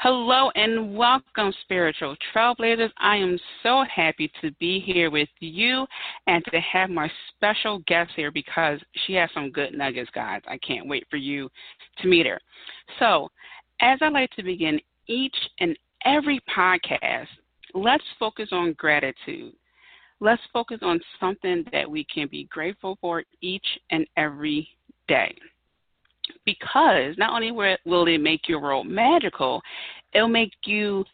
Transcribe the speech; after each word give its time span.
Hello 0.00 0.48
and 0.54 0.96
welcome, 0.96 1.52
spiritual 1.62 2.14
trailblazers. 2.32 2.92
I 2.98 3.16
am 3.16 3.36
so 3.64 3.82
happy 3.92 4.30
to 4.40 4.52
be 4.60 4.78
here 4.78 5.10
with 5.10 5.28
you 5.40 5.88
and 6.28 6.44
to 6.52 6.60
have 6.60 6.88
my 6.88 7.10
special 7.34 7.80
guest 7.88 8.12
here 8.14 8.30
because 8.30 8.78
she 9.04 9.14
has 9.14 9.28
some 9.34 9.50
good 9.50 9.76
nuggets, 9.76 10.08
guys. 10.14 10.40
I 10.46 10.56
can't 10.58 10.86
wait 10.86 11.04
for 11.10 11.16
you 11.16 11.50
to 12.00 12.06
meet 12.06 12.26
her. 12.26 12.38
So, 13.00 13.28
as 13.80 13.98
I 14.00 14.08
like 14.10 14.30
to 14.36 14.44
begin 14.44 14.80
each 15.08 15.34
and 15.58 15.76
every 16.04 16.40
podcast, 16.56 17.26
let's 17.74 18.04
focus 18.20 18.50
on 18.52 18.74
gratitude. 18.74 19.52
Let's 20.20 20.42
focus 20.52 20.78
on 20.82 21.00
something 21.18 21.64
that 21.72 21.90
we 21.90 22.04
can 22.04 22.28
be 22.28 22.44
grateful 22.44 22.98
for 23.00 23.24
each 23.40 23.66
and 23.90 24.06
every 24.16 24.68
day 25.08 25.34
because 26.44 27.16
not 27.18 27.34
only 27.34 27.50
will 27.50 28.06
it 28.06 28.18
make 28.18 28.48
your 28.48 28.60
world 28.60 28.86
magical, 28.86 29.62
it'll 30.12 30.28
make 30.28 30.52
you 30.64 31.04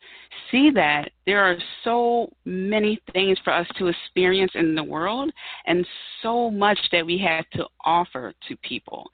see 0.51 0.71
that 0.71 1.11
there 1.27 1.43
are 1.43 1.57
so 1.83 2.31
many 2.45 3.01
things 3.13 3.39
for 3.45 3.53
us 3.53 3.67
to 3.79 3.89
experience 3.89 4.53
in 4.55 4.75
the 4.75 4.85
world 4.85 5.33
and 5.67 5.87
so 6.23 6.51
much 6.51 6.79
that 6.93 7.05
we 7.05 7.19
have 7.19 7.49
to 7.51 7.67
offer 7.85 8.33
to 8.49 8.57
people. 8.59 9.11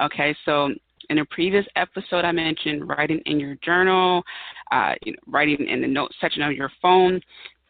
Okay, 0.00 0.34
so 0.44 0.70
in 1.10 1.18
a 1.18 1.24
previous 1.26 1.66
episode, 1.76 2.24
I 2.24 2.32
mentioned 2.32 2.88
writing 2.88 3.20
in 3.26 3.40
your 3.40 3.56
journal, 3.64 4.22
uh, 4.70 4.94
you 5.02 5.12
know, 5.12 5.18
writing 5.26 5.66
in 5.68 5.80
the 5.80 5.88
note 5.88 6.12
section 6.20 6.42
of 6.42 6.52
your 6.52 6.70
phone. 6.80 7.20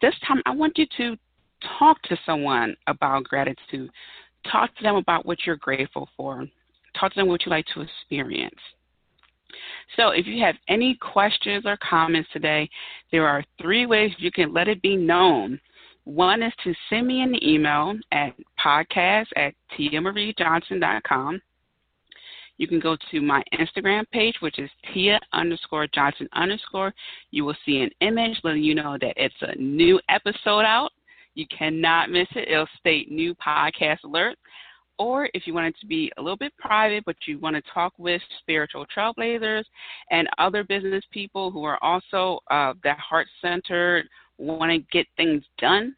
This 0.01 0.15
time, 0.27 0.41
I 0.45 0.51
want 0.51 0.77
you 0.77 0.85
to 0.97 1.17
talk 1.79 2.01
to 2.03 2.17
someone 2.25 2.75
about 2.87 3.23
gratitude. 3.23 3.89
Talk 4.51 4.75
to 4.75 4.83
them 4.83 4.95
about 4.95 5.25
what 5.25 5.39
you're 5.45 5.55
grateful 5.55 6.09
for 6.17 6.47
talk 6.99 7.13
to 7.13 7.19
them 7.19 7.27
what 7.27 7.45
you 7.45 7.49
like 7.49 7.65
to 7.73 7.81
experience. 7.81 8.59
So, 9.95 10.09
if 10.09 10.25
you 10.25 10.41
have 10.43 10.55
any 10.67 10.95
questions 10.95 11.65
or 11.65 11.77
comments 11.77 12.29
today, 12.33 12.69
there 13.11 13.27
are 13.27 13.43
three 13.61 13.85
ways 13.85 14.11
you 14.17 14.31
can 14.31 14.53
let 14.53 14.67
it 14.67 14.81
be 14.81 14.95
known. 14.95 15.59
One 16.05 16.41
is 16.41 16.53
to 16.63 16.73
send 16.89 17.07
me 17.07 17.21
an 17.21 17.41
email 17.43 17.93
at 18.11 18.33
podcast 18.63 19.27
at 19.35 19.53
tiamariejohnson.com. 19.77 21.41
You 22.57 22.67
can 22.67 22.79
go 22.79 22.95
to 23.11 23.21
my 23.21 23.43
Instagram 23.53 24.09
page, 24.11 24.35
which 24.41 24.59
is 24.59 24.69
Tia 24.93 25.19
underscore 25.31 25.87
Johnson 25.87 26.29
underscore. 26.33 26.93
You 27.31 27.45
will 27.45 27.55
see 27.65 27.79
an 27.81 27.89
image 28.01 28.39
letting 28.43 28.63
you 28.63 28.75
know 28.75 28.97
that 29.01 29.13
it's 29.15 29.35
a 29.41 29.55
new 29.59 29.99
episode 30.09 30.61
out. 30.61 30.91
You 31.35 31.45
cannot 31.47 32.11
miss 32.11 32.27
it. 32.35 32.47
It'll 32.47 32.67
state 32.79 33.11
new 33.11 33.33
podcast 33.35 34.03
alert. 34.03 34.37
Or 34.99 35.29
if 35.33 35.47
you 35.47 35.53
want 35.53 35.67
it 35.67 35.75
to 35.81 35.87
be 35.87 36.11
a 36.17 36.21
little 36.21 36.37
bit 36.37 36.53
private, 36.57 37.03
but 37.05 37.15
you 37.25 37.39
want 37.39 37.55
to 37.55 37.61
talk 37.73 37.93
with 37.97 38.21
spiritual 38.39 38.85
trailblazers 38.95 39.63
and 40.11 40.27
other 40.37 40.63
business 40.63 41.03
people 41.11 41.51
who 41.51 41.63
are 41.63 41.83
also 41.83 42.39
uh, 42.51 42.73
that 42.83 42.99
heart 42.99 43.27
centered, 43.41 44.07
want 44.37 44.71
to 44.71 44.79
get 44.91 45.07
things 45.17 45.43
done, 45.57 45.95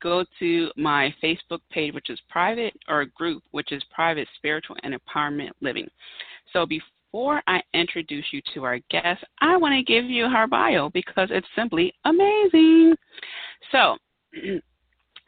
go 0.00 0.24
to 0.38 0.70
my 0.76 1.14
Facebook 1.22 1.60
page, 1.70 1.94
which 1.94 2.10
is 2.10 2.20
private, 2.28 2.74
or 2.88 3.04
group, 3.06 3.42
which 3.50 3.72
is 3.72 3.82
private 3.92 4.28
spiritual 4.36 4.76
and 4.82 4.94
empowerment 4.94 5.50
living. 5.60 5.88
So 6.52 6.66
before 6.66 7.42
I 7.46 7.60
introduce 7.74 8.26
you 8.32 8.40
to 8.54 8.64
our 8.64 8.78
guest, 8.90 9.24
I 9.40 9.56
want 9.56 9.74
to 9.74 9.82
give 9.82 10.04
you 10.04 10.28
her 10.28 10.46
bio 10.46 10.90
because 10.90 11.28
it's 11.30 11.46
simply 11.56 11.92
amazing. 12.04 12.94
So, 13.72 13.96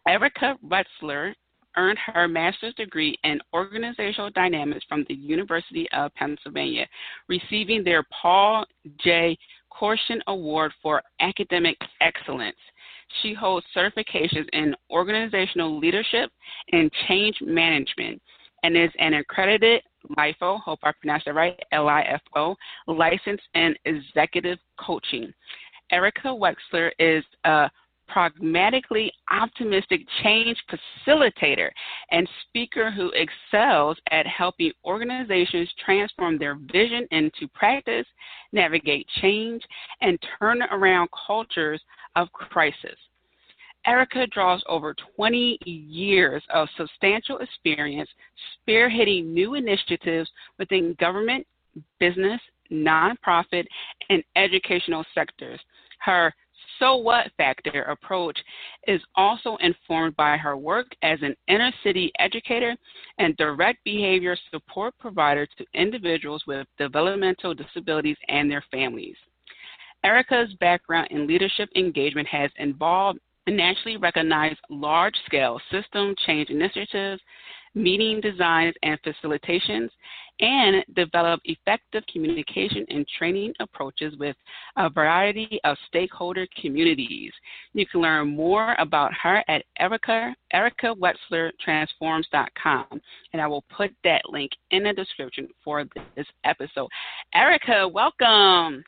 Erica 0.09 0.56
Wexler 0.66 1.34
earned 1.80 1.98
her 1.98 2.28
master's 2.28 2.74
degree 2.74 3.18
in 3.24 3.41
organizational 3.54 4.30
dynamics 4.30 4.84
from 4.86 5.06
the 5.08 5.14
University 5.14 5.88
of 5.92 6.14
Pennsylvania, 6.14 6.86
receiving 7.26 7.82
their 7.82 8.04
Paul 8.22 8.66
J. 9.02 9.38
Korshin 9.72 10.20
Award 10.26 10.72
for 10.82 11.02
Academic 11.20 11.78
Excellence. 12.02 12.56
She 13.22 13.32
holds 13.32 13.64
certifications 13.74 14.46
in 14.52 14.74
organizational 14.90 15.78
leadership 15.78 16.30
and 16.70 16.90
change 17.08 17.36
management 17.40 18.20
and 18.62 18.76
is 18.76 18.90
an 18.98 19.14
accredited 19.14 19.82
LIFO, 20.19 20.60
hope 20.60 20.80
I 20.82 20.92
pronounced 21.00 21.24
that 21.26 21.34
right, 21.34 21.58
L-I-F-O, 21.72 22.56
licensed 22.88 23.42
in 23.54 23.74
executive 23.86 24.58
coaching. 24.78 25.32
Erica 25.90 26.28
Wexler 26.28 26.90
is 26.98 27.24
a 27.44 27.70
pragmatically 28.12 29.12
optimistic 29.31 30.00
change 30.22 30.56
facilitator 31.06 31.71
and 32.10 32.28
speaker 32.48 32.91
who 32.91 33.12
excels 33.15 33.97
at 34.10 34.26
helping 34.26 34.72
organizations 34.84 35.71
transform 35.84 36.38
their 36.38 36.59
vision 36.72 37.06
into 37.10 37.49
practice, 37.54 38.06
navigate 38.53 39.06
change, 39.20 39.62
and 40.00 40.19
turn 40.38 40.62
around 40.65 41.09
cultures 41.26 41.81
of 42.16 42.31
crisis. 42.32 42.97
Erica 43.87 44.26
draws 44.26 44.62
over 44.69 44.94
20 45.16 45.59
years 45.65 46.43
of 46.53 46.69
substantial 46.76 47.38
experience 47.38 48.10
spearheading 48.69 49.26
new 49.26 49.54
initiatives 49.54 50.31
within 50.59 50.94
government, 51.00 51.47
business, 51.99 52.41
nonprofit, 52.70 53.65
and 54.10 54.22
educational 54.37 55.04
sectors. 55.15 55.60
Her 56.00 56.32
so 56.80 56.96
what 56.96 57.30
factor 57.36 57.82
approach 57.82 58.38
is 58.88 59.00
also 59.14 59.56
informed 59.60 60.16
by 60.16 60.36
her 60.36 60.56
work 60.56 60.86
as 61.02 61.18
an 61.22 61.36
inner 61.46 61.70
city 61.84 62.10
educator 62.18 62.74
and 63.18 63.36
direct 63.36 63.78
behavior 63.84 64.36
support 64.50 64.94
provider 64.98 65.46
to 65.46 65.64
individuals 65.74 66.42
with 66.46 66.66
developmental 66.78 67.54
disabilities 67.54 68.16
and 68.28 68.50
their 68.50 68.64
families. 68.72 69.16
Erica's 70.02 70.52
background 70.54 71.08
in 71.10 71.26
leadership 71.26 71.69
engagement 71.76 72.26
has 72.26 72.50
involved 72.56 73.20
nationally 73.46 73.96
recognized 73.96 74.58
large 74.70 75.14
scale 75.26 75.60
system 75.70 76.14
change 76.26 76.50
initiatives 76.50 77.20
meeting 77.75 78.20
designs 78.20 78.75
and 78.82 78.98
facilitations, 79.03 79.91
and 80.41 80.84
develop 80.97 81.41
effective 81.44 82.03
communication 82.10 82.86
and 82.88 83.06
training 83.19 83.53
approaches 83.60 84.16
with 84.19 84.34
a 84.76 84.88
variety 84.88 85.60
of 85.64 85.76
stakeholder 85.86 86.47
communities. 86.60 87.32
You 87.75 87.86
can 87.86 88.00
learn 88.00 88.34
more 88.34 88.75
about 88.78 89.12
her 89.22 89.44
at 89.48 89.62
Erica, 89.78 90.34
EricaWexlerTransforms.com, 90.54 92.86
and 93.32 93.42
I 93.42 93.47
will 93.47 93.64
put 93.75 93.92
that 94.04 94.22
link 94.28 94.52
in 94.70 94.84
the 94.84 94.94
description 94.94 95.48
for 95.62 95.84
this 96.16 96.26
episode. 96.44 96.88
Erica, 97.34 97.87
welcome. 97.87 98.82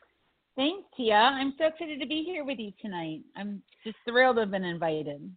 Thanks, 0.56 0.88
Tia. 0.97 1.14
I'm 1.14 1.53
so 1.59 1.66
excited 1.66 2.00
to 2.00 2.06
be 2.06 2.22
here 2.25 2.44
with 2.44 2.59
you 2.59 2.72
tonight. 2.81 3.20
I'm 3.37 3.62
just 3.84 3.99
thrilled 4.06 4.37
to 4.37 4.43
have 4.43 4.50
been 4.50 4.64
invited. 4.64 5.31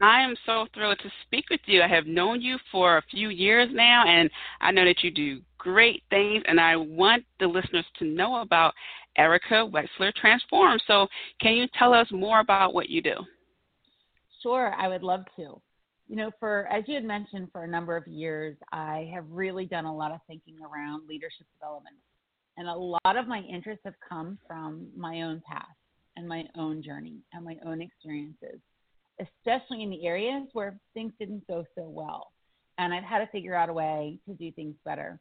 I 0.00 0.20
am 0.22 0.34
so 0.46 0.66
thrilled 0.72 1.00
to 1.00 1.10
speak 1.26 1.46
with 1.50 1.60
you. 1.66 1.82
I 1.82 1.88
have 1.88 2.06
known 2.06 2.40
you 2.40 2.58
for 2.70 2.98
a 2.98 3.02
few 3.10 3.28
years 3.28 3.68
now, 3.72 4.04
and 4.06 4.30
I 4.60 4.70
know 4.70 4.84
that 4.84 5.02
you 5.02 5.10
do 5.10 5.40
great 5.58 6.02
things, 6.10 6.42
and 6.46 6.60
I 6.60 6.76
want 6.76 7.24
the 7.38 7.46
listeners 7.46 7.84
to 7.98 8.04
know 8.04 8.40
about 8.40 8.72
Erica 9.16 9.68
Wexler 9.68 10.14
Transform. 10.14 10.78
So, 10.86 11.08
can 11.40 11.54
you 11.54 11.66
tell 11.78 11.92
us 11.92 12.06
more 12.12 12.40
about 12.40 12.72
what 12.72 12.88
you 12.88 13.02
do? 13.02 13.14
Sure, 14.42 14.74
I 14.78 14.88
would 14.88 15.02
love 15.02 15.24
to. 15.36 15.60
You 16.08 16.16
know, 16.16 16.30
for 16.40 16.66
as 16.68 16.84
you 16.86 16.94
had 16.94 17.04
mentioned, 17.04 17.48
for 17.52 17.64
a 17.64 17.68
number 17.68 17.96
of 17.96 18.06
years, 18.06 18.56
I 18.72 19.10
have 19.12 19.24
really 19.28 19.66
done 19.66 19.84
a 19.84 19.94
lot 19.94 20.12
of 20.12 20.20
thinking 20.26 20.56
around 20.60 21.08
leadership 21.08 21.46
development. 21.58 21.96
And 22.56 22.68
a 22.68 22.74
lot 22.74 23.16
of 23.16 23.28
my 23.28 23.40
interests 23.40 23.82
have 23.84 23.94
come 24.06 24.38
from 24.46 24.88
my 24.96 25.22
own 25.22 25.42
past 25.46 25.68
and 26.16 26.28
my 26.28 26.44
own 26.56 26.82
journey 26.82 27.18
and 27.32 27.44
my 27.44 27.56
own 27.64 27.80
experiences 27.80 28.60
especially 29.20 29.82
in 29.82 29.90
the 29.90 30.06
areas 30.06 30.48
where 30.52 30.78
things 30.94 31.12
didn't 31.18 31.46
go 31.46 31.64
so 31.76 31.88
well. 31.88 32.32
And 32.78 32.94
I've 32.94 33.04
had 33.04 33.18
to 33.18 33.26
figure 33.28 33.54
out 33.54 33.68
a 33.68 33.72
way 33.72 34.18
to 34.26 34.34
do 34.34 34.50
things 34.52 34.74
better. 34.84 35.20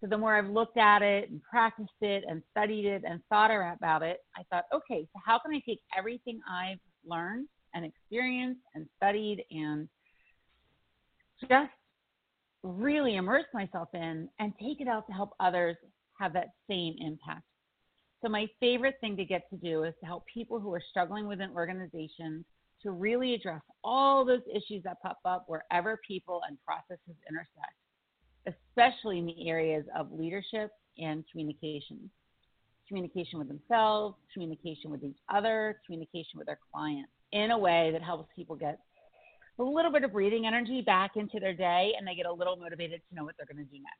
So 0.00 0.06
the 0.06 0.18
more 0.18 0.36
I've 0.36 0.50
looked 0.50 0.76
at 0.76 1.02
it 1.02 1.30
and 1.30 1.42
practiced 1.42 1.90
it 2.02 2.24
and 2.28 2.42
studied 2.50 2.84
it 2.84 3.02
and 3.08 3.20
thought 3.30 3.50
about 3.50 4.02
it, 4.02 4.18
I 4.36 4.42
thought, 4.50 4.64
okay, 4.72 5.06
so 5.12 5.20
how 5.24 5.38
can 5.38 5.54
I 5.54 5.62
take 5.66 5.80
everything 5.96 6.40
I've 6.50 6.78
learned 7.06 7.48
and 7.74 7.84
experienced 7.84 8.60
and 8.74 8.86
studied 8.98 9.44
and 9.50 9.88
just 11.48 11.70
really 12.62 13.16
immerse 13.16 13.44
myself 13.52 13.88
in 13.94 14.28
and 14.38 14.52
take 14.60 14.80
it 14.80 14.88
out 14.88 15.06
to 15.06 15.12
help 15.12 15.30
others 15.40 15.76
have 16.18 16.32
that 16.32 16.48
same 16.68 16.94
impact. 16.98 17.42
So, 18.22 18.28
my 18.28 18.46
favorite 18.58 18.96
thing 19.00 19.16
to 19.16 19.24
get 19.24 19.42
to 19.50 19.56
do 19.56 19.84
is 19.84 19.94
to 20.00 20.06
help 20.06 20.24
people 20.32 20.58
who 20.58 20.72
are 20.72 20.82
struggling 20.90 21.26
within 21.26 21.50
organizations 21.50 22.44
to 22.84 22.92
really 22.92 23.34
address 23.34 23.62
all 23.82 24.24
those 24.24 24.42
issues 24.48 24.82
that 24.84 25.00
pop 25.02 25.18
up 25.24 25.44
wherever 25.48 26.00
people 26.06 26.42
and 26.48 26.56
processes 26.64 27.16
intersect, 27.28 27.74
especially 28.46 29.18
in 29.18 29.26
the 29.26 29.48
areas 29.48 29.84
of 29.96 30.12
leadership 30.12 30.70
and 30.98 31.24
communication. 31.30 32.08
Communication 32.86 33.38
with 33.38 33.48
themselves, 33.48 34.14
communication 34.32 34.90
with 34.90 35.02
each 35.02 35.16
other, 35.34 35.80
communication 35.86 36.36
with 36.36 36.46
their 36.46 36.58
clients 36.72 37.10
in 37.32 37.50
a 37.50 37.58
way 37.58 37.90
that 37.90 38.02
helps 38.02 38.28
people 38.36 38.54
get 38.54 38.78
a 39.58 39.62
little 39.62 39.90
bit 39.90 40.04
of 40.04 40.12
breathing 40.12 40.46
energy 40.46 40.82
back 40.82 41.12
into 41.16 41.40
their 41.40 41.54
day 41.54 41.92
and 41.96 42.06
they 42.06 42.14
get 42.14 42.26
a 42.26 42.32
little 42.32 42.56
motivated 42.56 43.00
to 43.08 43.14
know 43.14 43.24
what 43.24 43.34
they're 43.38 43.46
going 43.46 43.64
to 43.64 43.72
do 43.72 43.80
next. 43.82 43.98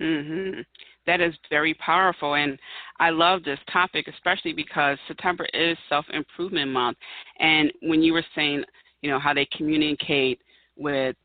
Mhm. 0.00 0.64
That 1.06 1.20
is 1.20 1.34
very 1.48 1.74
powerful 1.74 2.34
and 2.34 2.58
I 2.98 3.10
love 3.10 3.44
this 3.44 3.58
topic 3.72 4.08
especially 4.08 4.52
because 4.52 4.98
September 5.08 5.46
is 5.52 5.76
self-improvement 5.88 6.70
month 6.70 6.96
and 7.38 7.72
when 7.82 8.02
you 8.02 8.12
were 8.12 8.24
saying, 8.34 8.64
you 9.02 9.10
know, 9.10 9.18
how 9.18 9.34
they 9.34 9.46
communicate 9.56 10.40
with 10.76 11.16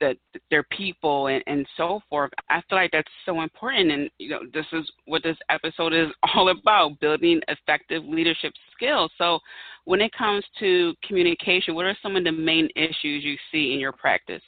the, 0.00 0.16
their 0.50 0.64
people 0.64 1.28
and, 1.28 1.42
and 1.46 1.66
so 1.76 2.00
forth. 2.08 2.30
I 2.48 2.62
feel 2.68 2.78
like 2.78 2.90
that's 2.92 3.08
so 3.24 3.42
important, 3.42 3.92
and 3.92 4.10
you 4.18 4.30
know, 4.30 4.40
this 4.52 4.66
is 4.72 4.90
what 5.04 5.22
this 5.22 5.36
episode 5.48 5.92
is 5.92 6.08
all 6.34 6.48
about: 6.48 6.98
building 7.00 7.40
effective 7.48 8.04
leadership 8.04 8.52
skills. 8.74 9.10
So, 9.18 9.38
when 9.84 10.00
it 10.00 10.10
comes 10.16 10.44
to 10.58 10.94
communication, 11.06 11.74
what 11.74 11.84
are 11.84 11.96
some 12.02 12.16
of 12.16 12.24
the 12.24 12.32
main 12.32 12.68
issues 12.74 13.24
you 13.24 13.36
see 13.52 13.74
in 13.74 13.78
your 13.78 13.92
practice? 13.92 14.42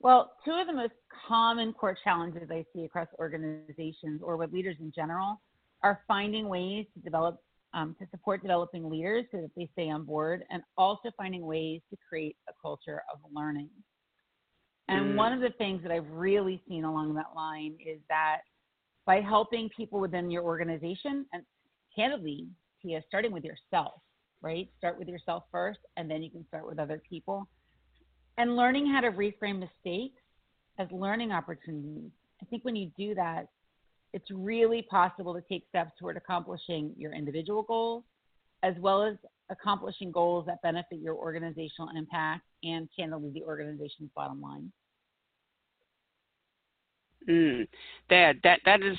Well, 0.00 0.32
two 0.44 0.52
of 0.52 0.66
the 0.66 0.72
most 0.72 0.94
common 1.28 1.72
core 1.72 1.96
challenges 2.02 2.50
I 2.50 2.64
see 2.74 2.84
across 2.84 3.06
organizations 3.20 4.20
or 4.24 4.36
with 4.36 4.52
leaders 4.52 4.76
in 4.80 4.92
general 4.92 5.40
are 5.82 6.00
finding 6.06 6.48
ways 6.48 6.86
to 6.94 7.00
develop 7.00 7.40
um, 7.74 7.96
to 7.98 8.06
support 8.10 8.42
developing 8.42 8.88
leaders 8.90 9.24
so 9.32 9.38
that 9.38 9.50
they 9.56 9.68
stay 9.72 9.88
on 9.88 10.04
board, 10.04 10.44
and 10.50 10.62
also 10.76 11.10
finding 11.16 11.46
ways 11.46 11.80
to 11.90 11.96
create 12.06 12.36
a 12.48 12.52
culture 12.60 13.02
of 13.12 13.18
learning. 13.32 13.70
And 14.88 15.12
mm. 15.12 15.16
one 15.16 15.32
of 15.32 15.40
the 15.40 15.50
things 15.56 15.82
that 15.82 15.90
I've 15.90 16.10
really 16.10 16.62
seen 16.68 16.84
along 16.84 17.14
that 17.14 17.34
line 17.34 17.76
is 17.84 17.98
that 18.10 18.40
by 19.06 19.20
helping 19.20 19.70
people 19.74 20.00
within 20.00 20.30
your 20.30 20.42
organization, 20.42 21.26
and 21.32 21.42
candidly, 21.96 22.46
Tia, 22.82 23.02
starting 23.08 23.32
with 23.32 23.44
yourself, 23.44 23.94
right? 24.42 24.68
Start 24.78 24.98
with 24.98 25.08
yourself 25.08 25.44
first, 25.50 25.78
and 25.96 26.10
then 26.10 26.22
you 26.22 26.30
can 26.30 26.46
start 26.48 26.66
with 26.66 26.78
other 26.78 27.00
people. 27.08 27.48
And 28.38 28.56
learning 28.56 28.86
how 28.86 29.00
to 29.00 29.10
reframe 29.10 29.58
mistakes 29.58 30.20
as 30.78 30.88
learning 30.90 31.32
opportunities. 31.32 32.10
I 32.40 32.44
think 32.46 32.64
when 32.64 32.76
you 32.76 32.90
do 32.96 33.14
that, 33.14 33.46
it's 34.12 34.30
really 34.30 34.82
possible 34.82 35.34
to 35.34 35.40
take 35.48 35.64
steps 35.68 35.92
toward 35.98 36.16
accomplishing 36.16 36.92
your 36.96 37.12
individual 37.12 37.62
goals 37.62 38.04
as 38.62 38.74
well 38.78 39.02
as 39.02 39.16
accomplishing 39.50 40.10
goals 40.10 40.46
that 40.46 40.62
benefit 40.62 41.00
your 41.00 41.14
organizational 41.14 41.90
impact 41.96 42.42
and 42.62 42.88
candidly 42.96 43.30
the 43.34 43.42
organization's 43.42 44.10
bottom 44.14 44.40
line. 44.40 44.70
Mm, 47.28 47.68
that 48.10 48.36
that 48.42 48.60
that 48.64 48.82
is. 48.82 48.96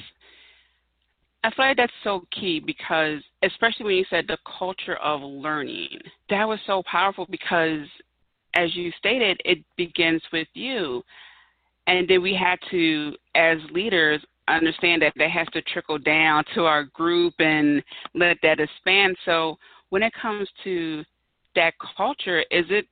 I 1.44 1.50
feel 1.50 1.65
like 1.65 1.77
that's 1.77 1.92
so 2.06 2.25
key 2.31 2.62
because, 2.65 3.19
especially 3.42 3.86
when 3.86 3.95
you 3.95 4.06
said 4.10 4.25
the 4.27 4.38
culture 4.57 4.95
of 4.95 5.21
learning, 5.21 5.89
that 6.30 6.48
was 6.48 6.60
so 6.65 6.83
powerful 6.89 7.27
because, 7.30 7.86
as 8.56 8.74
you 8.74 8.94
stated, 8.98 9.42
it 9.44 9.57
begins 9.75 10.21
with 10.31 10.48
you, 10.54 11.04
and 11.88 12.07
then 12.07 12.21
we 12.21 12.33
had 12.33 12.60
to, 12.71 13.13
as 13.36 13.57
leaders, 13.74 14.21
understand 14.48 15.01
that 15.01 15.13
that 15.16 15.31
has 15.31 15.48
to 15.54 15.62
trickle 15.62 15.98
down 15.98 16.44
to 16.56 16.66
our 16.66 16.86
group 16.86 17.34
and 17.40 17.84
let 18.13 18.38
that 18.44 18.60
expand. 18.60 19.16
So, 19.25 19.57
when 19.90 20.04
it 20.04 20.13
comes 20.19 20.48
to 20.63 21.04
that 21.56 21.74
culture, 21.95 22.40
is 22.51 22.66
it 22.69 22.86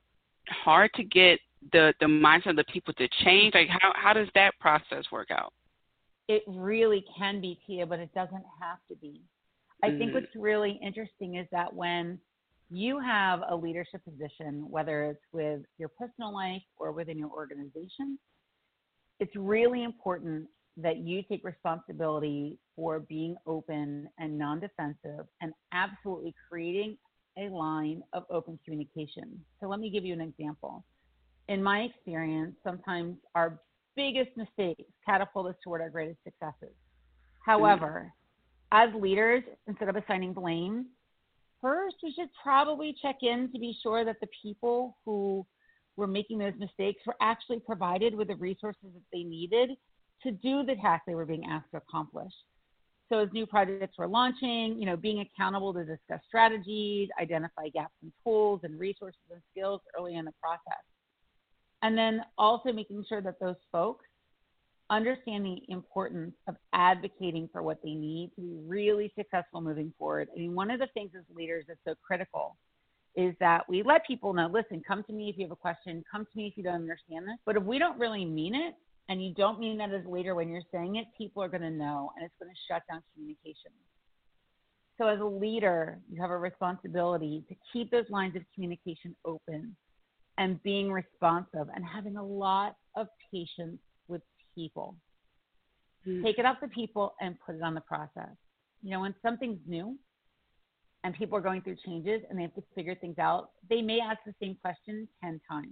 hard 0.48 0.90
to 0.94 1.04
get 1.04 1.38
the 1.72 1.94
the 2.00 2.06
mindset 2.06 2.50
of 2.50 2.56
the 2.56 2.64
people 2.64 2.94
to 2.94 3.08
change? 3.24 3.54
Like 3.54 3.68
how 3.68 3.92
how 3.94 4.12
does 4.12 4.28
that 4.34 4.52
process 4.60 5.04
work 5.12 5.30
out? 5.30 5.52
It 6.28 6.42
really 6.46 7.04
can 7.18 7.40
be, 7.40 7.58
Tia, 7.66 7.86
but 7.86 7.98
it 7.98 8.12
doesn't 8.14 8.44
have 8.60 8.78
to 8.88 8.96
be. 8.96 9.20
I 9.82 9.88
mm-hmm. 9.88 9.98
think 9.98 10.14
what's 10.14 10.34
really 10.36 10.78
interesting 10.82 11.36
is 11.36 11.46
that 11.52 11.74
when 11.74 12.18
you 12.70 12.98
have 13.00 13.40
a 13.50 13.54
leadership 13.54 14.00
position, 14.04 14.64
whether 14.70 15.04
it's 15.04 15.24
with 15.32 15.60
your 15.78 15.90
personal 15.90 16.32
life 16.32 16.62
or 16.78 16.92
within 16.92 17.18
your 17.18 17.30
organization, 17.30 18.18
it's 19.20 19.34
really 19.36 19.84
important 19.84 20.46
that 20.76 20.98
you 20.98 21.22
take 21.22 21.44
responsibility 21.44 22.58
for 22.74 23.00
being 23.00 23.36
open 23.46 24.08
and 24.18 24.38
non 24.38 24.60
defensive 24.60 25.26
and 25.40 25.52
absolutely 25.72 26.34
creating 26.48 26.96
a 27.38 27.48
line 27.48 28.02
of 28.12 28.24
open 28.30 28.58
communication. 28.64 29.44
So, 29.60 29.68
let 29.68 29.80
me 29.80 29.90
give 29.90 30.04
you 30.04 30.12
an 30.12 30.20
example 30.20 30.84
in 31.48 31.62
my 31.62 31.80
experience, 31.80 32.54
sometimes 32.64 33.16
our 33.34 33.60
biggest 33.96 34.30
mistakes 34.36 34.90
catapult 35.04 35.48
us 35.48 35.54
toward 35.62 35.80
our 35.80 35.90
greatest 35.90 36.18
successes. 36.24 36.74
However, 37.44 38.12
as 38.70 38.88
leaders, 38.94 39.42
instead 39.66 39.88
of 39.88 39.96
assigning 39.96 40.32
blame, 40.32 40.86
first 41.60 41.96
we 42.02 42.12
should 42.12 42.28
probably 42.42 42.96
check 43.02 43.16
in 43.22 43.50
to 43.52 43.58
be 43.58 43.76
sure 43.82 44.04
that 44.04 44.16
the 44.20 44.28
people 44.40 44.96
who 45.04 45.44
were 45.96 46.06
making 46.06 46.38
those 46.38 46.54
mistakes 46.58 47.02
were 47.06 47.16
actually 47.20 47.60
provided 47.60 48.14
with 48.14 48.28
the 48.28 48.36
resources 48.36 48.88
that 48.94 49.02
they 49.12 49.24
needed 49.24 49.70
to 50.22 50.30
do 50.30 50.64
the 50.64 50.76
task 50.76 51.02
they 51.06 51.14
were 51.14 51.26
being 51.26 51.44
asked 51.48 51.70
to 51.72 51.78
accomplish. 51.78 52.32
So 53.08 53.18
as 53.18 53.28
new 53.32 53.46
projects 53.46 53.98
were 53.98 54.08
launching, 54.08 54.76
you 54.78 54.86
know, 54.86 54.96
being 54.96 55.20
accountable 55.20 55.74
to 55.74 55.84
discuss 55.84 56.20
strategies, 56.26 57.08
identify 57.20 57.68
gaps 57.68 57.92
in 58.02 58.12
tools 58.24 58.60
and 58.62 58.78
resources 58.80 59.20
and 59.30 59.40
skills 59.50 59.80
early 59.98 60.16
in 60.16 60.24
the 60.24 60.32
process. 60.40 60.82
And 61.82 61.98
then 61.98 62.22
also 62.38 62.72
making 62.72 63.04
sure 63.08 63.20
that 63.20 63.38
those 63.40 63.56
folks 63.70 64.06
understand 64.88 65.44
the 65.44 65.60
importance 65.68 66.34
of 66.48 66.56
advocating 66.72 67.48
for 67.52 67.62
what 67.62 67.78
they 67.82 67.94
need 67.94 68.30
to 68.36 68.40
be 68.40 68.54
really 68.66 69.12
successful 69.16 69.60
moving 69.60 69.92
forward. 69.98 70.28
I 70.34 70.38
mean, 70.38 70.54
one 70.54 70.70
of 70.70 70.80
the 70.80 70.88
things 70.94 71.10
as 71.16 71.24
leaders 71.34 71.64
that's 71.68 71.80
so 71.86 71.94
critical 72.06 72.56
is 73.14 73.34
that 73.40 73.68
we 73.68 73.82
let 73.82 74.06
people 74.06 74.32
know 74.32 74.46
listen, 74.46 74.82
come 74.86 75.02
to 75.04 75.12
me 75.12 75.28
if 75.28 75.36
you 75.36 75.44
have 75.44 75.52
a 75.52 75.56
question, 75.56 76.04
come 76.10 76.24
to 76.24 76.30
me 76.34 76.46
if 76.46 76.56
you 76.56 76.62
don't 76.62 76.76
understand 76.76 77.26
this. 77.26 77.36
But 77.44 77.56
if 77.56 77.62
we 77.62 77.78
don't 77.78 77.98
really 77.98 78.24
mean 78.24 78.54
it, 78.54 78.74
and 79.08 79.22
you 79.22 79.34
don't 79.34 79.58
mean 79.58 79.78
that 79.78 79.92
as 79.92 80.04
a 80.04 80.08
leader 80.08 80.34
when 80.34 80.48
you're 80.48 80.62
saying 80.72 80.96
it, 80.96 81.06
people 81.16 81.42
are 81.42 81.48
going 81.48 81.62
to 81.62 81.70
know, 81.70 82.12
and 82.16 82.24
it's 82.24 82.34
going 82.40 82.52
to 82.52 82.60
shut 82.68 82.82
down 82.88 83.02
communication. 83.14 83.72
So, 84.98 85.08
as 85.08 85.20
a 85.20 85.24
leader, 85.24 85.98
you 86.10 86.20
have 86.20 86.30
a 86.30 86.38
responsibility 86.38 87.44
to 87.48 87.54
keep 87.72 87.90
those 87.90 88.04
lines 88.10 88.36
of 88.36 88.42
communication 88.54 89.16
open 89.24 89.74
and 90.38 90.62
being 90.62 90.92
responsive 90.92 91.68
and 91.74 91.84
having 91.84 92.16
a 92.16 92.24
lot 92.24 92.76
of 92.96 93.08
patience 93.32 93.78
with 94.08 94.22
people. 94.54 94.96
Mm-hmm. 96.06 96.24
Take 96.24 96.38
it 96.38 96.46
off 96.46 96.58
the 96.60 96.68
people 96.68 97.14
and 97.20 97.36
put 97.44 97.54
it 97.54 97.62
on 97.62 97.74
the 97.74 97.80
process. 97.80 98.30
You 98.82 98.90
know, 98.90 99.00
when 99.00 99.14
something's 99.22 99.60
new 99.66 99.96
and 101.04 101.14
people 101.14 101.36
are 101.38 101.42
going 101.42 101.62
through 101.62 101.76
changes 101.84 102.22
and 102.28 102.38
they 102.38 102.42
have 102.42 102.54
to 102.54 102.62
figure 102.74 102.94
things 102.94 103.18
out, 103.18 103.50
they 103.68 103.82
may 103.82 104.00
ask 104.00 104.18
the 104.26 104.34
same 104.40 104.56
question 104.60 105.08
10 105.22 105.40
times. 105.50 105.68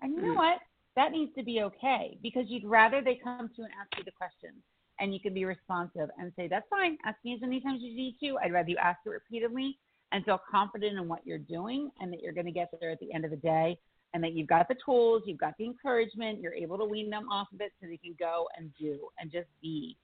And 0.00 0.14
you 0.14 0.22
know 0.22 0.28
mm-hmm. 0.28 0.36
what? 0.36 0.58
That 0.96 1.12
needs 1.12 1.32
to 1.36 1.42
be 1.42 1.62
okay 1.62 2.18
because 2.22 2.44
you'd 2.48 2.64
rather 2.64 3.02
they 3.02 3.20
come 3.22 3.50
to 3.56 3.62
and 3.62 3.70
ask 3.80 3.96
you 3.98 4.04
the 4.04 4.12
questions 4.12 4.62
and 5.00 5.12
you 5.12 5.20
can 5.20 5.34
be 5.34 5.44
responsive 5.44 6.08
and 6.18 6.32
say, 6.36 6.48
That's 6.48 6.66
fine. 6.70 6.98
Ask 7.04 7.18
me 7.24 7.34
as 7.34 7.40
many 7.40 7.60
times 7.60 7.78
as 7.78 7.90
you 7.90 7.96
need 7.96 8.16
to. 8.20 8.38
I'd 8.38 8.52
rather 8.52 8.70
you 8.70 8.76
ask 8.76 9.00
it 9.04 9.10
repeatedly 9.10 9.78
and 10.12 10.24
feel 10.24 10.40
confident 10.48 10.96
in 10.98 11.08
what 11.08 11.26
you're 11.26 11.38
doing 11.38 11.90
and 12.00 12.12
that 12.12 12.20
you're 12.22 12.32
going 12.32 12.46
to 12.46 12.52
get 12.52 12.70
there 12.80 12.90
at 12.90 13.00
the 13.00 13.12
end 13.12 13.24
of 13.24 13.32
the 13.32 13.36
day 13.36 13.78
and 14.12 14.22
that 14.22 14.32
you've 14.32 14.46
got 14.46 14.68
the 14.68 14.76
tools, 14.84 15.22
you've 15.26 15.38
got 15.38 15.54
the 15.58 15.64
encouragement, 15.64 16.40
you're 16.40 16.54
able 16.54 16.78
to 16.78 16.84
wean 16.84 17.10
them 17.10 17.28
off 17.28 17.48
of 17.52 17.60
it 17.60 17.72
so 17.80 17.88
they 17.88 17.96
can 17.96 18.14
go 18.18 18.46
and 18.56 18.70
do 18.80 19.08
and 19.18 19.30
just 19.30 19.48
be. 19.60 19.96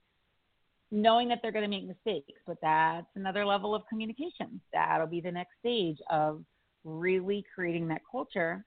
Knowing 0.91 1.29
that 1.29 1.39
they're 1.41 1.53
going 1.53 1.63
to 1.63 1.69
make 1.69 1.87
mistakes, 1.87 2.41
but 2.45 2.57
that's 2.61 3.07
another 3.15 3.47
level 3.47 3.77
of 3.77 3.83
communication. 3.89 4.61
That'll 4.73 5.07
be 5.07 5.21
the 5.21 5.31
next 5.31 5.53
stage 5.61 5.99
of 6.11 6.43
really 6.83 7.45
creating 7.55 7.87
that 7.87 8.01
culture 8.11 8.65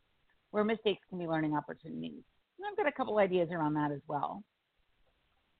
where 0.53 0.63
mistakes 0.63 1.01
can 1.09 1.17
be 1.17 1.25
learning 1.25 1.57
opportunities. 1.57 2.21
And 2.59 2.67
I've 2.69 2.77
got 2.77 2.87
a 2.87 2.91
couple 2.91 3.17
ideas 3.17 3.49
around 3.51 3.73
that 3.73 3.91
as 3.91 4.01
well. 4.07 4.43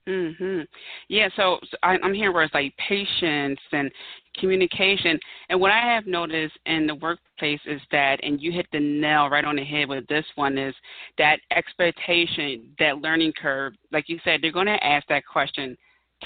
Mhm. 0.05 0.67
Yeah. 1.07 1.29
So, 1.35 1.59
so 1.71 1.77
I, 1.81 1.95
am 1.95 2.13
hearing 2.13 2.35
words 2.35 2.53
like 2.53 2.75
patience 2.77 3.59
and 3.71 3.91
communication. 4.37 5.19
And 5.49 5.59
what 5.59 5.71
I 5.71 5.79
have 5.79 6.05
noticed 6.05 6.57
in 6.65 6.85
the 6.85 6.95
workplace 6.95 7.61
is 7.65 7.81
that, 7.91 8.19
and 8.21 8.39
you 8.39 8.51
hit 8.51 8.67
the 8.71 8.79
nail 8.79 9.29
right 9.29 9.45
on 9.45 9.55
the 9.55 9.63
head 9.63 9.87
with 9.87 10.05
this 10.07 10.25
one, 10.35 10.57
is 10.57 10.75
that 11.17 11.39
expectation, 11.51 12.75
that 12.79 12.97
learning 12.97 13.33
curve. 13.41 13.73
Like 13.91 14.09
you 14.09 14.19
said, 14.23 14.41
they're 14.41 14.51
going 14.51 14.67
to 14.67 14.83
ask 14.85 15.07
that 15.07 15.25
question 15.25 15.75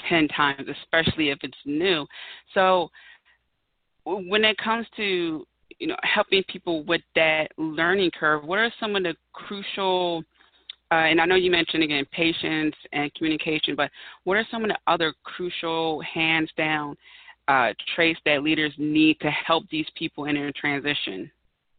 ten 0.08 0.28
times, 0.28 0.68
especially 0.68 1.30
if 1.30 1.38
it's 1.42 1.56
new. 1.64 2.06
So, 2.52 2.90
when 4.04 4.44
it 4.44 4.58
comes 4.58 4.86
to 4.96 5.46
you 5.78 5.86
know 5.86 5.96
helping 6.02 6.42
people 6.44 6.84
with 6.84 7.02
that 7.14 7.48
learning 7.56 8.10
curve, 8.18 8.44
what 8.44 8.58
are 8.58 8.72
some 8.80 8.96
of 8.96 9.02
the 9.02 9.14
crucial 9.32 10.24
uh, 10.90 10.94
and 10.94 11.20
I 11.20 11.26
know 11.26 11.34
you 11.34 11.50
mentioned 11.50 11.82
again 11.82 12.06
patience 12.12 12.74
and 12.92 13.12
communication, 13.14 13.74
but 13.76 13.90
what 14.24 14.38
are 14.38 14.46
some 14.50 14.64
of 14.64 14.70
the 14.70 14.78
other 14.86 15.12
crucial, 15.22 16.00
hands 16.00 16.50
down, 16.56 16.96
uh, 17.46 17.74
traits 17.94 18.18
that 18.24 18.42
leaders 18.42 18.72
need 18.78 19.20
to 19.20 19.30
help 19.30 19.64
these 19.70 19.86
people 19.96 20.24
in 20.24 20.34
their 20.34 20.52
transition? 20.52 21.30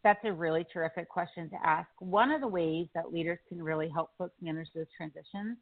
That's 0.04 0.20
a 0.26 0.32
really 0.32 0.66
terrific 0.72 1.10
question 1.10 1.50
to 1.50 1.56
ask. 1.64 1.90
One 2.00 2.32
of 2.32 2.42
the 2.42 2.48
ways 2.48 2.88
that 2.94 3.12
leaders 3.12 3.40
can 3.48 3.62
really 3.62 3.90
help 3.90 4.12
folks 4.18 4.36
manage 4.42 4.68
those 4.76 4.86
transitions 4.96 5.58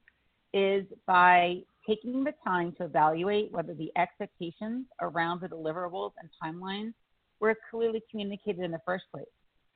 is 0.53 0.86
by 1.06 1.58
taking 1.88 2.24
the 2.24 2.34
time 2.46 2.74
to 2.77 2.86
evaluate 2.86 3.51
whether 3.51 3.74
the 3.74 3.91
expectations 3.98 4.86
around 5.01 5.41
the 5.41 5.48
deliverables 5.48 6.12
and 6.20 6.29
timelines 6.44 6.94
were 7.39 7.56
clearly 7.72 8.01
communicated 8.10 8.63
in 8.63 8.72
the 8.72 8.82
first 8.86 9.06
place. 9.12 9.25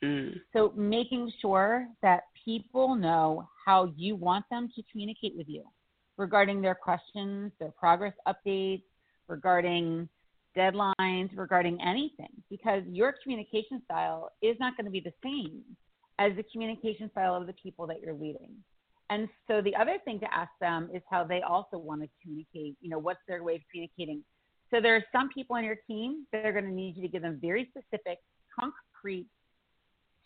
Mm. 0.03 0.39
So, 0.53 0.73
making 0.75 1.31
sure 1.41 1.87
that 2.01 2.23
people 2.43 2.95
know 2.95 3.47
how 3.65 3.93
you 3.95 4.15
want 4.15 4.45
them 4.49 4.69
to 4.75 4.81
communicate 4.91 5.33
with 5.37 5.47
you 5.47 5.63
regarding 6.17 6.61
their 6.61 6.75
questions, 6.75 7.51
their 7.59 7.71
progress 7.71 8.13
updates, 8.27 8.83
regarding 9.27 10.09
deadlines, 10.57 11.29
regarding 11.35 11.79
anything, 11.81 12.29
because 12.49 12.83
your 12.87 13.13
communication 13.23 13.81
style 13.85 14.31
is 14.41 14.57
not 14.59 14.75
going 14.75 14.85
to 14.85 14.91
be 14.91 14.99
the 14.99 15.13
same 15.23 15.61
as 16.19 16.35
the 16.35 16.43
communication 16.51 17.09
style 17.11 17.35
of 17.35 17.47
the 17.47 17.53
people 17.53 17.87
that 17.87 18.01
you're 18.01 18.13
leading. 18.13 18.51
And 19.09 19.27
so 19.47 19.61
the 19.61 19.75
other 19.75 19.97
thing 20.05 20.19
to 20.21 20.33
ask 20.33 20.51
them 20.61 20.89
is 20.93 21.01
how 21.09 21.23
they 21.23 21.41
also 21.41 21.77
want 21.77 22.01
to 22.01 22.07
communicate. 22.21 22.77
You 22.81 22.89
know, 22.89 22.99
what's 22.99 23.19
their 23.27 23.43
way 23.43 23.55
of 23.55 23.61
communicating? 23.69 24.23
So 24.73 24.79
there 24.79 24.95
are 24.95 25.03
some 25.11 25.29
people 25.29 25.55
on 25.55 25.63
your 25.63 25.77
team 25.87 26.25
that 26.31 26.45
are 26.45 26.53
going 26.53 26.65
to 26.65 26.71
need 26.71 26.95
you 26.95 27.01
to 27.01 27.07
give 27.07 27.21
them 27.21 27.39
very 27.41 27.69
specific, 27.69 28.19
concrete 28.57 29.27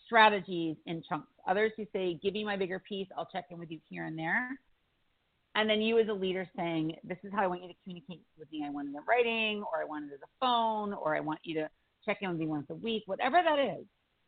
strategies 0.04 0.76
in 0.86 1.02
chunks. 1.08 1.28
Others 1.48 1.72
who 1.76 1.84
say, 1.92 2.18
give 2.22 2.32
me 2.32 2.44
my 2.44 2.56
bigger 2.56 2.78
piece, 2.78 3.08
I'll 3.16 3.26
check 3.26 3.46
in 3.50 3.58
with 3.58 3.70
you 3.70 3.80
here 3.88 4.04
and 4.04 4.16
there. 4.16 4.50
And 5.56 5.68
then 5.68 5.80
you 5.80 5.98
as 5.98 6.08
a 6.08 6.12
leader 6.12 6.48
saying, 6.56 6.96
this 7.02 7.18
is 7.24 7.32
how 7.32 7.42
I 7.42 7.46
want 7.46 7.62
you 7.62 7.68
to 7.68 7.74
communicate 7.82 8.20
with 8.38 8.50
me. 8.52 8.64
I 8.64 8.70
want 8.70 8.88
it 8.88 8.94
in 8.94 9.02
writing, 9.08 9.64
or 9.72 9.82
I 9.82 9.84
want 9.84 10.04
it 10.04 10.14
as 10.14 10.20
a 10.22 10.30
phone, 10.38 10.92
or 10.92 11.16
I 11.16 11.20
want 11.20 11.40
you 11.42 11.54
to 11.56 11.68
check 12.04 12.18
in 12.20 12.30
with 12.30 12.38
me 12.38 12.46
once 12.46 12.66
a 12.70 12.74
week, 12.74 13.02
whatever 13.06 13.42
that 13.42 13.58
is 13.58 13.84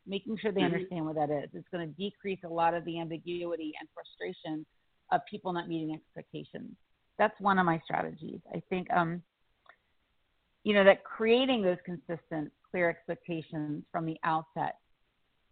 making 0.07 0.37
sure 0.41 0.51
they 0.51 0.61
mm-hmm. 0.61 0.73
understand 0.73 1.05
what 1.05 1.15
that 1.15 1.29
is. 1.29 1.49
It's 1.53 1.67
going 1.71 1.87
to 1.87 1.93
decrease 1.93 2.39
a 2.43 2.49
lot 2.49 2.73
of 2.73 2.83
the 2.85 2.99
ambiguity 2.99 3.73
and 3.79 3.87
frustration 3.93 4.65
of 5.11 5.21
people 5.29 5.53
not 5.53 5.67
meeting 5.67 5.93
expectations. 5.93 6.71
That's 7.17 7.39
one 7.39 7.59
of 7.59 7.65
my 7.65 7.79
strategies. 7.83 8.39
I 8.53 8.61
think, 8.69 8.87
um, 8.91 9.21
you 10.63 10.73
know, 10.73 10.83
that 10.83 11.03
creating 11.03 11.61
those 11.61 11.77
consistent, 11.85 12.51
clear 12.69 12.89
expectations 12.89 13.83
from 13.91 14.05
the 14.05 14.17
outset 14.23 14.75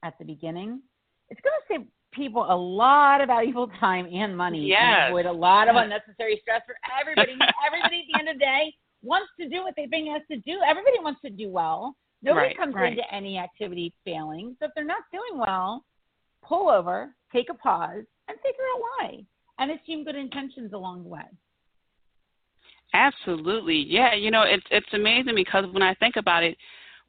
at 0.03 0.13
the 0.19 0.25
beginning, 0.25 0.81
it's 1.29 1.41
going 1.41 1.53
to 1.61 1.73
save 1.73 1.87
people 2.13 2.45
a 2.49 2.55
lot 2.55 3.21
of 3.21 3.27
valuable 3.27 3.67
time 3.79 4.07
and 4.11 4.35
money 4.35 4.67
yes. 4.67 4.79
and 4.81 5.09
avoid 5.09 5.25
a 5.25 5.31
lot 5.31 5.67
of 5.69 5.75
unnecessary 5.75 6.39
stress 6.41 6.61
for 6.65 6.75
everybody. 6.99 7.37
everybody 7.65 7.99
at 7.99 8.07
the 8.13 8.19
end 8.19 8.29
of 8.29 8.35
the 8.35 8.39
day 8.39 8.73
wants 9.03 9.29
to 9.39 9.47
do 9.47 9.63
what 9.63 9.73
they've 9.77 9.91
been 9.91 10.07
asked 10.07 10.29
to 10.31 10.37
do. 10.37 10.59
Everybody 10.67 10.97
wants 11.01 11.21
to 11.21 11.29
do 11.29 11.49
well. 11.49 11.95
Nobody 12.23 12.47
right, 12.47 12.57
comes 12.57 12.73
right. 12.73 12.91
into 12.91 13.03
any 13.13 13.37
activity 13.37 13.93
failing. 14.03 14.55
So 14.59 14.65
if 14.65 14.71
they're 14.75 14.85
not 14.85 15.03
doing 15.11 15.39
well, 15.39 15.83
pull 16.43 16.69
over, 16.69 17.13
take 17.31 17.49
a 17.49 17.53
pause, 17.53 18.03
and 18.27 18.37
figure 18.37 18.63
out 18.75 18.81
why. 18.81 19.23
And 19.59 19.71
assume 19.71 20.03
good 20.03 20.15
intentions 20.15 20.73
along 20.73 21.03
the 21.03 21.09
way. 21.09 21.25
Absolutely. 22.93 23.85
Yeah, 23.87 24.13
you 24.13 24.31
know, 24.31 24.43
it's 24.43 24.65
it's 24.71 24.87
amazing 24.93 25.35
because 25.35 25.65
when 25.71 25.83
I 25.83 25.93
think 25.95 26.15
about 26.15 26.43
it, 26.43 26.57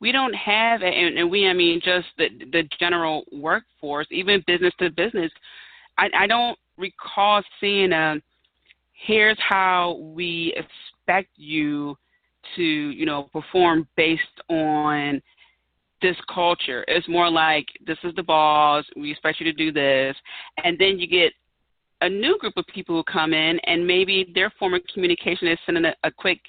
we 0.01 0.13
don't 0.13 0.35
have 0.35 0.83
and, 0.83 1.19
and 1.19 1.31
we 1.31 1.47
I 1.47 1.53
mean 1.53 1.81
just 1.83 2.07
the 2.19 2.29
the 2.53 2.69
general 2.79 3.25
workforce, 3.33 4.07
even 4.11 4.43
business 4.47 4.75
to 4.81 4.91
business. 4.91 5.31
I, 5.97 6.09
I 6.17 6.27
don't 6.27 6.59
recall 6.77 7.43
seeing 7.61 7.93
a 7.93 8.17
here's 8.93 9.39
how 9.41 9.99
we 10.15 10.55
expect 10.57 11.31
you 11.37 11.97
to 12.57 12.63
you 12.63 13.07
know 13.07 13.29
perform 13.33 13.87
based 13.97 14.23
on 14.49 15.23
this 16.03 16.17
culture. 16.33 16.85
It's 16.89 17.09
more 17.09 17.31
like 17.31 17.67
this 17.87 17.99
is 18.05 18.15
the 18.15 18.23
boss. 18.23 18.85
We 18.97 19.11
expect 19.11 19.41
you 19.41 19.45
to 19.45 19.53
do 19.53 19.73
this, 19.73 20.17
and 20.65 20.79
then 20.79 20.99
you 20.99 21.07
get 21.07 21.33
a 22.01 22.09
new 22.09 22.39
group 22.39 22.57
of 22.57 22.67
people 22.67 22.97
who 22.97 23.05
come 23.05 23.33
in, 23.33 23.59
and 23.65 23.87
maybe 23.87 24.31
their 24.35 24.51
form 24.59 24.75
of 24.75 24.83
communication 24.93 25.49
is 25.49 25.59
sending 25.67 25.85
a, 25.85 25.95
a 26.05 26.11
quick 26.11 26.41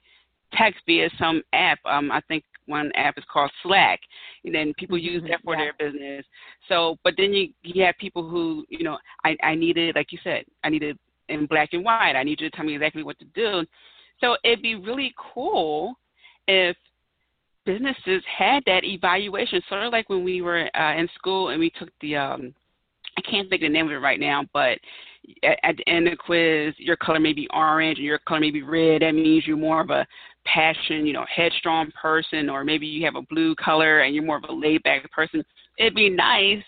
text 0.53 0.81
via 0.85 1.09
some 1.17 1.41
app. 1.53 1.79
Um, 1.85 2.11
I 2.11 2.21
think 2.27 2.43
one 2.65 2.91
app 2.95 3.17
is 3.17 3.23
called 3.31 3.51
Slack, 3.63 3.99
and 4.45 4.53
then 4.53 4.73
people 4.77 4.97
use 4.97 5.23
that 5.29 5.41
for 5.43 5.55
yeah. 5.55 5.71
their 5.77 5.91
business. 5.91 6.25
So, 6.67 6.97
but 7.03 7.15
then 7.17 7.33
you 7.33 7.49
you 7.63 7.83
have 7.83 7.95
people 7.99 8.27
who 8.27 8.65
you 8.69 8.83
know 8.83 8.97
I 9.25 9.35
I 9.43 9.55
needed 9.55 9.95
like 9.95 10.11
you 10.11 10.19
said 10.23 10.45
I 10.63 10.69
needed 10.69 10.97
in 11.29 11.45
black 11.45 11.69
and 11.73 11.83
white. 11.83 12.15
I 12.15 12.23
need 12.23 12.41
you 12.41 12.49
to 12.49 12.55
tell 12.55 12.65
me 12.65 12.75
exactly 12.75 13.03
what 13.03 13.19
to 13.19 13.25
do. 13.35 13.65
So 14.21 14.35
it'd 14.43 14.61
be 14.61 14.75
really 14.75 15.13
cool 15.33 15.95
if 16.47 16.75
businesses 17.65 18.23
had 18.37 18.63
that 18.65 18.83
evaluation, 18.83 19.61
sort 19.69 19.83
of 19.83 19.93
like 19.93 20.09
when 20.09 20.23
we 20.23 20.41
were 20.41 20.69
uh, 20.75 20.95
in 20.95 21.07
school 21.15 21.49
and 21.49 21.59
we 21.59 21.69
took 21.69 21.89
the 22.01 22.15
um, 22.15 22.53
I 23.17 23.21
can't 23.21 23.49
think 23.49 23.61
of 23.61 23.67
the 23.67 23.73
name 23.73 23.87
of 23.87 23.91
it 23.91 23.97
right 23.97 24.19
now, 24.19 24.45
but 24.53 24.77
at, 25.43 25.59
at 25.63 25.77
the 25.77 25.87
end 25.89 26.07
of 26.07 26.13
the 26.13 26.17
quiz, 26.17 26.73
your 26.77 26.95
color 26.97 27.19
may 27.19 27.33
be 27.33 27.47
orange 27.53 27.97
and 27.97 28.05
your 28.05 28.19
color 28.19 28.39
may 28.39 28.51
be 28.51 28.63
red. 28.63 29.01
That 29.01 29.13
means 29.13 29.45
you're 29.45 29.57
more 29.57 29.81
of 29.81 29.89
a 29.89 30.07
passion, 30.45 31.05
you 31.05 31.13
know, 31.13 31.25
headstrong 31.33 31.91
person, 32.01 32.49
or 32.49 32.63
maybe 32.63 32.87
you 32.87 33.05
have 33.05 33.15
a 33.15 33.21
blue 33.21 33.55
color 33.55 34.01
and 34.01 34.15
you're 34.15 34.23
more 34.23 34.37
of 34.37 34.45
a 34.49 34.53
laid 34.53 34.83
back 34.83 35.09
person. 35.11 35.43
It'd 35.77 35.95
be 35.95 36.09
nice 36.09 36.63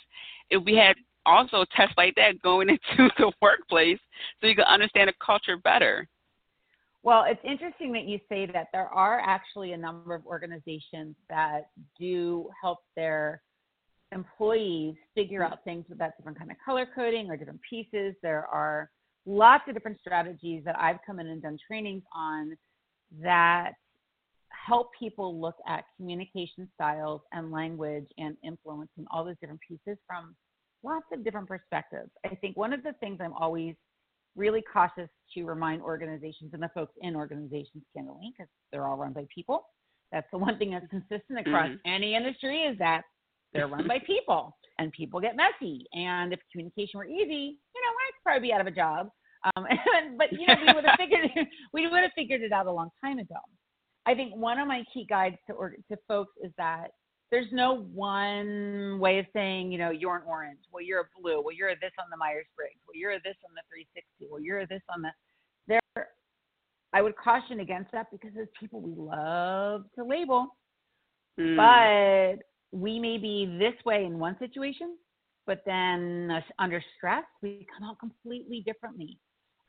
if 0.49 0.63
we 0.65 0.75
had 0.75 0.95
also 1.25 1.65
tests 1.75 1.95
like 1.97 2.15
that 2.15 2.41
going 2.41 2.69
into 2.69 3.11
the 3.17 3.31
workplace 3.41 3.99
so 4.39 4.47
you 4.47 4.55
can 4.55 4.65
understand 4.65 5.09
the 5.09 5.13
culture 5.25 5.57
better. 5.57 6.07
Well, 7.03 7.25
it's 7.27 7.41
interesting 7.43 7.91
that 7.93 8.03
you 8.03 8.19
say 8.29 8.45
that. 8.53 8.67
There 8.71 8.87
are 8.87 9.19
actually 9.19 9.73
a 9.73 9.77
number 9.77 10.13
of 10.13 10.25
organizations 10.27 11.15
that 11.29 11.69
do 11.99 12.49
help 12.61 12.79
their 12.95 13.41
employees 14.11 14.95
figure 15.15 15.43
out 15.43 15.63
things 15.63 15.85
about 15.91 16.11
different 16.17 16.37
kind 16.37 16.51
of 16.51 16.57
color 16.63 16.87
coding 16.93 17.29
or 17.29 17.37
different 17.37 17.61
pieces. 17.67 18.15
There 18.21 18.45
are 18.47 18.89
lots 19.25 19.63
of 19.67 19.73
different 19.73 19.99
strategies 19.99 20.63
that 20.65 20.77
I've 20.79 20.97
come 21.05 21.19
in 21.19 21.27
and 21.27 21.41
done 21.41 21.57
trainings 21.65 22.03
on 22.15 22.57
that 23.21 23.73
help 24.49 24.89
people 24.97 25.39
look 25.39 25.55
at 25.67 25.85
communication 25.97 26.69
styles 26.75 27.21
and 27.31 27.51
language 27.51 28.05
and 28.17 28.35
influence 28.43 28.89
and 28.97 29.07
all 29.11 29.23
those 29.23 29.35
different 29.39 29.61
pieces 29.67 29.97
from 30.05 30.35
lots 30.83 31.05
of 31.13 31.23
different 31.23 31.47
perspectives. 31.47 32.09
I 32.25 32.35
think 32.35 32.57
one 32.57 32.73
of 32.73 32.83
the 32.83 32.93
things 32.99 33.19
I'm 33.21 33.33
always 33.33 33.75
really 34.35 34.63
cautious 34.71 35.09
to 35.33 35.43
remind 35.43 35.81
organizations 35.81 36.51
and 36.53 36.61
the 36.61 36.69
folks 36.73 36.93
in 37.01 37.15
organizations, 37.15 37.83
candidly, 37.95 38.33
because 38.37 38.49
they're 38.71 38.87
all 38.87 38.97
run 38.97 39.13
by 39.13 39.25
people. 39.33 39.65
That's 40.11 40.27
the 40.31 40.37
one 40.37 40.57
thing 40.57 40.71
that's 40.71 40.87
consistent 40.89 41.39
across 41.39 41.69
mm-hmm. 41.69 41.91
any 41.91 42.15
industry 42.15 42.61
is 42.61 42.77
that 42.79 43.03
they're 43.53 43.67
run 43.67 43.87
by 43.87 43.99
people 44.05 44.57
and 44.79 44.91
people 44.91 45.19
get 45.19 45.35
messy. 45.35 45.85
And 45.93 46.33
if 46.33 46.39
communication 46.51 46.97
were 46.97 47.05
easy, 47.05 47.57
you 47.75 47.81
know, 47.81 47.91
I'd 48.07 48.23
probably 48.23 48.47
be 48.47 48.53
out 48.53 48.61
of 48.61 48.67
a 48.67 48.71
job. 48.71 49.09
Um, 49.55 49.65
and, 49.69 50.17
but 50.17 50.31
you 50.31 50.47
know, 50.47 50.55
we 50.65 50.73
would 50.73 50.85
have 50.85 50.97
figured 50.97 51.29
we 51.73 51.87
would 51.87 52.01
have 52.01 52.11
figured 52.15 52.41
it 52.41 52.51
out 52.51 52.67
a 52.67 52.71
long 52.71 52.89
time 53.03 53.19
ago. 53.19 53.39
I 54.05 54.15
think 54.15 54.35
one 54.35 54.59
of 54.59 54.67
my 54.67 54.83
key 54.93 55.05
guides 55.07 55.35
to 55.47 55.53
or, 55.53 55.75
to 55.89 55.97
folks 56.07 56.33
is 56.43 56.51
that 56.57 56.87
there's 57.31 57.47
no 57.51 57.87
one 57.93 58.99
way 58.99 59.19
of 59.19 59.25
saying, 59.31 59.71
you 59.71 59.77
know, 59.77 59.89
you're 59.89 60.17
an 60.17 60.23
orange. 60.27 60.59
Well, 60.71 60.83
you're 60.83 61.01
a 61.01 61.21
blue. 61.21 61.41
Well, 61.41 61.55
you're 61.55 61.69
a 61.69 61.79
this 61.79 61.91
on 61.97 62.09
the 62.09 62.17
Myers 62.17 62.45
Briggs. 62.57 62.81
Well, 62.85 62.95
you're 62.95 63.11
a 63.11 63.21
this 63.23 63.37
on 63.47 63.55
the 63.55 63.61
360. 63.69 64.27
Well, 64.29 64.41
you're 64.41 64.59
a 64.59 64.67
this 64.67 64.81
on 64.93 65.01
the. 65.01 65.09
There, 65.67 66.07
I 66.93 67.01
would 67.01 67.15
caution 67.15 67.61
against 67.61 67.91
that 67.93 68.07
because 68.11 68.31
as 68.39 68.47
people, 68.59 68.81
we 68.81 68.93
love 68.97 69.85
to 69.95 70.03
label, 70.03 70.57
mm. 71.39 71.55
but 71.55 72.43
we 72.71 72.99
may 72.99 73.17
be 73.17 73.57
this 73.59 73.73
way 73.85 74.05
in 74.05 74.19
one 74.19 74.37
situation, 74.39 74.97
but 75.45 75.61
then 75.65 76.31
uh, 76.31 76.41
under 76.59 76.83
stress, 76.97 77.23
we 77.41 77.65
come 77.77 77.87
out 77.87 77.99
completely 77.99 78.63
differently. 78.65 79.17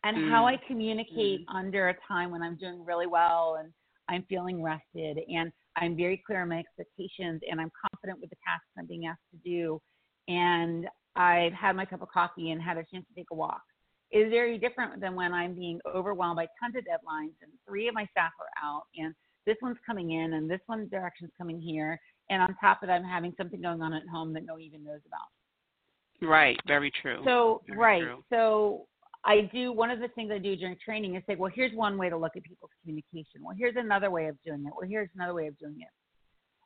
And 0.04 0.16
mm. 0.16 0.30
how 0.30 0.46
I 0.46 0.58
communicate 0.66 1.46
mm. 1.46 1.54
under 1.54 1.88
a 1.88 1.96
time 2.06 2.30
when 2.30 2.42
I'm 2.42 2.56
doing 2.56 2.84
really 2.84 3.06
well 3.06 3.56
and 3.60 3.72
I'm 4.08 4.24
feeling 4.28 4.62
rested 4.62 5.18
and 5.28 5.52
I'm 5.76 5.96
very 5.96 6.22
clear 6.26 6.42
on 6.42 6.48
my 6.50 6.58
expectations 6.58 7.40
and 7.48 7.60
I'm 7.60 7.70
confident 7.90 8.20
with 8.20 8.30
the 8.30 8.36
tasks 8.46 8.66
I'm 8.78 8.86
being 8.86 9.06
asked 9.06 9.20
to 9.32 9.38
do. 9.48 9.80
And 10.28 10.86
I've 11.16 11.52
had 11.52 11.76
my 11.76 11.84
cup 11.84 12.02
of 12.02 12.08
coffee 12.08 12.50
and 12.50 12.60
had 12.60 12.76
a 12.76 12.84
chance 12.92 13.06
to 13.08 13.14
take 13.14 13.28
a 13.32 13.34
walk. 13.34 13.62
Is 14.10 14.28
very 14.30 14.58
different 14.58 15.00
than 15.00 15.14
when 15.14 15.32
I'm 15.32 15.54
being 15.54 15.80
overwhelmed 15.94 16.36
by 16.36 16.46
tons 16.60 16.76
of 16.76 16.84
deadlines 16.84 17.32
and 17.40 17.50
three 17.66 17.88
of 17.88 17.94
my 17.94 18.06
staff 18.10 18.32
are 18.38 18.68
out 18.68 18.82
and 18.96 19.14
this 19.46 19.56
one's 19.62 19.78
coming 19.86 20.12
in 20.12 20.34
and 20.34 20.50
this 20.50 20.60
one 20.66 20.88
direction's 20.88 21.30
coming 21.38 21.60
here. 21.60 21.98
And 22.32 22.40
on 22.40 22.56
top 22.58 22.82
of 22.82 22.86
that, 22.86 22.94
I'm 22.94 23.04
having 23.04 23.34
something 23.36 23.60
going 23.60 23.82
on 23.82 23.92
at 23.92 24.08
home 24.10 24.32
that 24.32 24.46
no 24.46 24.54
one 24.54 24.62
even 24.62 24.82
knows 24.82 25.00
about. 25.06 26.26
Right, 26.26 26.58
very 26.66 26.90
true. 27.02 27.20
So, 27.26 27.60
very 27.66 27.78
right. 27.78 28.02
True. 28.02 28.24
So 28.30 28.86
I 29.22 29.50
do 29.52 29.70
one 29.70 29.90
of 29.90 30.00
the 30.00 30.08
things 30.08 30.30
I 30.32 30.38
do 30.38 30.56
during 30.56 30.76
training 30.82 31.14
is 31.16 31.22
say, 31.28 31.34
well, 31.34 31.52
here's 31.54 31.74
one 31.74 31.98
way 31.98 32.08
to 32.08 32.16
look 32.16 32.32
at 32.34 32.42
people's 32.42 32.70
communication. 32.80 33.42
Well, 33.42 33.54
here's 33.58 33.76
another 33.76 34.10
way 34.10 34.28
of 34.28 34.36
doing 34.46 34.64
it. 34.66 34.72
Well, 34.74 34.88
here's 34.88 35.10
another 35.14 35.34
way 35.34 35.46
of 35.46 35.58
doing 35.58 35.76
it. 35.80 35.88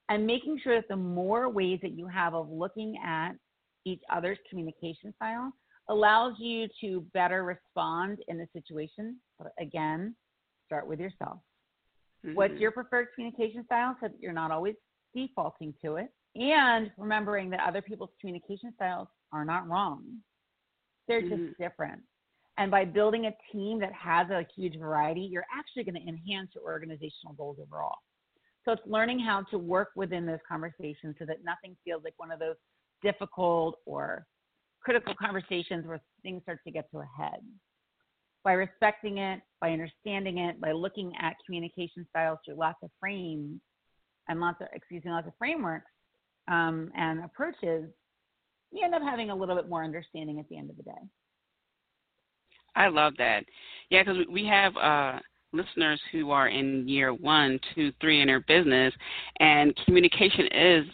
And 0.08 0.24
making 0.24 0.60
sure 0.62 0.76
that 0.76 0.86
the 0.88 0.94
more 0.94 1.48
ways 1.48 1.80
that 1.82 1.98
you 1.98 2.06
have 2.06 2.32
of 2.34 2.48
looking 2.48 2.94
at 3.04 3.32
each 3.84 4.02
other's 4.12 4.38
communication 4.48 5.12
style, 5.16 5.52
allows 5.88 6.34
you 6.38 6.68
to 6.80 7.04
better 7.12 7.42
respond 7.42 8.18
in 8.28 8.38
the 8.38 8.46
situation. 8.52 9.16
But 9.36 9.52
again, 9.58 10.14
start 10.66 10.86
with 10.86 11.00
yourself. 11.00 11.38
Mm-hmm. 12.24 12.36
What's 12.36 12.54
your 12.54 12.70
preferred 12.70 13.08
communication 13.14 13.64
style 13.64 13.96
so 14.00 14.08
that 14.08 14.20
you're 14.20 14.32
not 14.32 14.52
always 14.52 14.74
defaulting 15.16 15.74
to 15.82 15.96
it? 15.96 16.08
And 16.36 16.90
remembering 16.98 17.48
that 17.50 17.60
other 17.66 17.80
people's 17.80 18.10
communication 18.20 18.72
styles 18.76 19.08
are 19.32 19.44
not 19.44 19.68
wrong. 19.68 20.04
They're 21.08 21.22
mm-hmm. 21.22 21.46
just 21.46 21.58
different. 21.58 22.02
And 22.58 22.70
by 22.70 22.84
building 22.84 23.26
a 23.26 23.32
team 23.52 23.78
that 23.80 23.92
has 23.92 24.28
a 24.30 24.46
huge 24.54 24.78
variety, 24.78 25.20
you're 25.20 25.46
actually 25.56 25.84
going 25.84 26.02
to 26.02 26.08
enhance 26.08 26.50
your 26.54 26.64
organizational 26.64 27.34
goals 27.36 27.58
overall. 27.60 27.96
So 28.64 28.72
it's 28.72 28.82
learning 28.86 29.20
how 29.20 29.42
to 29.50 29.58
work 29.58 29.90
within 29.94 30.26
those 30.26 30.38
conversations 30.48 31.14
so 31.18 31.24
that 31.26 31.44
nothing 31.44 31.76
feels 31.84 32.02
like 32.02 32.14
one 32.16 32.32
of 32.32 32.40
those 32.40 32.56
difficult 33.02 33.76
or 33.86 34.26
critical 34.82 35.14
conversations 35.20 35.86
where 35.86 36.00
things 36.22 36.42
start 36.42 36.60
to 36.66 36.72
get 36.72 36.90
to 36.90 36.98
a 36.98 37.08
head. 37.16 37.40
By 38.42 38.52
respecting 38.52 39.18
it, 39.18 39.40
by 39.60 39.72
understanding 39.72 40.38
it, 40.38 40.60
by 40.60 40.72
looking 40.72 41.12
at 41.20 41.34
communication 41.44 42.06
styles 42.10 42.38
through 42.44 42.56
lots 42.56 42.78
of 42.82 42.90
frames 43.00 43.60
and 44.28 44.40
lots 44.40 44.60
of, 44.60 44.68
me, 44.90 45.00
lots 45.04 45.26
of 45.26 45.32
frameworks 45.38 45.90
um, 46.48 46.90
and 46.96 47.24
approaches, 47.24 47.88
you 48.72 48.84
end 48.84 48.94
up 48.94 49.02
having 49.02 49.30
a 49.30 49.34
little 49.34 49.56
bit 49.56 49.68
more 49.68 49.84
understanding 49.84 50.38
at 50.38 50.48
the 50.48 50.58
end 50.58 50.70
of 50.70 50.76
the 50.76 50.82
day. 50.82 50.90
I 52.74 52.88
love 52.88 53.14
that. 53.18 53.44
Yeah, 53.90 54.02
because 54.02 54.26
we 54.30 54.44
have 54.46 54.76
uh, 54.76 55.18
listeners 55.52 56.00
who 56.12 56.30
are 56.30 56.48
in 56.48 56.86
year 56.86 57.14
one, 57.14 57.58
two, 57.74 57.92
three 58.00 58.20
in 58.20 58.26
their 58.26 58.40
business, 58.40 58.92
and 59.40 59.74
communication 59.86 60.46
is 60.52 60.84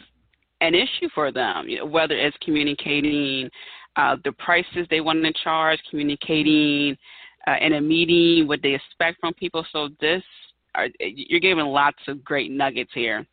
an 0.61 0.75
issue 0.75 1.09
for 1.13 1.31
them. 1.31 1.67
You 1.67 1.79
know, 1.79 1.85
whether 1.85 2.15
it's 2.15 2.37
communicating 2.41 3.49
uh, 3.95 4.15
the 4.23 4.31
prices 4.33 4.87
they 4.89 5.01
want 5.01 5.23
to 5.23 5.33
charge, 5.43 5.79
communicating 5.89 6.95
uh, 7.47 7.55
in 7.61 7.73
a 7.73 7.81
meeting 7.81 8.47
what 8.47 8.61
they 8.63 8.73
expect 8.73 9.19
from 9.19 9.33
people. 9.33 9.65
So 9.71 9.89
this, 9.99 10.23
are, 10.75 10.87
you're 10.99 11.39
giving 11.39 11.65
lots 11.65 11.99
of 12.07 12.23
great 12.23 12.51
nuggets 12.51 12.91
here. 12.93 13.25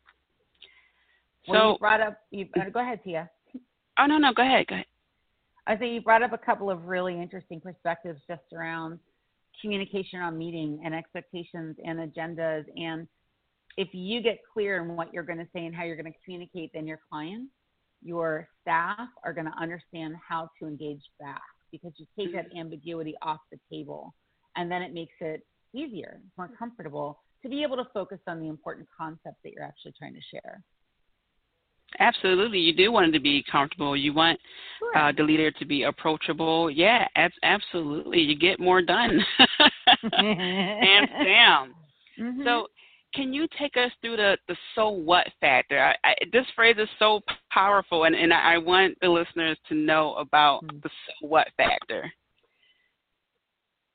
Well, 1.47 1.61
so 1.61 1.71
you 1.71 1.79
brought 1.79 2.01
up. 2.01 2.17
You, 2.31 2.47
uh, 2.59 2.69
go 2.69 2.81
ahead, 2.81 2.99
Tia. 3.03 3.29
Oh 3.99 4.05
no, 4.05 4.17
no, 4.17 4.33
go 4.33 4.43
ahead, 4.43 4.67
go 4.67 4.75
ahead. 4.75 4.85
I 5.67 5.75
think 5.75 5.93
you 5.93 6.01
brought 6.01 6.23
up 6.23 6.33
a 6.33 6.37
couple 6.37 6.69
of 6.69 6.85
really 6.85 7.19
interesting 7.19 7.61
perspectives 7.61 8.19
just 8.27 8.41
around 8.53 8.99
communication 9.61 10.19
on 10.19 10.37
meeting 10.37 10.81
and 10.83 10.95
expectations 10.95 11.75
and 11.85 11.99
agendas. 11.99 12.65
And 12.75 13.07
if 13.77 13.89
you 13.93 14.21
get 14.21 14.39
clear 14.51 14.81
in 14.81 14.95
what 14.95 15.13
you're 15.13 15.23
going 15.23 15.37
to 15.37 15.47
say 15.53 15.65
and 15.65 15.75
how 15.75 15.83
you're 15.83 15.95
going 15.95 16.11
to 16.11 16.19
communicate, 16.25 16.71
then 16.73 16.87
your 16.87 16.99
clients, 17.09 17.51
your 18.01 18.47
staff 18.61 19.07
are 19.23 19.33
going 19.33 19.45
to 19.45 19.57
understand 19.59 20.15
how 20.27 20.49
to 20.59 20.67
engage 20.67 21.03
back 21.19 21.41
because 21.71 21.91
you 21.97 22.05
take 22.17 22.33
that 22.33 22.47
ambiguity 22.57 23.15
off 23.21 23.39
the 23.51 23.59
table. 23.71 24.13
And 24.55 24.69
then 24.69 24.81
it 24.81 24.93
makes 24.93 25.13
it 25.21 25.45
easier, 25.73 26.19
more 26.37 26.49
comfortable 26.57 27.19
to 27.43 27.49
be 27.49 27.63
able 27.63 27.77
to 27.77 27.85
focus 27.93 28.19
on 28.27 28.39
the 28.39 28.47
important 28.47 28.87
concepts 28.95 29.37
that 29.43 29.51
you're 29.51 29.63
actually 29.63 29.93
trying 29.97 30.13
to 30.13 30.21
share. 30.31 30.63
Absolutely, 31.99 32.59
you 32.59 32.73
do 32.73 32.91
want 32.91 33.09
it 33.09 33.11
to 33.11 33.19
be 33.19 33.43
comfortable. 33.51 33.97
You 33.97 34.13
want 34.13 34.39
sure. 34.79 34.97
uh, 34.97 35.11
the 35.11 35.23
leader 35.23 35.51
to 35.51 35.65
be 35.65 35.83
approachable. 35.83 36.71
Yeah, 36.71 37.05
ab- 37.15 37.31
absolutely. 37.43 38.19
You 38.19 38.37
get 38.37 38.59
more 38.59 38.81
done, 38.81 39.19
hands 40.13 41.09
down. 41.25 41.73
Mm-hmm. 42.19 42.43
So, 42.45 42.67
can 43.13 43.33
you 43.33 43.45
take 43.59 43.75
us 43.75 43.91
through 44.01 44.15
the 44.17 44.37
the 44.47 44.55
so 44.73 44.87
what 44.89 45.27
factor? 45.41 45.83
I, 45.83 45.95
I, 46.07 46.15
this 46.31 46.45
phrase 46.55 46.77
is 46.79 46.87
so 46.97 47.19
powerful, 47.51 48.05
and 48.05 48.15
and 48.15 48.33
I 48.33 48.57
want 48.57 48.97
the 49.01 49.09
listeners 49.09 49.57
to 49.67 49.75
know 49.75 50.13
about 50.13 50.63
mm-hmm. 50.63 50.77
the 50.83 50.89
so 50.89 51.27
what 51.27 51.47
factor. 51.57 52.09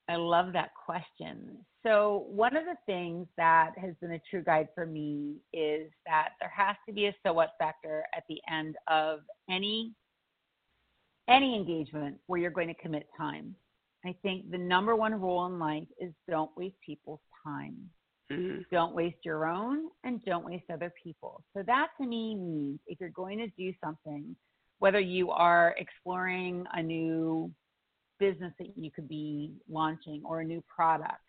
I 0.08 0.16
love 0.16 0.52
that 0.52 0.70
question. 0.84 1.58
So, 1.84 2.26
one 2.28 2.56
of 2.56 2.64
the 2.64 2.76
things 2.86 3.26
that 3.36 3.72
has 3.76 3.94
been 4.00 4.12
a 4.12 4.20
true 4.30 4.42
guide 4.42 4.68
for 4.74 4.86
me 4.86 5.36
is 5.52 5.90
that 6.06 6.30
there 6.40 6.52
has 6.54 6.76
to 6.86 6.92
be 6.92 7.06
a 7.06 7.14
so 7.24 7.32
what 7.32 7.52
factor 7.58 8.04
at 8.16 8.24
the 8.28 8.40
end 8.50 8.76
of 8.88 9.20
any 9.50 9.92
any 11.28 11.56
engagement 11.56 12.18
where 12.26 12.40
you're 12.40 12.50
going 12.50 12.68
to 12.68 12.74
commit 12.74 13.08
time. 13.16 13.54
I 14.04 14.14
think 14.22 14.50
the 14.50 14.58
number 14.58 14.94
one 14.94 15.20
rule 15.20 15.46
in 15.46 15.58
life 15.58 15.88
is 16.00 16.12
don't 16.28 16.50
waste 16.56 16.76
people's 16.84 17.20
time. 17.44 17.76
Mm-hmm. 18.30 18.62
Don't 18.70 18.94
waste 18.94 19.24
your 19.24 19.46
own 19.46 19.88
and 20.04 20.24
don't 20.24 20.44
waste 20.44 20.64
other 20.72 20.92
people. 21.02 21.42
So 21.54 21.62
that 21.66 21.88
to 22.00 22.06
me 22.06 22.34
means 22.34 22.78
if 22.86 23.00
you're 23.00 23.08
going 23.10 23.38
to 23.38 23.48
do 23.56 23.72
something, 23.82 24.36
whether 24.78 25.00
you 25.00 25.30
are 25.30 25.74
exploring 25.78 26.64
a 26.74 26.82
new 26.82 27.50
business 28.18 28.52
that 28.58 28.76
you 28.76 28.90
could 28.90 29.08
be 29.08 29.52
launching 29.68 30.22
or 30.24 30.40
a 30.40 30.44
new 30.44 30.62
product, 30.74 31.20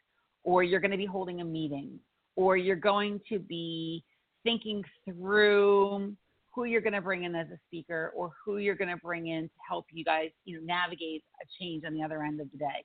or 0.43 0.63
you're 0.63 0.79
going 0.79 0.91
to 0.91 0.97
be 0.97 1.05
holding 1.05 1.41
a 1.41 1.45
meeting, 1.45 1.99
or 2.35 2.57
you're 2.57 2.75
going 2.75 3.19
to 3.29 3.39
be 3.39 4.03
thinking 4.43 4.83
through 5.05 6.15
who 6.53 6.63
you're 6.63 6.81
going 6.81 6.93
to 6.93 7.01
bring 7.01 7.23
in 7.23 7.35
as 7.35 7.47
a 7.49 7.59
speaker 7.67 8.11
or 8.15 8.31
who 8.43 8.57
you're 8.57 8.75
going 8.75 8.89
to 8.89 8.97
bring 8.97 9.27
in 9.27 9.43
to 9.43 9.55
help 9.67 9.85
you 9.91 10.03
guys, 10.03 10.29
you 10.45 10.57
know, 10.57 10.65
navigate 10.65 11.23
a 11.41 11.45
change 11.61 11.83
on 11.85 11.93
the 11.93 12.01
other 12.01 12.23
end 12.23 12.41
of 12.41 12.49
the 12.51 12.57
day. 12.57 12.83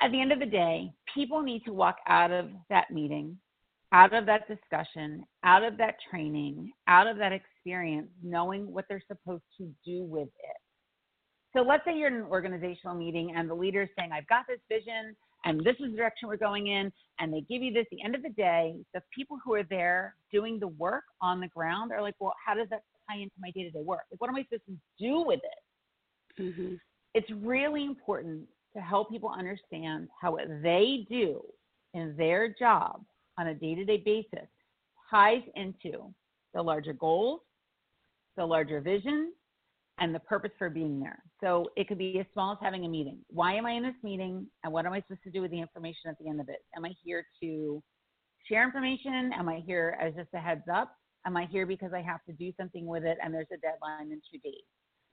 At 0.00 0.12
the 0.12 0.20
end 0.20 0.32
of 0.32 0.38
the 0.38 0.46
day, 0.46 0.90
people 1.12 1.42
need 1.42 1.64
to 1.66 1.72
walk 1.72 1.96
out 2.06 2.30
of 2.30 2.46
that 2.70 2.90
meeting, 2.90 3.36
out 3.92 4.14
of 4.14 4.24
that 4.26 4.48
discussion, 4.48 5.24
out 5.44 5.64
of 5.64 5.76
that 5.78 5.96
training, 6.10 6.70
out 6.86 7.06
of 7.06 7.18
that 7.18 7.32
experience, 7.32 8.08
knowing 8.22 8.72
what 8.72 8.84
they're 8.88 9.02
supposed 9.08 9.42
to 9.58 9.68
do 9.84 10.04
with 10.04 10.28
it. 10.28 10.57
So 11.56 11.62
let's 11.62 11.84
say 11.84 11.96
you're 11.96 12.08
in 12.08 12.14
an 12.14 12.22
organizational 12.22 12.94
meeting 12.94 13.34
and 13.36 13.48
the 13.48 13.54
leader 13.54 13.82
is 13.82 13.88
saying, 13.98 14.10
I've 14.12 14.28
got 14.28 14.44
this 14.48 14.60
vision 14.68 15.16
and 15.44 15.60
this 15.60 15.76
is 15.78 15.92
the 15.92 15.96
direction 15.96 16.28
we're 16.28 16.36
going 16.36 16.66
in, 16.66 16.92
and 17.20 17.32
they 17.32 17.40
give 17.42 17.62
you 17.62 17.72
this. 17.72 17.82
At 17.82 17.96
the 17.96 18.04
end 18.04 18.14
of 18.14 18.22
the 18.22 18.30
day, 18.30 18.76
the 18.92 19.02
people 19.14 19.38
who 19.44 19.54
are 19.54 19.62
there 19.62 20.14
doing 20.32 20.58
the 20.58 20.68
work 20.68 21.04
on 21.20 21.40
the 21.40 21.48
ground 21.48 21.92
are 21.92 22.02
like, 22.02 22.16
well, 22.18 22.34
how 22.44 22.54
does 22.54 22.68
that 22.70 22.82
tie 23.08 23.18
into 23.18 23.34
my 23.38 23.50
day 23.52 23.64
to 23.64 23.70
day 23.70 23.82
work? 23.82 24.02
Like, 24.10 24.20
what 24.20 24.28
am 24.28 24.36
I 24.36 24.42
supposed 24.42 24.66
to 24.66 24.76
do 24.98 25.22
with 25.22 25.40
it? 25.44 26.42
Mm-hmm. 26.42 26.74
It's 27.14 27.30
really 27.30 27.84
important 27.84 28.42
to 28.74 28.82
help 28.82 29.10
people 29.10 29.30
understand 29.30 30.08
how 30.20 30.32
what 30.32 30.48
they 30.62 31.06
do 31.08 31.40
in 31.94 32.14
their 32.16 32.52
job 32.52 33.02
on 33.38 33.48
a 33.48 33.54
day 33.54 33.74
to 33.74 33.84
day 33.84 34.02
basis 34.04 34.48
ties 35.10 35.42
into 35.54 36.12
the 36.52 36.62
larger 36.62 36.92
goals, 36.92 37.40
the 38.36 38.44
larger 38.44 38.80
vision, 38.80 39.32
and 39.98 40.14
the 40.14 40.20
purpose 40.20 40.50
for 40.58 40.68
being 40.68 41.00
there. 41.00 41.22
So 41.40 41.70
it 41.76 41.86
could 41.86 41.98
be 41.98 42.18
as 42.18 42.26
small 42.32 42.52
as 42.52 42.58
having 42.60 42.84
a 42.84 42.88
meeting. 42.88 43.18
Why 43.28 43.54
am 43.54 43.66
I 43.66 43.72
in 43.72 43.82
this 43.82 43.94
meeting 44.02 44.46
and 44.64 44.72
what 44.72 44.86
am 44.86 44.92
I 44.92 45.00
supposed 45.02 45.22
to 45.24 45.30
do 45.30 45.40
with 45.40 45.50
the 45.50 45.60
information 45.60 46.10
at 46.10 46.18
the 46.18 46.28
end 46.28 46.40
of 46.40 46.48
it? 46.48 46.64
Am 46.76 46.84
I 46.84 46.92
here 47.04 47.24
to 47.42 47.82
share 48.48 48.64
information? 48.64 49.32
Am 49.36 49.48
I 49.48 49.62
here 49.64 49.96
as 50.00 50.14
just 50.14 50.30
a 50.34 50.38
heads 50.38 50.64
up? 50.72 50.92
Am 51.26 51.36
I 51.36 51.46
here 51.46 51.66
because 51.66 51.92
I 51.92 52.00
have 52.02 52.24
to 52.26 52.32
do 52.32 52.52
something 52.56 52.86
with 52.86 53.04
it 53.04 53.18
and 53.22 53.32
there's 53.32 53.46
a 53.52 53.58
deadline 53.58 54.10
in 54.10 54.20
two 54.30 54.38
days? 54.42 54.64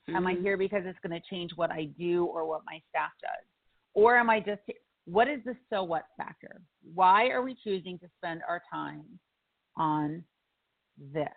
Mm-hmm. 0.09 0.15
Am 0.15 0.27
I 0.27 0.33
mm-hmm. 0.33 0.43
here 0.43 0.57
because 0.57 0.83
it's 0.85 0.99
going 1.07 1.19
to 1.19 1.27
change 1.29 1.51
what 1.55 1.71
I 1.71 1.89
do 1.97 2.25
or 2.25 2.45
what 2.47 2.61
my 2.65 2.79
staff 2.89 3.11
does? 3.21 3.45
Or 3.93 4.17
am 4.17 4.29
I 4.29 4.39
just, 4.39 4.61
what 5.05 5.27
is 5.27 5.39
the 5.45 5.55
so 5.69 5.83
what 5.83 6.05
factor? 6.17 6.61
Why 6.93 7.27
are 7.27 7.43
we 7.43 7.55
choosing 7.63 7.99
to 7.99 8.07
spend 8.17 8.41
our 8.47 8.61
time 8.71 9.03
on 9.77 10.23
this? 11.13 11.27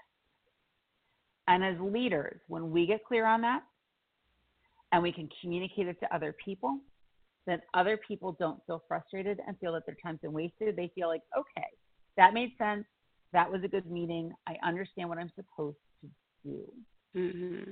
And 1.46 1.64
as 1.64 1.77
leaders, 1.81 2.40
when 2.48 2.70
we 2.70 2.87
get 2.87 3.05
clear 3.05 3.27
on 3.27 3.40
that 3.42 3.62
and 4.92 5.03
we 5.03 5.12
can 5.12 5.29
communicate 5.40 5.88
it 5.88 5.98
to 6.01 6.14
other 6.14 6.35
people, 6.44 6.79
then 7.46 7.61
other 7.74 7.98
people 8.07 8.37
don't 8.38 8.61
feel 8.66 8.83
frustrated 8.88 9.38
and 9.46 9.59
feel 9.59 9.72
that 9.72 9.87
their 9.87 9.96
time's 10.03 10.20
been 10.20 10.33
wasted. 10.33 10.77
They 10.77 10.90
feel 10.94 11.09
like, 11.09 11.22
okay, 11.37 11.66
that 12.16 12.35
made 12.35 12.53
sense. 12.59 12.85
That 13.33 13.51
was 13.51 13.62
a 13.64 13.68
good 13.68 13.90
meeting. 13.90 14.33
I 14.46 14.57
understand 14.66 15.09
what 15.09 15.18
I'm 15.18 15.31
supposed 15.35 15.77
to 16.03 16.09
do. 16.44 16.72
Mm-hmm. 17.16 17.70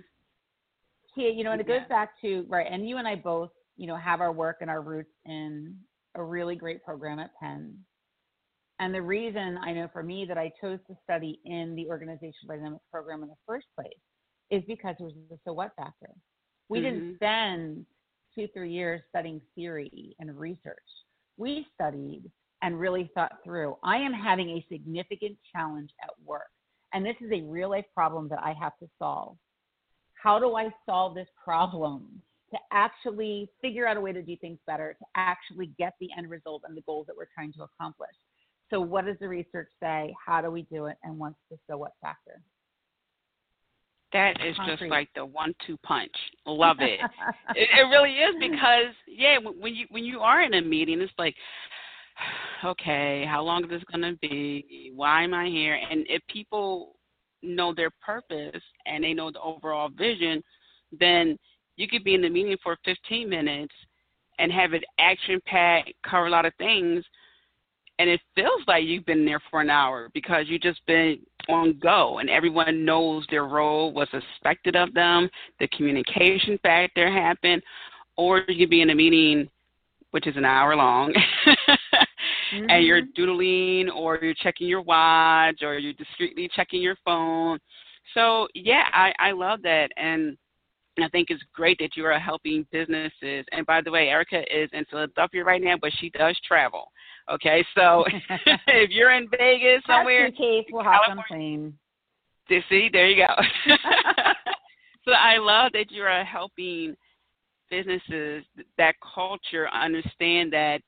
You 1.18 1.44
know, 1.44 1.52
and 1.52 1.60
it 1.62 1.66
goes 1.66 1.80
back 1.88 2.10
to, 2.20 2.44
right, 2.48 2.66
and 2.70 2.86
you 2.86 2.98
and 2.98 3.08
I 3.08 3.14
both, 3.16 3.48
you 3.78 3.86
know, 3.86 3.96
have 3.96 4.20
our 4.20 4.32
work 4.32 4.58
and 4.60 4.68
our 4.68 4.82
roots 4.82 5.12
in 5.24 5.74
a 6.14 6.22
really 6.22 6.56
great 6.56 6.84
program 6.84 7.18
at 7.18 7.30
Penn 7.40 7.78
and 8.78 8.94
the 8.94 9.02
reason 9.02 9.58
I 9.62 9.72
know 9.72 9.88
for 9.92 10.02
me 10.02 10.26
that 10.28 10.36
I 10.36 10.52
chose 10.60 10.78
to 10.88 10.96
study 11.02 11.40
in 11.44 11.74
the 11.74 11.86
organizational 11.86 12.48
dynamics 12.48 12.84
program 12.90 13.22
in 13.22 13.28
the 13.28 13.36
first 13.46 13.66
place 13.74 13.88
is 14.50 14.62
because 14.68 14.96
there 14.98 15.06
was 15.06 15.14
the 15.30 15.38
so 15.44 15.52
what 15.54 15.72
factor. 15.76 16.10
We 16.68 16.80
mm-hmm. 16.80 16.84
didn't 16.84 17.14
spend 17.16 17.86
two, 18.34 18.48
three 18.52 18.72
years 18.72 19.00
studying 19.08 19.40
theory 19.54 20.14
and 20.18 20.38
research. 20.38 20.76
We 21.36 21.66
studied 21.74 22.24
and 22.62 22.78
really 22.78 23.10
thought 23.14 23.38
through. 23.44 23.76
I 23.84 23.96
am 23.96 24.12
having 24.12 24.50
a 24.50 24.66
significant 24.70 25.36
challenge 25.52 25.90
at 26.02 26.10
work, 26.24 26.50
and 26.92 27.04
this 27.04 27.16
is 27.20 27.30
a 27.32 27.42
real 27.42 27.70
life 27.70 27.84
problem 27.94 28.28
that 28.28 28.40
I 28.42 28.54
have 28.60 28.76
to 28.78 28.88
solve. 28.98 29.36
How 30.14 30.38
do 30.38 30.56
I 30.56 30.70
solve 30.86 31.14
this 31.14 31.28
problem 31.42 32.22
to 32.50 32.58
actually 32.72 33.50
figure 33.60 33.86
out 33.86 33.96
a 33.96 34.00
way 34.00 34.12
to 34.12 34.22
do 34.22 34.36
things 34.36 34.58
better, 34.66 34.96
to 34.98 35.06
actually 35.14 35.72
get 35.78 35.94
the 36.00 36.08
end 36.16 36.30
result 36.30 36.62
and 36.66 36.76
the 36.76 36.82
goals 36.82 37.06
that 37.06 37.16
we're 37.16 37.28
trying 37.34 37.52
to 37.54 37.64
accomplish? 37.64 38.14
So, 38.70 38.80
what 38.80 39.04
does 39.04 39.16
the 39.20 39.28
research 39.28 39.68
say? 39.80 40.14
How 40.24 40.40
do 40.40 40.50
we 40.50 40.62
do 40.62 40.86
it? 40.86 40.96
And 41.04 41.18
what's 41.18 41.36
the 41.50 41.58
so 41.68 41.76
what 41.76 41.92
factor? 42.00 42.42
That 44.12 44.40
is 44.44 44.56
Concrete. 44.56 44.76
just 44.78 44.90
like 44.90 45.08
the 45.14 45.26
one-two 45.26 45.76
punch. 45.78 46.14
Love 46.46 46.78
it. 46.80 47.00
it. 47.54 47.68
It 47.76 47.82
really 47.90 48.12
is 48.12 48.34
because 48.38 48.94
yeah, 49.08 49.38
when 49.38 49.74
you 49.74 49.86
when 49.90 50.04
you 50.04 50.20
are 50.20 50.42
in 50.42 50.54
a 50.54 50.62
meeting, 50.62 51.00
it's 51.00 51.12
like, 51.18 51.34
okay, 52.64 53.24
how 53.28 53.42
long 53.42 53.64
is 53.64 53.70
this 53.70 53.82
gonna 53.90 54.14
be? 54.22 54.92
Why 54.94 55.24
am 55.24 55.34
I 55.34 55.48
here? 55.48 55.74
And 55.74 56.06
if 56.08 56.22
people 56.28 56.96
know 57.42 57.74
their 57.74 57.90
purpose 58.04 58.62
and 58.86 59.02
they 59.02 59.12
know 59.12 59.30
the 59.30 59.40
overall 59.40 59.88
vision, 59.88 60.42
then 60.98 61.38
you 61.76 61.88
could 61.88 62.04
be 62.04 62.14
in 62.14 62.22
the 62.22 62.28
meeting 62.28 62.56
for 62.62 62.78
15 62.84 63.28
minutes 63.28 63.74
and 64.38 64.52
have 64.52 64.72
it 64.72 64.84
action 64.98 65.40
packed, 65.46 65.92
cover 66.08 66.26
a 66.26 66.30
lot 66.30 66.46
of 66.46 66.54
things, 66.56 67.04
and 67.98 68.10
it 68.10 68.20
feels 68.34 68.62
like 68.66 68.84
you've 68.84 69.06
been 69.06 69.24
there 69.24 69.40
for 69.50 69.60
an 69.60 69.70
hour 69.70 70.10
because 70.12 70.44
you've 70.48 70.62
just 70.62 70.84
been 70.86 71.18
on 71.48 71.78
go 71.82 72.18
and 72.18 72.28
everyone 72.30 72.84
knows 72.84 73.26
their 73.30 73.44
role, 73.44 73.92
what's 73.92 74.12
expected 74.12 74.76
of 74.76 74.92
them, 74.94 75.28
the 75.60 75.68
communication 75.68 76.58
factor 76.62 77.10
happened, 77.10 77.62
or 78.16 78.42
you 78.48 78.64
could 78.64 78.70
be 78.70 78.82
in 78.82 78.90
a 78.90 78.94
meeting 78.94 79.48
which 80.12 80.26
is 80.26 80.36
an 80.36 80.44
hour 80.44 80.74
long 80.76 81.12
mm-hmm. 81.12 82.66
and 82.70 82.86
you're 82.86 83.02
mm-hmm. 83.02 83.10
doodling 83.14 83.90
or 83.90 84.18
you're 84.22 84.34
checking 84.34 84.66
your 84.66 84.80
watch 84.80 85.62
or 85.62 85.78
you're 85.78 85.92
discreetly 85.92 86.48
checking 86.54 86.80
your 86.80 86.96
phone. 87.04 87.58
So 88.14 88.48
yeah, 88.54 88.84
I, 88.92 89.12
I 89.18 89.32
love 89.32 89.60
that 89.62 89.90
and 89.96 90.38
I 90.98 91.08
think 91.08 91.28
it's 91.28 91.42
great 91.52 91.78
that 91.80 91.96
you 91.96 92.06
are 92.06 92.18
helping 92.18 92.66
businesses. 92.72 93.44
And 93.52 93.66
by 93.66 93.82
the 93.82 93.90
way, 93.90 94.08
Erica 94.08 94.40
is 94.40 94.70
in 94.72 94.84
Philadelphia 94.86 95.44
right 95.44 95.62
now, 95.62 95.74
but 95.80 95.92
she 95.98 96.08
does 96.10 96.38
travel. 96.46 96.90
Okay, 97.30 97.64
so 97.74 98.04
if 98.68 98.90
you're 98.90 99.12
in 99.12 99.28
Vegas 99.30 99.82
somewhere, 99.86 100.26
in 100.26 100.32
case 100.32 100.64
we'll 100.70 100.84
have 100.84 101.00
some 101.08 101.20
plane. 101.26 101.74
See, 102.48 102.88
there 102.92 103.08
you 103.08 103.26
go. 103.26 103.74
so 105.04 105.12
I 105.12 105.38
love 105.38 105.72
that 105.72 105.90
you 105.90 106.02
are 106.02 106.24
helping 106.24 106.96
businesses 107.70 108.44
that 108.78 108.94
culture 109.14 109.68
understand 109.70 110.52
that 110.52 110.80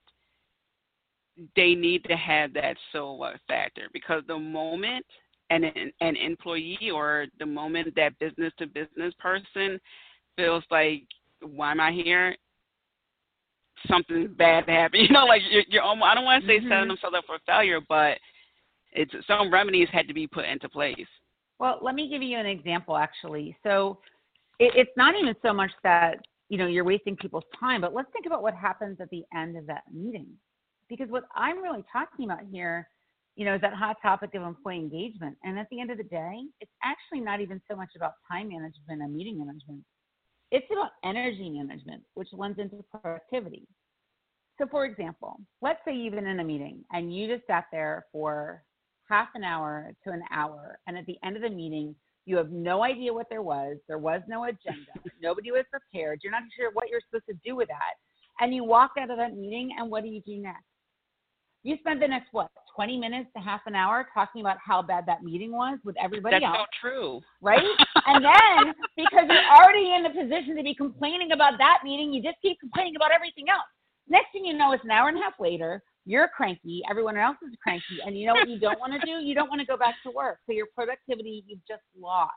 they 1.57 1.75
need 1.75 2.05
to 2.05 2.17
have 2.17 2.53
that 2.55 2.77
so 2.93 3.13
what 3.13 3.37
factor 3.47 3.89
because 3.93 4.23
the 4.27 4.39
moment 4.39 5.05
an 5.51 5.65
an 6.01 6.17
employee 6.17 6.91
or 6.93 7.27
the 7.39 7.47
moment 7.47 7.95
that 7.95 8.19
business 8.19 8.53
to 8.59 8.67
business 8.67 9.15
person 9.19 9.79
feels 10.37 10.65
like 10.71 11.05
why 11.41 11.71
am 11.71 11.81
I 11.81 11.93
here 11.93 12.37
something 13.87 14.35
bad 14.37 14.67
to 14.67 14.73
happen. 14.73 15.01
You 15.09 15.13
know, 15.13 15.25
like 15.25 15.43
you're, 15.51 15.65
you're 15.69 15.83
almost, 15.83 16.07
I 16.07 16.15
don't 16.15 16.25
want 16.25 16.43
to 16.43 16.49
say 16.49 16.59
mm-hmm. 16.59 16.69
setting 16.69 16.89
themselves 16.89 17.17
up 17.17 17.25
for 17.27 17.39
failure, 17.47 17.81
but 17.89 18.19
it's 18.93 19.13
some 19.27 19.53
remedies 19.53 19.89
had 19.93 20.09
to 20.09 20.15
be 20.15 20.27
put 20.27 20.45
into 20.45 20.69
place. 20.69 21.07
Well, 21.59 21.79
let 21.83 21.95
me 21.95 22.09
give 22.09 22.23
you 22.23 22.39
an 22.39 22.47
example 22.47 22.97
actually. 22.97 23.57
So 23.63 23.99
it, 24.59 24.73
it's 24.77 24.97
not 24.97 25.15
even 25.19 25.35
so 25.43 25.53
much 25.53 25.71
that 25.83 26.17
you 26.49 26.59
know 26.59 26.67
you're 26.67 26.85
wasting 26.85 27.17
people's 27.17 27.45
time, 27.59 27.81
but 27.81 27.95
let's 27.95 28.11
think 28.13 28.27
about 28.27 28.43
what 28.43 28.55
happens 28.55 28.99
at 29.01 29.11
the 29.11 29.23
end 29.35 29.57
of 29.57 29.67
that 29.67 29.83
meeting. 29.93 30.27
Because 30.89 31.09
what 31.11 31.25
I'm 31.35 31.63
really 31.63 31.85
talking 31.93 32.25
about 32.25 32.41
here, 32.51 32.89
you 33.37 33.45
know, 33.45 33.55
is 33.55 33.61
that 33.61 33.75
hot 33.75 33.97
topic 34.01 34.35
of 34.35 34.43
employee 34.43 34.79
engagement. 34.79 35.37
And 35.45 35.59
at 35.59 35.67
the 35.71 35.81
end 35.81 35.91
of 35.91 35.99
the 35.99 36.05
day, 36.05 36.41
it's 36.61 36.73
actually 36.83 37.21
not 37.21 37.41
even 37.41 37.61
so 37.71 37.77
much 37.77 37.91
about 37.95 38.15
time 38.31 38.49
management 38.49 39.03
and 39.03 39.15
meeting 39.15 39.39
management. 39.39 39.85
It's 40.51 40.67
about 40.73 40.93
energy 41.05 41.51
management, 41.51 42.03
which 42.15 42.29
lends 42.33 42.59
into 42.59 42.83
productivity. 42.91 43.67
So, 44.59 44.67
for 44.71 44.85
example, 44.85 45.41
let's 45.63 45.79
say 45.85 45.95
you've 45.95 46.15
been 46.15 46.27
in 46.27 46.41
a 46.41 46.45
meeting 46.45 46.85
and 46.93 47.15
you 47.15 47.29
just 47.29 47.47
sat 47.47 47.67
there 47.71 48.07
for 48.13 48.65
half 49.09 49.29
an 49.35 49.45
hour 49.45 49.93
to 50.05 50.11
an 50.11 50.23
hour, 50.31 50.79
and 50.87 50.97
at 50.97 51.07
the 51.07 51.17
end 51.25 51.37
of 51.37 51.43
the 51.43 51.51
meeting, 51.51 51.95
you 52.27 52.37
have 52.37 52.51
no 52.51 52.85
idea 52.85 53.13
what 53.13 53.29
there 53.31 53.43
was. 53.43 53.77
There 53.89 53.99
was 53.99 54.21
no 54.29 54.45
agenda. 54.45 54.93
Nobody 55.23 55.51
was 55.51 55.65
prepared. 55.71 56.21
You're 56.23 56.33
not 56.33 56.43
sure 56.57 56.71
what 56.73 56.89
you're 56.91 57.01
supposed 57.09 57.27
to 57.27 57.39
do 57.45 57.57
with 57.57 57.69
that. 57.69 57.95
And 58.41 58.55
you 58.55 58.65
walk 58.65 58.93
out 58.99 59.11
of 59.11 59.17
that 59.17 59.37
meeting, 59.37 59.71
and 59.79 59.91
what 59.91 60.03
do 60.03 60.11
you 60.11 60.21
do 60.27 60.37
next? 60.37 60.65
You 61.65 61.77
spend 61.81 62.01
the 62.01 62.09
next 62.09 62.29
what 62.33 62.51
20 62.75 62.97
minutes 62.97 63.29
to 63.37 63.43
half 63.43 63.63
an 63.67 63.75
hour 63.75 64.07
talking 64.15 64.41
about 64.41 64.57
how 64.65 64.81
bad 64.81 65.05
that 65.07 65.25
meeting 65.25 65.51
was 65.51 65.79
with 65.85 65.97
everybody 66.01 66.37
That's 66.37 66.45
else. 66.45 66.57
That's 66.59 66.79
so 66.81 66.89
true. 66.89 67.21
Right? 67.43 67.61
and 68.07 68.25
then 68.25 68.75
because 68.97 69.27
you're 69.29 69.51
already 69.51 69.95
in 69.95 70.05
the 70.05 70.11
position 70.11 70.57
to 70.57 70.63
be 70.63 70.75
complaining 70.75 71.33
about 71.33 71.59
that 71.59 71.79
meeting, 71.83 72.13
you 72.13 72.23
just 72.23 72.37
keep 72.41 72.61
complaining 72.61 72.95
about 72.95 73.11
everything 73.13 73.47
else. 73.51 73.67
Next 74.09 74.33
thing 74.33 74.45
you 74.45 74.57
know, 74.57 74.73
it's 74.73 74.85
an 74.85 74.93
hour 74.93 75.09
and 75.09 75.19
a 75.19 75.21
half 75.21 75.35
later, 75.41 75.83
you're 76.07 76.29
cranky, 76.29 76.81
everyone 76.89 77.19
else 77.19 77.37
is 77.43 77.55
cranky, 77.63 77.99
and 78.07 78.17
you 78.17 78.27
know 78.27 78.35
what 78.35 78.49
you 78.49 78.59
don't 78.59 78.79
want 78.81 78.95
to 78.95 79.01
do? 79.01 79.23
You 79.23 79.35
don't 79.35 79.51
want 79.51 79.61
to 79.61 79.67
go 79.67 79.77
back 79.77 79.97
to 80.05 80.11
work. 80.11 80.39
So 80.47 80.53
your 80.53 80.67
productivity 80.75 81.45
you've 81.47 81.67
just 81.69 81.83
lost. 82.01 82.33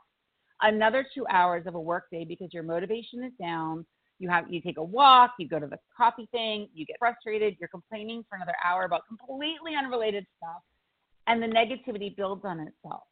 Another 0.61 1.05
two 1.13 1.25
hours 1.31 1.65
of 1.67 1.75
a 1.75 1.79
workday 1.79 2.25
because 2.25 2.49
your 2.51 2.63
motivation 2.63 3.23
is 3.23 3.31
down, 3.39 3.85
you 4.21 4.29
have 4.29 4.45
you 4.49 4.61
take 4.61 4.77
a 4.77 4.83
walk, 4.83 5.31
you 5.39 5.47
go 5.47 5.59
to 5.59 5.65
the 5.65 5.79
coffee 5.97 6.29
thing, 6.31 6.69
you 6.73 6.85
get 6.85 6.97
frustrated, 6.99 7.55
you're 7.59 7.69
complaining 7.69 8.23
for 8.29 8.35
another 8.35 8.53
hour 8.63 8.83
about 8.83 9.01
completely 9.07 9.73
unrelated 9.75 10.25
stuff, 10.37 10.61
and 11.27 11.41
the 11.41 11.47
negativity 11.47 12.15
builds 12.15 12.43
on 12.45 12.59
itself. 12.59 13.03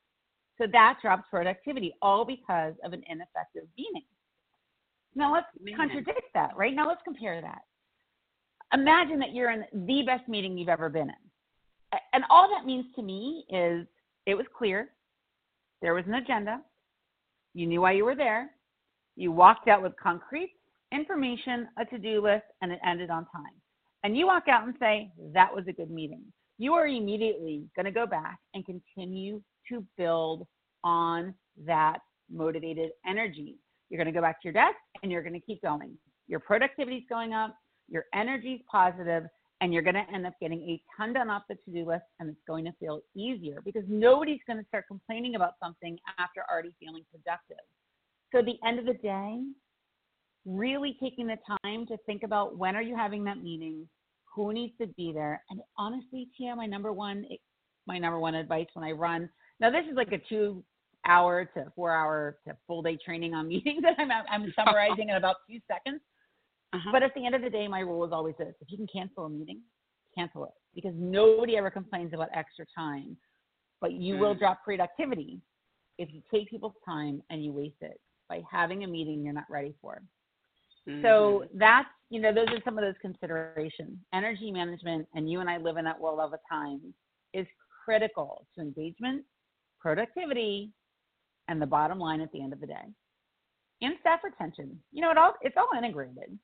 So 0.59 0.67
that 0.71 0.99
drops 1.01 1.23
productivity, 1.29 1.95
all 2.01 2.25
because 2.25 2.75
of 2.83 2.93
an 2.93 3.01
ineffective 3.07 3.63
meeting. 3.77 4.03
Now 5.15 5.33
let's 5.33 5.47
Man. 5.59 5.75
contradict 5.75 6.21
that, 6.35 6.55
right? 6.55 6.75
Now 6.75 6.87
let's 6.87 7.01
compare 7.03 7.41
that. 7.41 7.61
Imagine 8.71 9.17
that 9.19 9.33
you're 9.33 9.49
in 9.49 9.65
the 9.87 10.03
best 10.03 10.27
meeting 10.29 10.57
you've 10.57 10.69
ever 10.69 10.89
been 10.89 11.09
in. 11.09 11.99
And 12.13 12.23
all 12.29 12.47
that 12.55 12.67
means 12.67 12.85
to 12.95 13.01
me 13.01 13.45
is 13.49 13.87
it 14.27 14.35
was 14.35 14.45
clear, 14.55 14.89
there 15.81 15.95
was 15.95 16.05
an 16.05 16.13
agenda, 16.13 16.61
you 17.55 17.65
knew 17.65 17.81
why 17.81 17.93
you 17.93 18.05
were 18.05 18.15
there, 18.15 18.51
you 19.15 19.31
walked 19.31 19.67
out 19.67 19.81
with 19.81 19.93
concrete 20.01 20.58
information, 20.91 21.67
a 21.77 21.85
to 21.85 21.97
do 21.97 22.21
list, 22.21 22.45
and 22.61 22.71
it 22.71 22.79
ended 22.85 23.09
on 23.09 23.25
time. 23.25 23.53
And 24.03 24.17
you 24.17 24.27
walk 24.27 24.47
out 24.47 24.65
and 24.65 24.73
say, 24.79 25.11
that 25.33 25.53
was 25.53 25.65
a 25.67 25.73
good 25.73 25.91
meeting. 25.91 26.23
You 26.57 26.73
are 26.73 26.87
immediately 26.87 27.63
going 27.75 27.85
to 27.85 27.91
go 27.91 28.05
back 28.05 28.39
and 28.53 28.65
continue 28.65 29.41
to 29.69 29.85
build 29.97 30.45
on 30.83 31.33
that 31.65 31.99
motivated 32.31 32.91
energy. 33.05 33.57
You're 33.89 33.97
going 33.97 34.13
to 34.13 34.17
go 34.17 34.21
back 34.21 34.41
to 34.41 34.47
your 34.47 34.53
desk 34.53 34.77
and 35.01 35.11
you're 35.11 35.23
going 35.23 35.33
to 35.33 35.39
keep 35.39 35.61
going. 35.61 35.97
Your 36.27 36.39
productivity 36.39 36.97
is 36.97 37.03
going 37.09 37.33
up, 37.33 37.55
your 37.87 38.05
energy 38.13 38.53
is 38.53 38.61
positive, 38.71 39.23
and 39.61 39.73
you're 39.73 39.81
going 39.81 39.95
to 39.95 40.05
end 40.13 40.25
up 40.25 40.33
getting 40.39 40.61
a 40.61 40.81
ton 40.95 41.13
done 41.13 41.29
off 41.29 41.43
the 41.49 41.55
to 41.55 41.71
do 41.71 41.85
list 41.85 42.03
and 42.19 42.29
it's 42.29 42.39
going 42.47 42.65
to 42.65 42.71
feel 42.79 43.01
easier 43.15 43.61
because 43.65 43.83
nobody's 43.87 44.39
going 44.47 44.59
to 44.59 44.65
start 44.67 44.85
complaining 44.87 45.35
about 45.35 45.53
something 45.61 45.97
after 46.17 46.43
already 46.49 46.73
feeling 46.79 47.03
productive. 47.11 47.63
So, 48.31 48.39
at 48.39 48.45
the 48.45 48.59
end 48.65 48.79
of 48.79 48.85
the 48.85 48.93
day, 48.93 49.41
really 50.49 50.97
taking 51.01 51.27
the 51.27 51.37
time 51.63 51.85
to 51.87 51.97
think 52.05 52.23
about 52.23 52.57
when 52.57 52.75
are 52.75 52.81
you 52.81 52.95
having 52.95 53.23
that 53.25 53.43
meeting, 53.43 53.87
who 54.35 54.53
needs 54.53 54.73
to 54.79 54.87
be 54.87 55.11
there, 55.11 55.43
and 55.49 55.61
honestly, 55.77 56.29
Tia, 56.37 56.55
my 56.55 56.65
number 56.65 56.93
one, 56.93 57.25
my 57.87 57.97
number 57.97 58.19
one 58.19 58.35
advice 58.35 58.67
when 58.73 58.85
I 58.85 58.91
run. 58.91 59.29
Now 59.59 59.69
this 59.69 59.85
is 59.89 59.95
like 59.95 60.11
a 60.11 60.21
two 60.29 60.63
hour 61.05 61.45
to 61.55 61.65
four 61.75 61.93
hour 61.93 62.37
to 62.47 62.55
full 62.67 62.81
day 62.81 62.97
training 63.03 63.33
on 63.33 63.47
meetings 63.49 63.81
that 63.83 63.95
I'm 63.97 64.09
I'm 64.11 64.53
summarizing 64.55 65.09
in 65.09 65.15
about 65.15 65.37
two 65.49 65.59
seconds. 65.67 66.01
Uh-huh. 66.71 66.89
But 66.91 67.01
at 67.01 67.11
the 67.15 67.25
end 67.25 67.33
of 67.33 67.41
the 67.41 67.49
day, 67.49 67.67
my 67.67 67.79
rule 67.79 68.05
is 68.05 68.11
always 68.11 68.35
this: 68.37 68.53
if 68.61 68.69
you 68.69 68.77
can 68.77 68.87
cancel 68.87 69.25
a 69.25 69.29
meeting, 69.29 69.61
cancel 70.15 70.45
it 70.45 70.51
because 70.75 70.93
nobody 70.95 71.57
ever 71.57 71.71
complains 71.71 72.13
about 72.13 72.29
extra 72.33 72.65
time, 72.75 73.17
but 73.81 73.93
you 73.93 74.15
mm. 74.15 74.19
will 74.19 74.35
drop 74.35 74.63
productivity 74.63 75.41
if 75.97 76.09
you 76.13 76.21
take 76.31 76.49
people's 76.49 76.73
time 76.85 77.21
and 77.29 77.43
you 77.43 77.51
waste 77.51 77.81
it 77.81 77.99
by 78.29 78.41
having 78.49 78.83
a 78.83 78.87
meeting 78.87 79.23
you're 79.23 79.33
not 79.33 79.45
ready 79.49 79.73
for. 79.81 80.01
Mm-hmm. 80.89 81.05
So 81.05 81.45
that's, 81.53 81.87
you 82.09 82.19
know, 82.19 82.33
those 82.33 82.47
are 82.47 82.61
some 82.65 82.77
of 82.77 82.83
those 82.83 82.95
considerations. 83.01 83.97
Energy 84.13 84.51
management, 84.51 85.07
and 85.13 85.29
you 85.29 85.39
and 85.39 85.49
I 85.49 85.57
live 85.57 85.77
in 85.77 85.85
that 85.85 85.99
world 85.99 86.19
all 86.19 86.29
the 86.29 86.39
time, 86.49 86.81
is 87.33 87.45
critical 87.85 88.47
to 88.55 88.61
engagement, 88.61 89.23
productivity, 89.79 90.71
and 91.47 91.61
the 91.61 91.65
bottom 91.65 91.99
line 91.99 92.21
at 92.21 92.31
the 92.31 92.41
end 92.41 92.53
of 92.53 92.59
the 92.59 92.67
day. 92.67 92.85
And 93.81 93.95
staff 94.01 94.19
retention. 94.23 94.77
You 94.91 95.01
know, 95.01 95.11
it 95.11 95.17
all 95.17 95.35
it's 95.41 95.55
all 95.55 95.69
integrated. 95.77 96.37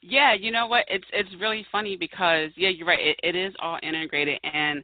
Yeah, 0.00 0.32
you 0.32 0.50
know 0.50 0.66
what? 0.66 0.84
It's 0.88 1.04
it's 1.12 1.28
really 1.38 1.66
funny 1.70 1.96
because 1.96 2.50
yeah, 2.56 2.70
you're 2.70 2.86
right. 2.86 2.98
It, 2.98 3.20
it 3.22 3.36
is 3.36 3.52
all 3.60 3.78
integrated, 3.82 4.38
and 4.42 4.82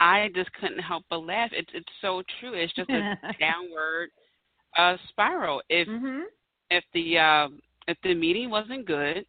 I 0.00 0.30
just 0.34 0.50
couldn't 0.54 0.78
help 0.78 1.04
but 1.10 1.18
laugh. 1.18 1.50
It's 1.52 1.68
it's 1.74 1.88
so 2.00 2.22
true. 2.40 2.54
It's 2.54 2.72
just 2.72 2.88
a 2.88 3.16
downward 3.40 4.08
uh, 4.78 4.96
spiral. 5.10 5.60
If 5.68 5.88
mm-hmm 5.88 6.22
if 6.72 6.84
the 6.94 7.18
uh, 7.18 7.48
if 7.88 7.96
the 8.02 8.14
meeting 8.14 8.50
wasn't 8.50 8.86
good, 8.86 9.24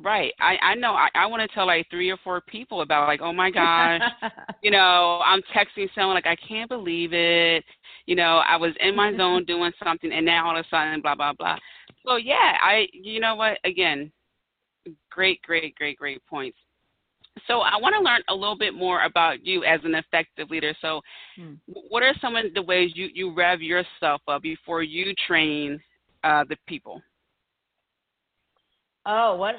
right? 0.00 0.32
I 0.40 0.56
I 0.62 0.74
know 0.74 0.92
I 0.92 1.08
I 1.14 1.26
want 1.26 1.48
to 1.48 1.54
tell 1.54 1.66
like 1.66 1.88
three 1.90 2.10
or 2.10 2.18
four 2.22 2.40
people 2.40 2.82
about 2.82 3.08
like 3.08 3.20
oh 3.20 3.32
my 3.32 3.50
gosh, 3.50 4.00
you 4.62 4.70
know 4.70 5.20
I'm 5.24 5.42
texting 5.54 5.88
someone 5.94 6.14
like 6.14 6.26
I 6.26 6.36
can't 6.36 6.68
believe 6.68 7.12
it, 7.12 7.64
you 8.06 8.16
know 8.16 8.42
I 8.48 8.56
was 8.56 8.72
in 8.80 8.94
my 8.96 9.16
zone 9.16 9.44
doing 9.46 9.72
something 9.82 10.12
and 10.12 10.24
now 10.24 10.48
all 10.48 10.58
of 10.58 10.64
a 10.64 10.68
sudden 10.68 11.00
blah 11.00 11.14
blah 11.14 11.32
blah. 11.32 11.58
So 12.06 12.16
yeah, 12.16 12.56
I 12.62 12.86
you 12.92 13.20
know 13.20 13.34
what 13.34 13.58
again, 13.64 14.12
great 15.10 15.42
great 15.42 15.74
great 15.74 15.98
great 15.98 16.24
points. 16.26 16.58
So 17.48 17.60
I 17.60 17.76
want 17.76 17.96
to 17.96 18.00
learn 18.00 18.22
a 18.28 18.34
little 18.34 18.56
bit 18.56 18.74
more 18.74 19.02
about 19.02 19.44
you 19.44 19.64
as 19.64 19.80
an 19.82 19.96
effective 19.96 20.50
leader. 20.50 20.72
So, 20.80 21.00
hmm. 21.34 21.54
what 21.66 22.04
are 22.04 22.14
some 22.20 22.36
of 22.36 22.54
the 22.54 22.62
ways 22.62 22.92
you 22.94 23.08
you 23.12 23.34
rev 23.34 23.60
yourself 23.60 24.22
up 24.28 24.42
before 24.42 24.84
you 24.84 25.12
train 25.26 25.80
uh, 26.24 26.44
the 26.48 26.56
people? 26.66 27.00
Oh, 29.06 29.36
what? 29.36 29.56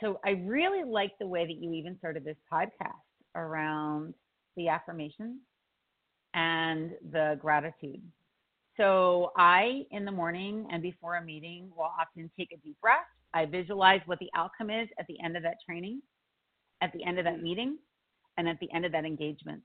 So 0.00 0.20
I 0.24 0.30
really 0.44 0.84
like 0.84 1.12
the 1.18 1.26
way 1.26 1.46
that 1.46 1.56
you 1.56 1.72
even 1.72 1.96
started 1.98 2.24
this 2.24 2.36
podcast 2.52 2.92
around 3.34 4.14
the 4.56 4.68
affirmations 4.68 5.38
and 6.34 6.92
the 7.10 7.38
gratitude. 7.40 8.02
So 8.76 9.32
I, 9.38 9.84
in 9.90 10.04
the 10.04 10.12
morning 10.12 10.68
and 10.70 10.82
before 10.82 11.16
a 11.16 11.24
meeting, 11.24 11.70
will 11.74 11.90
often 11.98 12.30
take 12.38 12.52
a 12.52 12.58
deep 12.58 12.78
breath. 12.82 13.06
I 13.32 13.46
visualize 13.46 14.02
what 14.04 14.18
the 14.18 14.28
outcome 14.36 14.68
is 14.68 14.88
at 14.98 15.06
the 15.08 15.16
end 15.24 15.36
of 15.36 15.42
that 15.44 15.56
training 15.66 16.02
at 16.82 16.92
the 16.92 17.04
end 17.04 17.18
of 17.18 17.24
that 17.24 17.42
meeting 17.42 17.78
and 18.36 18.48
at 18.48 18.58
the 18.60 18.72
end 18.72 18.84
of 18.84 18.92
that 18.92 19.04
engagement. 19.04 19.62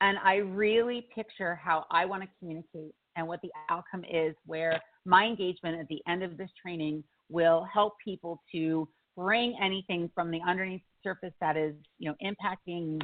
And 0.00 0.18
I 0.24 0.36
really 0.36 1.06
picture 1.14 1.54
how 1.54 1.84
I 1.90 2.06
want 2.06 2.22
to 2.22 2.28
communicate 2.38 2.94
and 3.16 3.26
what 3.26 3.40
the 3.42 3.50
outcome 3.68 4.04
is, 4.10 4.34
where 4.46 4.80
my 5.04 5.24
engagement 5.24 5.78
at 5.78 5.88
the 5.88 6.00
end 6.08 6.22
of 6.22 6.36
this 6.36 6.50
training 6.60 7.02
will 7.28 7.66
help 7.72 7.94
people 8.04 8.42
to 8.52 8.88
bring 9.16 9.56
anything 9.62 10.10
from 10.14 10.30
the 10.30 10.40
underneath 10.46 10.82
surface 11.02 11.32
that 11.40 11.56
is, 11.56 11.74
you 11.98 12.10
know, 12.10 12.16
impacting 12.22 13.00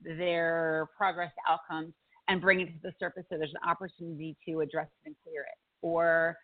their 0.00 0.88
progress 0.96 1.32
outcomes 1.48 1.92
and 2.28 2.40
bring 2.40 2.60
it 2.60 2.66
to 2.66 2.78
the 2.82 2.92
surface 2.98 3.24
so 3.30 3.38
there's 3.38 3.52
an 3.52 3.68
opportunity 3.68 4.36
to 4.46 4.60
address 4.60 4.88
it 5.04 5.08
and 5.08 5.16
clear 5.24 5.42
it. 5.42 5.58
Or 5.82 6.36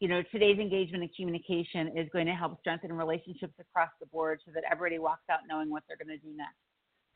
you 0.00 0.08
know, 0.08 0.22
today's 0.30 0.58
engagement 0.58 1.02
and 1.02 1.14
communication 1.16 1.96
is 1.96 2.08
going 2.12 2.26
to 2.26 2.34
help 2.34 2.60
strengthen 2.60 2.92
relationships 2.92 3.54
across 3.58 3.88
the 4.00 4.06
board 4.06 4.40
so 4.44 4.52
that 4.54 4.62
everybody 4.70 4.98
walks 4.98 5.22
out 5.30 5.40
knowing 5.48 5.70
what 5.70 5.82
they're 5.88 5.96
going 5.96 6.18
to 6.18 6.22
do 6.22 6.36
next. 6.36 6.56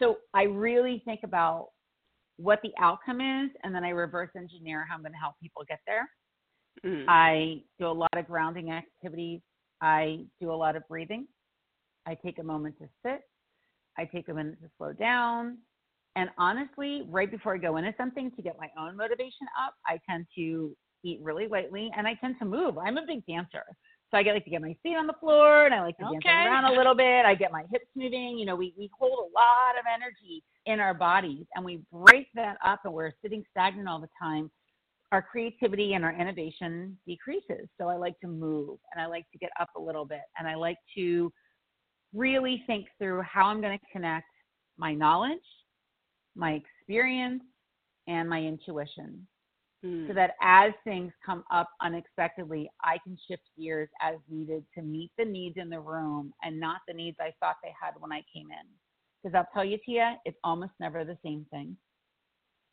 So 0.00 0.16
I 0.32 0.44
really 0.44 1.02
think 1.04 1.20
about 1.22 1.68
what 2.40 2.60
the 2.62 2.72
outcome 2.78 3.20
is, 3.20 3.50
and 3.62 3.74
then 3.74 3.84
I 3.84 3.90
reverse 3.90 4.30
engineer 4.36 4.86
how 4.88 4.96
I'm 4.96 5.02
going 5.02 5.12
to 5.12 5.18
help 5.18 5.34
people 5.42 5.62
get 5.68 5.80
there. 5.86 6.08
Mm. 6.84 7.04
I 7.08 7.62
do 7.78 7.86
a 7.86 7.92
lot 7.92 8.16
of 8.16 8.26
grounding 8.26 8.70
activities. 8.70 9.40
I 9.82 10.24
do 10.40 10.50
a 10.50 10.54
lot 10.54 10.76
of 10.76 10.82
breathing. 10.88 11.26
I 12.06 12.16
take 12.24 12.38
a 12.38 12.42
moment 12.42 12.76
to 12.78 12.88
sit. 13.04 13.20
I 13.98 14.04
take 14.04 14.28
a 14.28 14.34
minute 14.34 14.60
to 14.62 14.70
slow 14.78 14.92
down. 14.92 15.58
And 16.16 16.30
honestly, 16.38 17.06
right 17.08 17.30
before 17.30 17.54
I 17.54 17.58
go 17.58 17.76
into 17.76 17.94
something 17.96 18.30
to 18.34 18.42
get 18.42 18.56
my 18.58 18.68
own 18.78 18.96
motivation 18.96 19.46
up, 19.64 19.74
I 19.86 19.98
tend 20.08 20.26
to 20.36 20.74
eat 21.04 21.20
really 21.22 21.46
lightly, 21.46 21.90
and 21.96 22.06
I 22.06 22.14
tend 22.20 22.36
to 22.40 22.44
move. 22.44 22.78
I'm 22.78 22.96
a 22.96 23.06
big 23.06 23.24
dancer. 23.26 23.64
So 24.10 24.18
I 24.18 24.22
get 24.22 24.34
like 24.34 24.44
to 24.44 24.50
get 24.50 24.60
my 24.60 24.76
feet 24.82 24.96
on 24.96 25.06
the 25.06 25.14
floor 25.20 25.66
and 25.66 25.74
I 25.74 25.82
like 25.82 25.96
to 25.98 26.04
okay. 26.06 26.18
dance 26.24 26.48
around 26.48 26.64
a 26.64 26.76
little 26.76 26.96
bit. 26.96 27.24
I 27.24 27.34
get 27.34 27.52
my 27.52 27.64
hips 27.70 27.86
moving. 27.94 28.38
You 28.38 28.46
know, 28.46 28.56
we, 28.56 28.74
we 28.76 28.90
hold 28.98 29.12
a 29.12 29.30
lot 29.32 29.78
of 29.78 29.84
energy 29.92 30.42
in 30.66 30.80
our 30.80 30.94
bodies 30.94 31.46
and 31.54 31.64
we 31.64 31.80
break 31.92 32.26
that 32.34 32.56
up 32.64 32.80
and 32.84 32.92
we're 32.92 33.12
sitting 33.22 33.44
stagnant 33.50 33.88
all 33.88 34.00
the 34.00 34.08
time. 34.20 34.50
Our 35.12 35.22
creativity 35.22 35.94
and 35.94 36.04
our 36.04 36.12
innovation 36.12 36.98
decreases. 37.06 37.68
So 37.80 37.88
I 37.88 37.96
like 37.96 38.18
to 38.20 38.26
move 38.26 38.78
and 38.92 39.00
I 39.00 39.06
like 39.06 39.26
to 39.32 39.38
get 39.38 39.50
up 39.60 39.70
a 39.76 39.80
little 39.80 40.04
bit 40.04 40.22
and 40.38 40.48
I 40.48 40.56
like 40.56 40.78
to 40.96 41.32
really 42.12 42.64
think 42.66 42.86
through 42.98 43.22
how 43.22 43.46
I'm 43.46 43.60
going 43.60 43.78
to 43.78 43.84
connect 43.92 44.26
my 44.76 44.92
knowledge, 44.92 45.38
my 46.34 46.52
experience, 46.52 47.42
and 48.08 48.28
my 48.28 48.40
intuition 48.40 49.26
mm. 49.84 50.08
so 50.08 50.14
that 50.14 50.32
as 50.42 50.72
things 50.84 51.12
come 51.24 51.44
up 51.50 51.68
unexpectedly, 51.80 52.70
I 52.82 52.98
can 53.04 53.16
shift 53.28 53.42
gears 53.58 53.88
as 54.02 54.16
needed 54.28 54.64
to 54.76 54.82
meet 54.82 55.10
the 55.18 55.24
needs 55.24 55.56
in 55.58 55.70
the 55.70 55.80
room 55.80 56.32
and 56.42 56.58
not 56.58 56.80
the 56.86 56.94
needs 56.94 57.16
I 57.20 57.32
thought 57.40 57.56
they 57.62 57.72
had 57.80 57.94
when 57.98 58.12
I 58.12 58.22
came 58.32 58.48
in. 58.50 58.66
Because 59.22 59.36
I'll 59.36 59.48
tell 59.52 59.64
you, 59.64 59.78
Tia, 59.84 60.18
it's 60.24 60.38
almost 60.44 60.72
never 60.80 61.04
the 61.04 61.18
same 61.24 61.46
thing. 61.50 61.76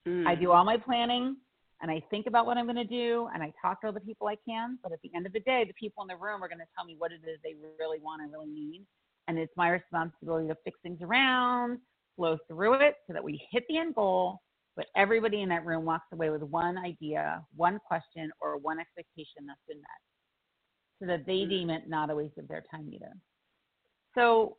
Mm. 0.08 0.26
I 0.26 0.36
do 0.36 0.52
all 0.52 0.63
my 0.63 0.78
planning 0.78 1.36
and 1.82 1.91
I 1.91 2.02
think 2.10 2.28
about 2.28 2.46
what 2.46 2.58
I'm 2.58 2.65
going 2.65 2.76
to 2.78 2.86
do 2.86 3.28
and 3.34 3.43
I 3.43 3.52
talk 3.62 3.82
to 3.82 3.88
all 3.88 3.93
the 3.93 4.00
people 4.00 4.28
I 4.28 4.38
can. 4.48 4.80
But 4.82 4.93
at 4.93 5.00
the 5.04 5.12
end 5.15 5.26
of 5.26 5.34
the 5.34 5.41
day, 5.41 5.65
the 5.67 5.74
people 5.74 6.04
in 6.04 6.08
the 6.08 6.15
room 6.15 6.43
are 6.43 6.48
going 6.48 6.60
to 6.60 6.65
tell 6.76 6.86
me 6.86 6.96
what 6.98 7.12
it 7.12 7.22
is 7.28 7.39
they 7.43 7.56
really 7.80 8.00
want 8.00 8.22
and 8.22 8.32
really 8.32 8.50
need. 8.50 8.86
And 9.28 9.38
it's 9.38 9.52
my 9.58 9.70
responsibility 9.70 10.48
to 10.48 10.56
fix 10.63 10.80
things 10.82 11.00
around, 11.02 11.80
flow 12.15 12.38
through 12.48 12.76
it 12.76 12.96
so 13.08 13.13
that 13.13 13.24
we 13.24 13.41
hit 13.52 13.63
the 13.67 13.78
end 13.78 13.96
goal 13.96 14.39
but 14.78 14.86
everybody 14.96 15.42
in 15.42 15.50
that 15.50 15.66
room 15.66 15.84
walks 15.84 16.06
away 16.13 16.30
with 16.30 16.44
one 16.44 16.78
idea, 16.78 17.44
one 17.56 17.80
question, 17.86 18.32
or 18.40 18.58
one 18.58 18.80
expectation 18.80 19.48
that's 19.48 19.60
been 19.68 19.80
met 19.80 21.00
so 21.00 21.08
that 21.08 21.26
they 21.26 21.40
mm-hmm. 21.40 21.50
deem 21.50 21.70
it 21.72 21.90
not 21.90 22.12
a 22.12 22.16
waste 22.16 22.38
of 22.38 22.48
their 22.48 22.63
time 22.72 22.88
either. 22.94 23.12
So, 24.16 24.58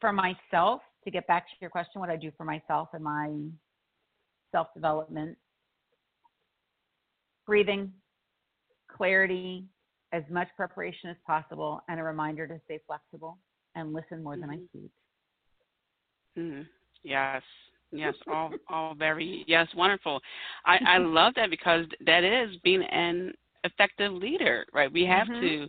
for 0.00 0.12
myself, 0.12 0.80
to 1.04 1.10
get 1.10 1.26
back 1.26 1.46
to 1.46 1.52
your 1.60 1.68
question, 1.68 2.00
what 2.00 2.08
I 2.08 2.16
do 2.16 2.32
for 2.36 2.44
myself 2.44 2.88
and 2.94 3.04
my 3.04 3.30
self 4.50 4.68
development, 4.74 5.36
breathing, 7.46 7.92
clarity, 8.90 9.66
as 10.12 10.22
much 10.30 10.48
preparation 10.56 11.10
as 11.10 11.16
possible, 11.26 11.82
and 11.88 12.00
a 12.00 12.02
reminder 12.02 12.46
to 12.46 12.58
stay 12.64 12.80
flexible 12.86 13.38
and 13.74 13.92
listen 13.92 14.22
more 14.22 14.34
mm-hmm. 14.34 14.40
than 14.40 14.50
I 14.50 14.54
mm-hmm. 14.54 14.78
speak. 14.78 14.90
Mm-hmm. 16.38 16.62
Yes, 17.02 17.42
Yes, 17.92 18.14
all 18.32 18.50
all 18.68 18.94
very 18.94 19.44
yes, 19.46 19.68
wonderful. 19.76 20.20
I 20.64 20.78
I 20.86 20.98
love 20.98 21.34
that 21.36 21.50
because 21.50 21.86
that 22.06 22.24
is 22.24 22.56
being 22.62 22.82
an 22.82 23.32
effective 23.64 24.12
leader, 24.12 24.66
right? 24.72 24.92
We 24.92 25.04
have 25.06 25.28
mm-hmm. 25.28 25.40
to 25.40 25.68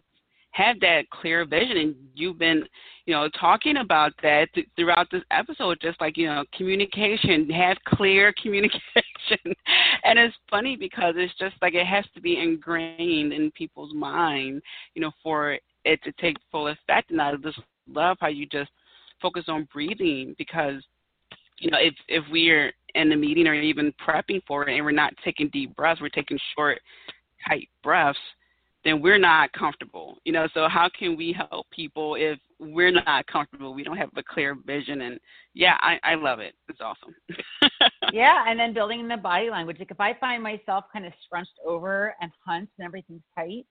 have 0.51 0.79
that 0.81 1.09
clear 1.09 1.45
vision 1.45 1.77
and 1.77 1.95
you've 2.13 2.37
been 2.37 2.63
you 3.05 3.13
know 3.13 3.29
talking 3.39 3.77
about 3.77 4.11
that 4.21 4.47
th- 4.53 4.67
throughout 4.75 5.07
this 5.09 5.23
episode 5.31 5.77
just 5.81 5.99
like 6.01 6.17
you 6.17 6.27
know 6.27 6.43
communication 6.53 7.49
have 7.49 7.77
clear 7.87 8.33
communication 8.41 9.55
and 10.03 10.19
it's 10.19 10.35
funny 10.49 10.75
because 10.75 11.13
it's 11.17 11.33
just 11.39 11.55
like 11.61 11.73
it 11.73 11.87
has 11.87 12.05
to 12.13 12.21
be 12.21 12.37
ingrained 12.37 13.31
in 13.31 13.49
people's 13.51 13.93
mind 13.93 14.61
you 14.93 15.01
know 15.01 15.11
for 15.23 15.57
it 15.85 16.03
to 16.03 16.11
take 16.19 16.35
full 16.51 16.67
effect 16.67 17.11
and 17.11 17.21
i 17.21 17.33
just 17.37 17.59
love 17.87 18.17
how 18.19 18.27
you 18.27 18.45
just 18.45 18.71
focus 19.21 19.45
on 19.47 19.67
breathing 19.71 20.35
because 20.37 20.83
you 21.61 21.69
know, 21.69 21.77
if 21.79 21.93
if 22.07 22.23
we're 22.31 22.73
in 22.95 23.09
the 23.09 23.15
meeting 23.15 23.47
or 23.47 23.53
even 23.53 23.93
prepping 24.05 24.41
for 24.47 24.67
it 24.67 24.75
and 24.75 24.83
we're 24.83 24.91
not 24.91 25.13
taking 25.23 25.49
deep 25.49 25.75
breaths, 25.75 26.01
we're 26.01 26.09
taking 26.09 26.39
short, 26.55 26.81
tight 27.47 27.69
breaths, 27.83 28.19
then 28.83 29.01
we're 29.01 29.19
not 29.19 29.51
comfortable. 29.53 30.17
You 30.25 30.33
know, 30.33 30.47
so 30.53 30.67
how 30.67 30.89
can 30.97 31.15
we 31.15 31.33
help 31.33 31.69
people 31.69 32.15
if 32.15 32.39
we're 32.59 32.91
not 32.91 33.27
comfortable? 33.27 33.73
We 33.73 33.83
don't 33.83 33.97
have 33.97 34.09
a 34.17 34.23
clear 34.23 34.55
vision 34.65 35.01
and 35.01 35.19
yeah, 35.53 35.77
I, 35.81 35.99
I 36.03 36.15
love 36.15 36.39
it. 36.39 36.55
It's 36.67 36.81
awesome. 36.81 37.13
yeah, 38.13 38.45
and 38.47 38.59
then 38.59 38.73
building 38.73 39.07
the 39.07 39.17
body 39.17 39.49
language. 39.49 39.77
Like 39.79 39.91
if 39.91 39.99
I 39.99 40.15
find 40.15 40.41
myself 40.41 40.85
kind 40.91 41.05
of 41.05 41.13
scrunched 41.25 41.59
over 41.65 42.15
and 42.21 42.31
hunched 42.45 42.71
and 42.79 42.85
everything's 42.85 43.21
tight, 43.35 43.65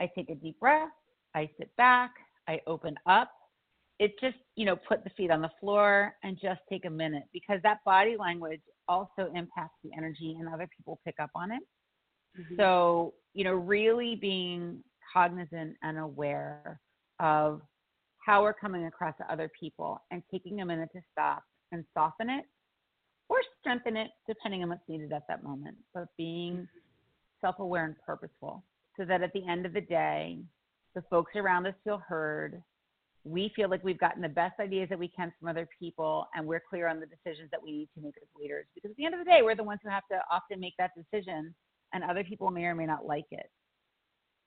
I 0.00 0.10
take 0.14 0.28
a 0.28 0.34
deep 0.34 0.60
breath, 0.60 0.90
I 1.34 1.48
sit 1.58 1.74
back, 1.76 2.10
I 2.48 2.60
open 2.66 2.96
up, 3.06 3.30
it 3.98 4.12
just 4.20 4.36
you 4.56 4.64
know 4.64 4.76
put 4.76 5.04
the 5.04 5.10
feet 5.10 5.30
on 5.30 5.40
the 5.40 5.50
floor 5.60 6.14
and 6.22 6.38
just 6.40 6.60
take 6.68 6.84
a 6.84 6.90
minute 6.90 7.24
because 7.32 7.60
that 7.62 7.78
body 7.84 8.16
language 8.18 8.60
also 8.88 9.30
impacts 9.34 9.76
the 9.82 9.90
energy 9.96 10.36
and 10.38 10.48
other 10.48 10.68
people 10.76 10.98
pick 11.04 11.14
up 11.20 11.30
on 11.34 11.50
it 11.52 11.62
mm-hmm. 12.38 12.56
so 12.56 13.14
you 13.34 13.44
know 13.44 13.54
really 13.54 14.16
being 14.16 14.82
cognizant 15.12 15.76
and 15.82 15.98
aware 15.98 16.80
of 17.20 17.60
how 18.18 18.42
we're 18.42 18.54
coming 18.54 18.86
across 18.86 19.14
to 19.18 19.32
other 19.32 19.50
people 19.58 20.00
and 20.10 20.22
taking 20.30 20.60
a 20.60 20.66
minute 20.66 20.88
to 20.92 21.00
stop 21.12 21.42
and 21.72 21.84
soften 21.94 22.30
it 22.30 22.44
or 23.28 23.36
strengthen 23.60 23.96
it 23.96 24.10
depending 24.26 24.62
on 24.62 24.68
what's 24.70 24.82
needed 24.88 25.12
at 25.12 25.22
that 25.28 25.42
moment 25.44 25.76
but 25.92 26.06
being 26.16 26.54
mm-hmm. 26.54 26.78
self-aware 27.40 27.84
and 27.84 27.94
purposeful 28.04 28.64
so 28.96 29.04
that 29.04 29.22
at 29.22 29.32
the 29.32 29.46
end 29.48 29.66
of 29.66 29.72
the 29.72 29.80
day 29.80 30.38
the 30.94 31.02
folks 31.10 31.32
around 31.36 31.66
us 31.66 31.74
feel 31.84 32.02
heard 32.08 32.62
we 33.24 33.50
feel 33.56 33.70
like 33.70 33.82
we've 33.82 33.98
gotten 33.98 34.20
the 34.20 34.28
best 34.28 34.60
ideas 34.60 34.88
that 34.90 34.98
we 34.98 35.08
can 35.08 35.32
from 35.38 35.48
other 35.48 35.66
people 35.78 36.28
and 36.34 36.46
we're 36.46 36.62
clear 36.68 36.86
on 36.88 37.00
the 37.00 37.06
decisions 37.06 37.50
that 37.50 37.62
we 37.62 37.72
need 37.72 37.88
to 37.94 38.02
make 38.02 38.14
as 38.20 38.28
leaders. 38.38 38.66
Because 38.74 38.90
at 38.90 38.96
the 38.96 39.06
end 39.06 39.14
of 39.14 39.20
the 39.20 39.24
day 39.24 39.40
we're 39.42 39.56
the 39.56 39.64
ones 39.64 39.80
who 39.82 39.88
have 39.88 40.06
to 40.10 40.20
often 40.30 40.60
make 40.60 40.74
that 40.78 40.90
decision 40.94 41.54
and 41.94 42.04
other 42.04 42.22
people 42.22 42.50
may 42.50 42.64
or 42.64 42.74
may 42.74 42.84
not 42.84 43.06
like 43.06 43.24
it. 43.30 43.50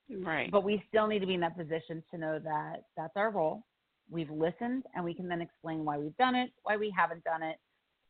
Right. 0.09 0.51
But 0.51 0.63
we 0.63 0.83
still 0.87 1.07
need 1.07 1.19
to 1.19 1.25
be 1.25 1.33
in 1.33 1.39
that 1.41 1.57
position 1.57 2.03
to 2.11 2.17
know 2.17 2.39
that 2.39 2.83
that's 2.95 3.13
our 3.15 3.31
role. 3.31 3.63
We've 4.09 4.29
listened 4.29 4.83
and 4.95 5.03
we 5.03 5.13
can 5.13 5.27
then 5.27 5.41
explain 5.41 5.83
why 5.83 5.97
we've 5.97 6.15
done 6.17 6.35
it 6.35 6.51
why 6.63 6.77
we 6.77 6.93
haven't 6.95 7.23
done 7.23 7.41
it 7.41 7.57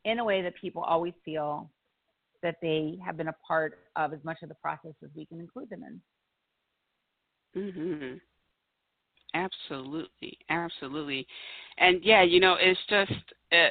in 0.04 0.20
a 0.20 0.24
way 0.24 0.42
that 0.42 0.54
people 0.60 0.84
always 0.84 1.14
feel 1.24 1.72
that 2.44 2.58
they 2.62 3.00
have 3.04 3.18
been 3.18 3.30
a 3.30 3.36
part 3.48 3.80
of 3.96 4.14
as 4.14 4.20
much 4.24 4.38
of 4.44 4.50
the 4.50 4.56
process 4.56 4.94
as 5.04 5.10
we 5.16 5.26
can 5.26 5.40
include 5.40 5.70
them 5.70 5.84
in. 5.84 6.02
Mhm 7.56 8.22
Absolutely, 9.38 10.38
absolutely, 10.50 11.28
and 11.78 12.04
yeah, 12.04 12.24
you 12.24 12.40
know, 12.40 12.56
it's 12.60 12.80
just 12.90 13.12
uh, 13.52 13.70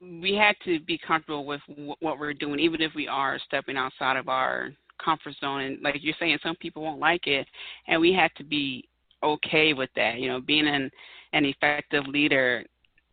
we 0.00 0.34
had 0.34 0.54
to 0.64 0.80
be 0.80 0.98
comfortable 0.98 1.46
with 1.46 1.60
w- 1.68 1.94
what 2.00 2.18
we're 2.18 2.34
doing, 2.34 2.60
even 2.60 2.82
if 2.82 2.92
we 2.94 3.08
are 3.08 3.38
stepping 3.46 3.76
outside 3.76 4.16
of 4.16 4.28
our 4.28 4.70
comfort 5.04 5.34
zone. 5.40 5.62
And 5.62 5.82
like 5.82 5.96
you're 6.00 6.14
saying, 6.20 6.38
some 6.42 6.56
people 6.56 6.82
won't 6.82 7.00
like 7.00 7.26
it, 7.26 7.46
and 7.88 8.00
we 8.00 8.12
had 8.12 8.30
to 8.36 8.44
be 8.44 8.88
okay 9.22 9.72
with 9.74 9.90
that. 9.96 10.18
You 10.18 10.28
know, 10.28 10.40
being 10.40 10.66
an 10.68 10.90
an 11.32 11.44
effective 11.46 12.06
leader 12.06 12.64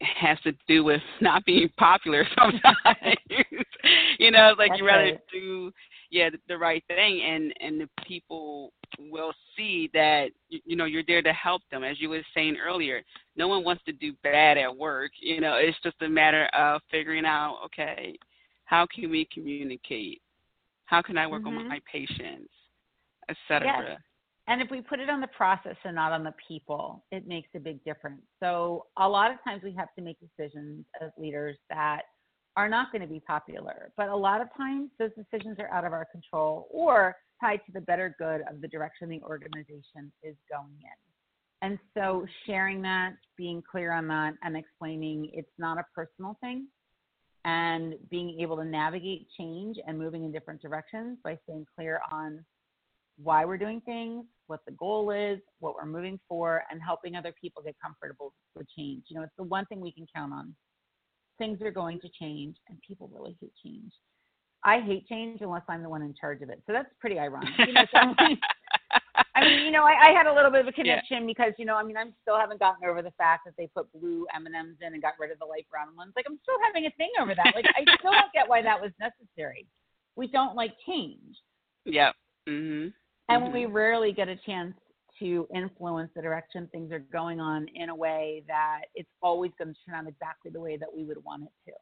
has 0.02 0.39
to 0.43 0.54
do 0.67 0.84
with 0.84 1.02
not 1.22 1.46
being 1.46 1.70
popular 1.78 2.26
sometimes. 2.38 3.17
you 4.20 4.32
know, 4.32 4.54
like 4.58 4.72
That's 4.72 4.82
you 4.82 4.86
rather 4.86 5.12
right. 5.12 5.20
do 5.32 5.72
yeah 6.10 6.30
the, 6.30 6.39
the 6.48 6.58
right 6.58 6.84
thing, 6.88 7.22
and 7.22 7.54
and 7.60 7.82
the 7.82 7.89
people 8.08 8.72
will 9.12 9.34
see 9.56 9.89
that 9.93 10.30
you, 10.50 10.76
know 10.76 10.86
you're 10.86 11.04
there 11.08 11.22
to 11.22 11.34
help 11.34 11.62
them. 11.72 11.84
As 11.84 12.00
you 12.00 12.10
were 12.10 12.22
saying 12.34 12.58
earlier, 12.63 13.02
no 13.36 13.48
one 13.48 13.63
wants 13.63 13.84
to 13.86 13.91
do 13.91 14.13
bad 14.24 14.58
at 14.58 14.76
work. 14.76 15.12
You 15.20 15.41
know, 15.41 15.56
it's 15.56 15.78
just 15.84 16.02
a 16.02 16.10
matter 16.10 16.46
of 16.48 16.82
figuring 16.91 17.26
out 17.26 17.60
okay, 17.65 18.17
how 18.65 18.88
can 18.93 19.10
we 19.10 19.28
communicate? 19.34 20.22
How 20.86 21.02
can 21.02 21.17
I 21.17 21.28
work 21.28 21.43
Mhm. 21.43 21.60
on 21.60 21.67
my 21.67 21.82
patience, 21.91 22.50
etc. 23.30 23.65
Yes. 23.65 24.02
And 24.50 24.62
if 24.62 24.72
we 24.72 24.82
put 24.82 25.02
it 25.02 25.10
on 25.10 25.20
the 25.20 25.28
process 25.28 25.76
and 25.84 25.96
not 25.96 26.13
on 26.13 26.24
the 26.24 26.34
people, 26.48 27.04
it 27.12 27.28
makes 27.28 27.50
a 27.54 27.60
big 27.60 27.84
difference. 27.84 28.22
So 28.39 28.88
a 28.96 29.08
lot 29.08 29.30
of 29.30 29.43
times 29.43 29.62
we 29.62 29.74
have 29.74 29.93
to 29.96 30.02
make 30.02 30.17
decisions 30.22 30.86
as 31.02 31.12
leaders 31.17 31.58
that 31.70 32.04
are 32.58 32.67
not 32.67 32.91
going 32.91 33.04
to 33.04 33.08
be 33.08 33.22
popular. 33.22 33.91
But 33.96 34.10
a 34.10 34.15
lot 34.15 34.41
of 34.41 34.48
times 34.58 34.89
those 35.00 35.12
decisions 35.15 35.58
are 35.60 35.72
out 35.72 35.86
of 35.86 35.93
our 35.93 36.08
control 36.12 36.67
or 36.72 37.15
tied 37.39 37.62
to 37.67 37.72
the 37.72 37.82
better 37.82 38.15
good 38.17 38.41
of 38.50 38.62
the 38.62 38.67
direction 38.67 39.08
the 39.08 39.22
organization 39.22 40.12
is 40.24 40.36
going 40.52 40.76
in. 40.82 40.98
And 41.62 41.80
so 41.96 42.26
sharing 42.46 42.82
that, 42.82 43.13
being 43.38 43.62
clear 43.70 43.93
on 43.93 44.08
that, 44.08 44.34
and 44.43 44.58
explaining 44.58 45.30
it's 45.34 45.48
not 45.60 45.78
a 45.78 45.86
personal 45.96 46.36
thing, 46.41 46.67
and 47.46 47.93
being 48.10 48.39
able 48.41 48.58
to 48.58 48.65
navigate 48.65 49.28
change 49.38 49.78
and 49.88 49.98
moving 49.98 50.26
in 50.26 50.32
different 50.32 50.62
directions 50.62 51.20
by 51.24 51.38
staying 51.43 51.65
clear 51.76 52.02
on 52.12 52.43
why 53.22 53.46
we're 53.46 53.58
doing 53.58 53.82
things, 53.82 54.26
what 54.48 54.62
the 54.65 54.74
goal 54.74 55.12
is, 55.12 55.39
what 55.60 55.76
we're 55.76 55.86
moving 55.86 56.20
for, 56.28 56.63
and 56.72 56.82
helping 56.82 57.15
other 57.15 57.34
people 57.39 57.62
get 57.63 57.76
comfortable 57.84 58.34
with 58.56 58.67
change. 58.78 59.04
You 59.10 59.17
know, 59.17 59.24
it's 59.24 59.34
the 59.38 59.43
one 59.43 59.65
thing 59.67 59.80
we 59.80 59.91
can 59.91 60.06
count 60.15 60.34
on. 60.34 60.56
Things 61.38 61.62
are 61.62 61.71
going 61.71 62.00
to 62.02 62.10
change, 62.19 62.58
and 62.67 62.78
people 62.88 63.10
really 63.13 63.38
hate 63.39 63.54
change. 63.63 63.91
I 64.63 64.80
hate 64.82 65.08
change 65.08 65.41
unless 65.41 65.63
I'm 65.69 65.84
the 65.84 65.89
one 65.89 66.02
in 66.02 66.13
charge 66.19 66.41
of 66.41 66.50
it. 66.50 66.62
So 66.65 66.73
that's 66.73 66.89
pretty 67.00 67.19
ironic. 67.19 67.50
You 67.60 67.73
know, 67.73 67.86
so 67.93 68.00
I 69.36 69.45
mean, 69.45 69.65
you 69.65 69.71
know, 69.71 69.84
I, 69.84 70.10
I 70.10 70.12
had 70.12 70.26
a 70.26 70.34
little 70.34 70.50
bit 70.50 70.62
of 70.62 70.67
a 70.67 70.71
connection 70.71 71.28
because, 71.28 71.54
you 71.60 71.65
know, 71.65 71.76
I 71.76 71.84
mean, 71.84 71.95
I'm 71.95 72.13
still 72.23 72.39
haven't 72.39 72.60
gotten 72.60 72.88
over 72.89 73.04
the 73.04 73.12
fact 73.12 73.45
that 73.45 73.54
they 73.56 73.67
put 73.67 73.91
blue 73.93 74.26
M 74.36 74.47
and 74.47 74.56
M's 74.56 74.78
in 74.82 74.93
and 74.93 75.02
got 75.02 75.13
rid 75.19 75.32
of 75.32 75.38
the 75.38 75.45
light 75.45 75.67
brown 75.69 75.95
ones. 75.95 76.13
Like, 76.15 76.26
I'm 76.28 76.39
still 76.41 76.58
having 76.65 76.88
a 76.88 76.91
thing 76.97 77.12
over 77.21 77.36
that. 77.36 77.54
Like, 77.54 77.65
I 77.76 77.82
still 78.00 78.12
don't 78.12 78.34
get 78.34 78.50
why 78.50 78.63
that 78.63 78.82
was 78.82 78.91
necessary. 79.00 79.67
We 80.15 80.28
don't 80.28 80.56
like 80.56 80.73
change, 80.88 81.38
Yep. 81.86 82.15
Mhm. 82.47 82.93
and 83.30 83.43
Mhm. 83.43 83.54
we 83.54 83.65
rarely 83.67 84.12
get 84.12 84.28
a 84.28 84.36
chance 84.38 84.76
to 85.19 85.47
influence 85.53 86.12
the 86.15 86.21
direction 86.21 86.67
things 86.71 86.91
are 86.91 86.99
going 86.99 87.39
on 87.39 87.67
in 87.75 87.89
a 87.89 87.95
way 87.95 88.43
that 88.47 88.82
it's 88.95 89.10
always 89.21 89.51
going 89.58 89.73
to 89.73 89.80
turn 89.86 89.95
out 89.95 90.08
exactly 90.08 90.51
the 90.51 90.60
way 90.60 90.77
that 90.77 90.89
we 90.95 91.03
would 91.03 91.23
want 91.23 91.43
it 91.43 91.51
to. 91.65 91.73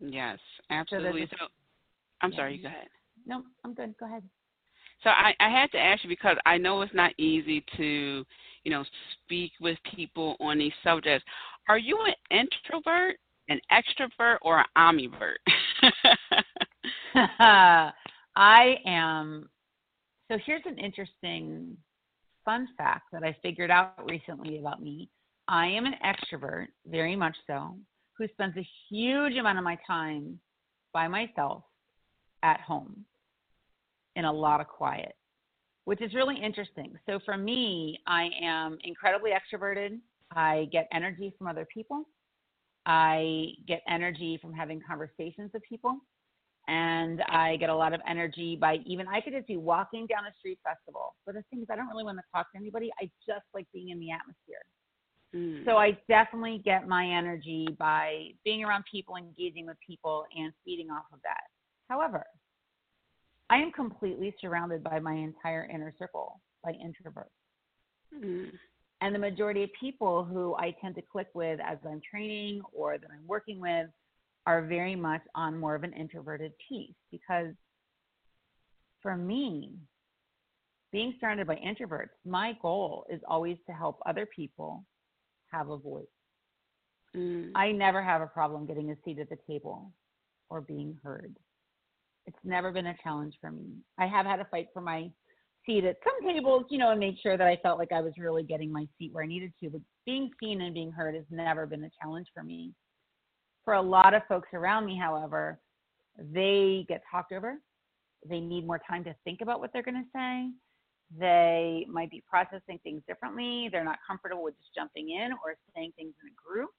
Yes, 0.00 0.38
absolutely. 0.70 1.22
a- 1.22 1.28
So, 1.28 1.46
I'm 2.22 2.30
yeah. 2.30 2.36
sorry. 2.36 2.56
You 2.56 2.62
go 2.62 2.68
ahead. 2.68 2.88
No, 3.26 3.42
I'm 3.64 3.74
good. 3.74 3.94
Go 3.98 4.06
ahead. 4.06 4.22
So 5.02 5.10
I, 5.10 5.34
I 5.40 5.48
had 5.48 5.70
to 5.72 5.78
ask 5.78 6.02
you 6.02 6.08
because 6.08 6.36
I 6.44 6.58
know 6.58 6.82
it's 6.82 6.94
not 6.94 7.12
easy 7.18 7.64
to, 7.76 8.24
you 8.64 8.70
know, 8.70 8.84
speak 9.24 9.52
with 9.60 9.78
people 9.94 10.36
on 10.40 10.58
these 10.58 10.72
subjects. 10.82 11.24
Are 11.68 11.78
you 11.78 11.98
an 12.04 12.14
introvert, 12.30 13.16
an 13.48 13.60
extrovert, 13.72 14.38
or 14.42 14.58
an 14.58 14.66
ambivert? 14.76 15.36
I 18.36 18.76
am. 18.86 19.48
So 20.30 20.38
here's 20.44 20.62
an 20.66 20.78
interesting 20.78 21.76
fun 22.44 22.68
fact 22.76 23.04
that 23.12 23.24
I 23.24 23.34
figured 23.42 23.70
out 23.70 23.94
recently 24.08 24.58
about 24.58 24.82
me. 24.82 25.08
I 25.48 25.66
am 25.66 25.86
an 25.86 25.94
extrovert, 26.04 26.66
very 26.86 27.16
much 27.16 27.34
so, 27.46 27.76
who 28.18 28.28
spends 28.28 28.54
a 28.58 28.68
huge 28.90 29.36
amount 29.36 29.56
of 29.56 29.64
my 29.64 29.78
time 29.86 30.38
by 30.92 31.08
myself 31.08 31.62
at 32.42 32.60
home 32.60 33.04
in 34.16 34.26
a 34.26 34.32
lot 34.32 34.60
of 34.60 34.68
quiet, 34.68 35.14
which 35.86 36.02
is 36.02 36.12
really 36.12 36.36
interesting. 36.36 36.98
So 37.06 37.20
for 37.24 37.38
me, 37.38 37.98
I 38.06 38.28
am 38.42 38.76
incredibly 38.84 39.30
extroverted. 39.30 39.98
I 40.36 40.68
get 40.70 40.88
energy 40.92 41.32
from 41.38 41.46
other 41.46 41.66
people. 41.72 42.04
I 42.84 43.52
get 43.66 43.82
energy 43.88 44.38
from 44.42 44.52
having 44.52 44.82
conversations 44.86 45.50
with 45.54 45.62
people 45.62 45.98
and 46.68 47.22
I 47.22 47.56
get 47.56 47.70
a 47.70 47.74
lot 47.74 47.94
of 47.94 48.00
energy 48.06 48.56
by 48.60 48.78
even 48.84 49.08
I 49.08 49.22
could 49.22 49.32
just 49.32 49.46
be 49.46 49.56
walking 49.56 50.06
down 50.06 50.26
a 50.26 50.32
street 50.38 50.58
festival. 50.62 51.14
But 51.24 51.34
the 51.34 51.42
thing 51.50 51.62
is, 51.62 51.68
I 51.72 51.76
don't 51.76 51.88
really 51.88 52.04
want 52.04 52.18
to 52.18 52.24
talk 52.32 52.52
to 52.52 52.58
anybody. 52.58 52.90
I 53.00 53.10
just 53.26 53.46
like 53.54 53.66
being 53.72 53.88
in 53.88 53.98
the 53.98 54.10
atmosphere. 54.10 54.62
Mm. 55.34 55.64
So 55.64 55.78
I 55.78 55.98
definitely 56.08 56.60
get 56.64 56.86
my 56.86 57.06
energy 57.06 57.68
by 57.78 58.28
being 58.44 58.64
around 58.64 58.84
people, 58.90 59.16
engaging 59.16 59.66
with 59.66 59.76
people, 59.84 60.24
and 60.36 60.52
feeding 60.64 60.90
off 60.90 61.04
of 61.12 61.20
that. 61.22 61.40
However, 61.88 62.24
I 63.48 63.56
am 63.56 63.72
completely 63.72 64.34
surrounded 64.38 64.84
by 64.84 64.98
my 64.98 65.14
entire 65.14 65.68
inner 65.72 65.94
circle 65.98 66.40
by 66.62 66.72
introverts. 66.72 67.24
Mm. 68.14 68.50
And 69.00 69.14
the 69.14 69.18
majority 69.18 69.62
of 69.62 69.70
people 69.78 70.24
who 70.24 70.54
I 70.56 70.74
tend 70.82 70.96
to 70.96 71.02
click 71.02 71.28
with 71.32 71.60
as 71.60 71.78
I'm 71.86 72.02
training 72.10 72.60
or 72.74 72.98
that 72.98 73.08
I'm 73.10 73.26
working 73.26 73.58
with 73.58 73.86
are 74.48 74.62
very 74.62 74.96
much 74.96 75.20
on 75.34 75.60
more 75.60 75.74
of 75.74 75.84
an 75.84 75.92
introverted 75.92 76.52
piece 76.66 76.94
because 77.10 77.52
for 79.02 79.14
me, 79.14 79.74
being 80.90 81.14
surrounded 81.20 81.46
by 81.46 81.56
introverts, 81.56 82.16
my 82.24 82.54
goal 82.62 83.04
is 83.10 83.20
always 83.28 83.58
to 83.66 83.74
help 83.74 84.00
other 84.06 84.26
people 84.34 84.86
have 85.52 85.68
a 85.68 85.76
voice. 85.76 86.06
Mm. 87.14 87.50
I 87.54 87.72
never 87.72 88.02
have 88.02 88.22
a 88.22 88.26
problem 88.26 88.64
getting 88.64 88.90
a 88.90 88.96
seat 89.04 89.18
at 89.18 89.28
the 89.28 89.36
table 89.46 89.92
or 90.48 90.62
being 90.62 90.96
heard. 91.04 91.36
It's 92.26 92.38
never 92.42 92.72
been 92.72 92.86
a 92.86 92.96
challenge 93.02 93.34
for 93.42 93.50
me. 93.50 93.66
I 93.98 94.06
have 94.06 94.24
had 94.24 94.40
a 94.40 94.46
fight 94.46 94.68
for 94.72 94.80
my 94.80 95.10
seat 95.66 95.84
at 95.84 95.98
some 96.02 96.26
tables, 96.26 96.64
you 96.70 96.78
know, 96.78 96.90
and 96.90 97.00
made 97.00 97.18
sure 97.22 97.36
that 97.36 97.46
I 97.46 97.58
felt 97.62 97.78
like 97.78 97.92
I 97.92 98.00
was 98.00 98.14
really 98.16 98.44
getting 98.44 98.72
my 98.72 98.86
seat 98.98 99.12
where 99.12 99.24
I 99.24 99.28
needed 99.28 99.52
to. 99.62 99.68
But 99.68 99.82
being 100.06 100.30
seen 100.40 100.62
and 100.62 100.72
being 100.72 100.90
heard 100.90 101.14
has 101.14 101.24
never 101.30 101.66
been 101.66 101.84
a 101.84 101.90
challenge 102.02 102.28
for 102.32 102.42
me. 102.42 102.72
For 103.68 103.74
a 103.74 103.82
lot 103.82 104.14
of 104.14 104.22
folks 104.30 104.48
around 104.54 104.86
me, 104.86 104.96
however, 104.96 105.60
they 106.18 106.86
get 106.88 107.02
talked 107.12 107.32
over. 107.32 107.56
They 108.26 108.40
need 108.40 108.66
more 108.66 108.80
time 108.88 109.04
to 109.04 109.14
think 109.24 109.42
about 109.42 109.60
what 109.60 109.74
they're 109.74 109.82
going 109.82 110.02
to 110.02 110.08
say. 110.10 110.48
They 111.20 111.84
might 111.86 112.10
be 112.10 112.24
processing 112.26 112.80
things 112.82 113.02
differently. 113.06 113.68
They're 113.70 113.84
not 113.84 113.98
comfortable 114.06 114.42
with 114.42 114.56
just 114.56 114.74
jumping 114.74 115.10
in 115.10 115.32
or 115.44 115.54
saying 115.76 115.92
things 115.98 116.14
in 116.22 116.30
a 116.30 116.34
group. 116.34 116.70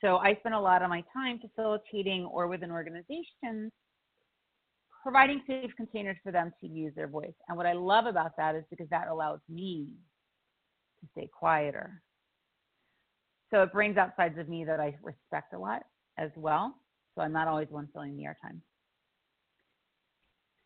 So 0.00 0.18
I 0.18 0.36
spend 0.36 0.54
a 0.54 0.60
lot 0.60 0.82
of 0.82 0.88
my 0.88 1.02
time 1.12 1.40
facilitating 1.40 2.26
or 2.26 2.46
within 2.46 2.70
organizations 2.70 3.72
providing 5.02 5.42
safe 5.48 5.72
containers 5.76 6.16
for 6.22 6.30
them 6.30 6.52
to 6.60 6.68
use 6.68 6.94
their 6.94 7.08
voice. 7.08 7.34
And 7.48 7.56
what 7.56 7.66
I 7.66 7.72
love 7.72 8.06
about 8.06 8.36
that 8.36 8.54
is 8.54 8.62
because 8.70 8.88
that 8.90 9.08
allows 9.08 9.40
me 9.48 9.88
to 11.00 11.08
stay 11.10 11.28
quieter. 11.36 12.00
So 13.50 13.64
it 13.64 13.72
brings 13.72 13.96
out 13.96 14.12
sides 14.16 14.38
of 14.38 14.48
me 14.48 14.64
that 14.64 14.78
I 14.78 14.94
respect 15.02 15.54
a 15.54 15.58
lot 15.58 15.82
as 16.20 16.30
well. 16.36 16.76
So 17.14 17.22
I'm 17.22 17.32
not 17.32 17.48
always 17.48 17.68
one 17.70 17.88
filling 17.92 18.16
the 18.16 18.24
airtime. 18.24 18.60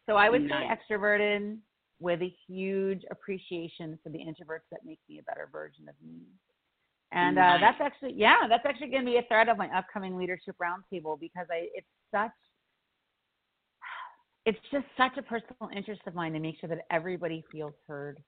So 0.07 0.17
I 0.17 0.29
would 0.29 0.43
Nice. 0.43 0.79
say 0.79 0.95
extroverted 0.97 1.59
with 2.01 2.21
a 2.23 2.35
huge 2.47 3.03
appreciation 3.11 3.99
for 4.03 4.11
the 4.11 4.19
introverts 4.19 4.69
that 4.71 4.81
make 4.85 4.99
me 5.09 5.19
a 5.21 5.23
better 5.23 5.49
version 5.51 5.89
of 5.89 5.95
me. 6.07 6.21
And 7.13 7.39
uh, 7.39 7.59
that's 7.61 7.81
actually, 7.81 8.15
yeah, 8.15 8.47
that's 8.49 8.67
actually 8.67 8.91
going 8.91 9.05
to 9.07 9.11
be 9.11 9.19
a 9.19 9.23
thread 9.29 9.49
of 9.49 9.57
my 9.57 9.69
upcoming 9.77 10.17
leadership 10.17 10.57
roundtable 10.61 11.19
because 11.19 11.47
I, 11.51 11.69
it's 11.75 11.87
such, 12.13 12.33
it's 14.45 14.59
just 14.71 14.87
such 14.99 15.17
a 15.17 15.23
personal 15.23 15.71
interest 15.75 16.03
of 16.07 16.15
mine 16.15 16.33
to 16.35 16.41
make 16.41 16.59
sure 16.61 16.69
that 16.69 16.85
everybody 16.91 17.45
feels 17.53 17.75
heard. 17.87 18.19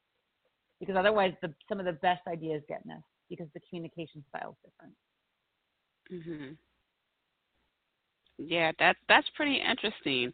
Because 0.80 0.96
otherwise, 0.96 1.34
the, 1.42 1.52
some 1.68 1.80
of 1.80 1.86
the 1.86 1.92
best 1.92 2.22
ideas 2.28 2.62
get 2.68 2.86
missed 2.86 3.02
because 3.28 3.48
the 3.54 3.60
communication 3.68 4.24
style 4.28 4.56
is 4.64 4.70
different. 4.70 4.94
Mhm. 6.12 6.58
Yeah, 8.38 8.72
that's 8.78 8.98
that's 9.08 9.26
pretty 9.34 9.56
interesting 9.56 10.32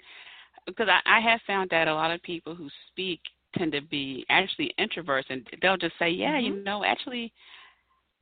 because 0.66 0.88
I, 0.88 1.18
I 1.18 1.20
have 1.20 1.40
found 1.46 1.70
that 1.70 1.88
a 1.88 1.94
lot 1.94 2.10
of 2.10 2.22
people 2.22 2.54
who 2.54 2.68
speak 2.88 3.20
tend 3.56 3.72
to 3.72 3.82
be 3.82 4.24
actually 4.28 4.74
introverts, 4.78 5.24
and 5.30 5.46
they'll 5.60 5.76
just 5.76 5.98
say, 5.98 6.10
"Yeah, 6.10 6.38
you 6.38 6.54
mm-hmm. 6.54 6.64
know, 6.64 6.84
actually, 6.84 7.32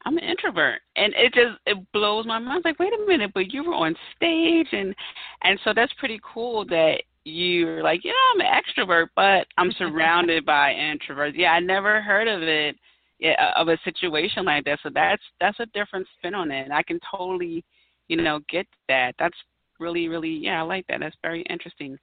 I'm 0.04 0.18
an 0.18 0.24
introvert," 0.24 0.80
and 0.96 1.14
it 1.16 1.32
just 1.34 1.58
it 1.66 1.78
blows 1.92 2.26
my 2.26 2.38
mind. 2.38 2.58
It's 2.58 2.64
like, 2.64 2.78
wait 2.78 2.92
a 2.92 3.06
minute, 3.06 3.32
but 3.34 3.52
you 3.52 3.64
were 3.64 3.74
on 3.74 3.96
stage, 4.16 4.68
and 4.72 4.94
and 5.42 5.58
so 5.64 5.72
that's 5.74 5.92
pretty 5.94 6.20
cool 6.22 6.64
that 6.66 7.02
you're 7.24 7.82
like, 7.82 8.00
yeah, 8.04 8.12
I'm 8.34 8.40
an 8.40 8.46
extrovert, 8.46 9.08
but 9.14 9.46
I'm 9.58 9.72
surrounded 9.78 10.44
by 10.44 10.72
introverts. 10.72 11.32
Yeah, 11.36 11.52
I 11.52 11.60
never 11.60 12.00
heard 12.00 12.28
of 12.28 12.42
it, 12.42 12.76
yeah, 13.18 13.52
of 13.56 13.68
a 13.68 13.78
situation 13.84 14.44
like 14.44 14.64
that. 14.64 14.78
So 14.82 14.90
that's 14.92 15.22
that's 15.40 15.60
a 15.60 15.66
different 15.66 16.06
spin 16.18 16.34
on 16.34 16.50
it. 16.50 16.64
And 16.64 16.72
I 16.72 16.82
can 16.82 16.98
totally, 17.10 17.64
you 18.08 18.16
know, 18.16 18.40
get 18.48 18.66
that. 18.88 19.14
That's 19.18 19.36
really, 19.80 20.08
really, 20.08 20.30
yeah, 20.30 20.60
I 20.60 20.62
like 20.62 20.86
that. 20.88 21.00
That's 21.00 21.16
very 21.22 21.42
interesting. 21.50 21.98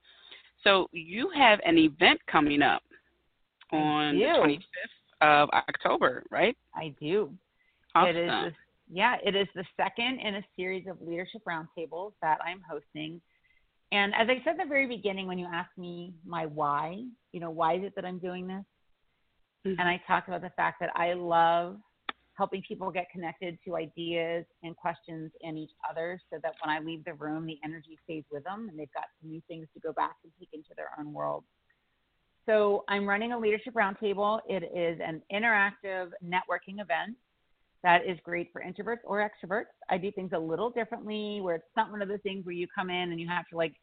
So 0.64 0.88
you 0.92 1.30
have 1.36 1.60
an 1.64 1.78
event 1.78 2.20
coming 2.30 2.62
up 2.62 2.82
on 3.72 4.18
the 4.18 4.24
25th 4.24 4.60
of 5.20 5.48
October, 5.50 6.24
right? 6.30 6.56
I 6.74 6.94
do. 7.00 7.32
Awesome. 7.94 8.16
It 8.16 8.20
is 8.20 8.28
the, 8.28 8.52
yeah, 8.90 9.16
it 9.24 9.34
is 9.34 9.46
the 9.54 9.64
second 9.76 10.20
in 10.20 10.36
a 10.36 10.42
series 10.56 10.86
of 10.88 11.00
leadership 11.00 11.42
roundtables 11.48 12.12
that 12.22 12.38
I'm 12.44 12.60
hosting. 12.68 13.20
And 13.92 14.12
as 14.14 14.28
I 14.28 14.42
said 14.44 14.60
at 14.60 14.64
the 14.64 14.68
very 14.68 14.86
beginning, 14.86 15.26
when 15.26 15.38
you 15.38 15.46
asked 15.52 15.76
me 15.78 16.12
my 16.26 16.46
why, 16.46 17.02
you 17.32 17.40
know, 17.40 17.50
why 17.50 17.76
is 17.76 17.84
it 17.84 17.94
that 17.96 18.04
I'm 18.04 18.18
doing 18.18 18.46
this? 18.46 18.64
Mm-hmm. 19.66 19.80
And 19.80 19.88
I 19.88 20.00
talked 20.06 20.28
about 20.28 20.42
the 20.42 20.50
fact 20.50 20.80
that 20.80 20.90
I 20.94 21.14
love 21.14 21.76
helping 22.38 22.62
people 22.62 22.90
get 22.92 23.10
connected 23.10 23.58
to 23.64 23.74
ideas 23.74 24.44
and 24.62 24.76
questions 24.76 25.32
and 25.42 25.58
each 25.58 25.72
other 25.90 26.20
so 26.30 26.38
that 26.40 26.52
when 26.64 26.74
I 26.74 26.78
leave 26.78 27.04
the 27.04 27.14
room, 27.14 27.44
the 27.44 27.58
energy 27.64 27.98
stays 28.04 28.22
with 28.30 28.44
them 28.44 28.68
and 28.70 28.78
they've 28.78 28.92
got 28.94 29.06
some 29.20 29.30
new 29.30 29.42
things 29.48 29.66
to 29.74 29.80
go 29.80 29.92
back 29.92 30.14
and 30.22 30.32
take 30.38 30.50
into 30.52 30.70
their 30.76 30.90
own 30.98 31.12
world. 31.12 31.42
So 32.46 32.84
I'm 32.88 33.06
running 33.06 33.32
a 33.32 33.38
leadership 33.38 33.74
roundtable. 33.74 34.38
It 34.48 34.62
is 34.62 35.00
an 35.04 35.20
interactive 35.32 36.10
networking 36.24 36.80
event 36.80 37.16
that 37.82 38.06
is 38.06 38.16
great 38.22 38.50
for 38.52 38.62
introverts 38.62 38.98
or 39.04 39.28
extroverts. 39.28 39.66
I 39.90 39.98
do 39.98 40.12
things 40.12 40.30
a 40.32 40.38
little 40.38 40.70
differently 40.70 41.40
where 41.42 41.56
it's 41.56 41.66
not 41.76 41.90
one 41.90 42.02
of 42.02 42.08
those 42.08 42.20
things 42.22 42.46
where 42.46 42.54
you 42.54 42.68
come 42.72 42.88
in 42.88 43.10
and 43.10 43.20
you 43.20 43.28
have 43.28 43.48
to 43.48 43.56
like 43.56 43.74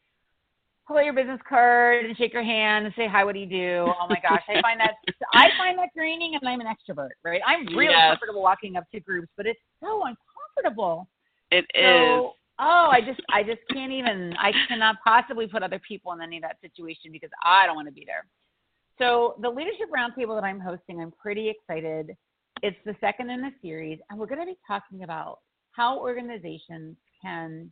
pull 0.87 0.97
out 0.97 1.05
your 1.05 1.13
business 1.13 1.39
card 1.47 2.05
and 2.05 2.15
shake 2.17 2.33
your 2.33 2.43
hand 2.43 2.85
and 2.85 2.93
say 2.95 3.07
hi. 3.07 3.23
What 3.23 3.33
do 3.33 3.39
you 3.39 3.45
do? 3.45 3.93
Oh 3.99 4.07
my 4.07 4.19
gosh, 4.19 4.43
I 4.47 4.61
find 4.61 4.79
that 4.79 4.95
I 5.33 5.49
find 5.57 5.77
that 5.79 5.89
draining, 5.95 6.35
and 6.35 6.47
I'm 6.47 6.61
an 6.61 6.67
extrovert, 6.67 7.09
right? 7.23 7.41
I'm 7.45 7.65
really 7.75 7.93
Yes. 7.93 8.09
comfortable 8.09 8.41
walking 8.41 8.75
up 8.75 8.89
to 8.93 8.99
groups, 8.99 9.29
but 9.37 9.45
it's 9.45 9.59
so 9.79 10.03
uncomfortable. 10.03 11.07
It 11.51 11.65
is. 11.73 11.83
So, 11.83 12.33
oh, 12.59 12.87
I 12.91 13.01
just 13.01 13.21
I 13.29 13.43
just 13.43 13.61
can't 13.71 13.91
even. 13.91 14.35
I 14.37 14.51
cannot 14.67 14.97
possibly 15.03 15.47
put 15.47 15.63
other 15.63 15.79
people 15.79 16.11
in 16.13 16.21
any 16.21 16.37
of 16.37 16.43
that 16.43 16.57
situation 16.61 17.11
because 17.11 17.31
I 17.43 17.65
don't 17.65 17.75
want 17.75 17.87
to 17.87 17.93
be 17.93 18.05
there. 18.05 18.25
So 18.97 19.35
the 19.41 19.49
leadership 19.49 19.89
roundtable 19.95 20.39
that 20.39 20.45
I'm 20.45 20.59
hosting, 20.59 21.01
I'm 21.01 21.11
pretty 21.11 21.49
excited. 21.49 22.15
It's 22.61 22.77
the 22.85 22.95
second 23.01 23.29
in 23.29 23.41
the 23.41 23.51
series, 23.61 23.99
and 24.09 24.17
we're 24.17 24.27
going 24.27 24.39
to 24.39 24.45
be 24.45 24.57
talking 24.65 25.03
about 25.03 25.39
how 25.71 25.99
organizations 25.99 26.95
can 27.21 27.71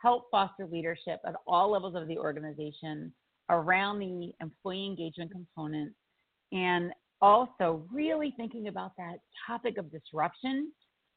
help 0.00 0.24
foster 0.30 0.66
leadership 0.66 1.20
at 1.26 1.34
all 1.46 1.70
levels 1.70 1.94
of 1.94 2.06
the 2.08 2.18
organization 2.18 3.12
around 3.50 3.98
the 3.98 4.32
employee 4.40 4.86
engagement 4.86 5.30
component 5.30 5.92
and 6.52 6.92
also 7.20 7.84
really 7.92 8.32
thinking 8.36 8.68
about 8.68 8.92
that 8.96 9.16
topic 9.46 9.78
of 9.78 9.90
disruption. 9.90 10.70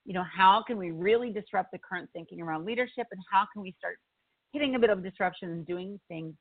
You 0.05 0.13
know 0.13 0.25
how 0.35 0.63
can 0.65 0.77
we 0.77 0.91
really 0.91 1.31
disrupt 1.31 1.71
the 1.71 1.79
current 1.79 2.09
thinking 2.13 2.41
around 2.41 2.65
leadership 2.65 3.07
and 3.11 3.21
how 3.31 3.45
can 3.53 3.61
we 3.61 3.75
start 3.77 3.97
hitting 4.51 4.75
a 4.75 4.79
bit 4.79 4.89
of 4.89 5.03
disruption 5.03 5.49
and 5.51 5.65
doing 5.65 5.99
things 6.07 6.33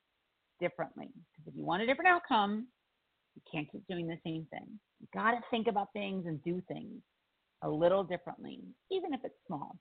differently? 0.59 1.09
Because 1.31 1.47
if 1.47 1.55
you 1.55 1.63
want 1.63 1.83
a 1.83 1.85
different 1.85 2.09
outcome 2.09 2.67
you 3.35 3.41
can't 3.51 3.71
keep 3.71 3.85
doing 3.87 4.07
the 4.07 4.17
same 4.25 4.45
thing. 4.51 4.67
You 4.99 5.07
got 5.13 5.31
to 5.31 5.39
think 5.49 5.67
about 5.67 5.87
things 5.93 6.25
and 6.25 6.43
do 6.43 6.61
things 6.67 7.01
a 7.63 7.69
little 7.69 8.03
differently 8.03 8.59
even 8.91 9.13
if 9.13 9.19
it's 9.23 9.35
small 9.45 9.77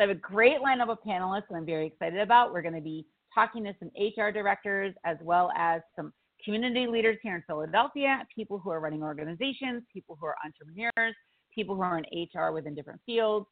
so 0.00 0.04
I 0.04 0.08
have 0.08 0.16
a 0.16 0.20
great 0.20 0.60
lineup 0.62 0.88
of 0.88 0.96
panelists 1.06 1.54
I'm 1.54 1.66
very 1.66 1.86
excited 1.88 2.20
about. 2.20 2.54
We're 2.54 2.62
going 2.62 2.74
to 2.74 2.80
be 2.80 3.04
talking 3.34 3.64
to 3.64 3.74
some 3.78 3.90
HR 3.98 4.30
directors 4.30 4.94
as 5.04 5.18
well 5.20 5.50
as 5.58 5.82
some 5.94 6.10
community 6.42 6.86
leaders 6.86 7.18
here 7.22 7.36
in 7.36 7.42
Philadelphia, 7.46 8.26
people 8.34 8.58
who 8.58 8.70
are 8.70 8.80
running 8.80 9.02
organizations, 9.02 9.82
people 9.92 10.16
who 10.18 10.24
are 10.24 10.36
entrepreneurs, 10.42 11.14
people 11.54 11.74
who 11.74 11.82
are 11.82 11.98
in 11.98 12.28
HR 12.34 12.50
within 12.50 12.74
different 12.74 12.98
fields, 13.04 13.44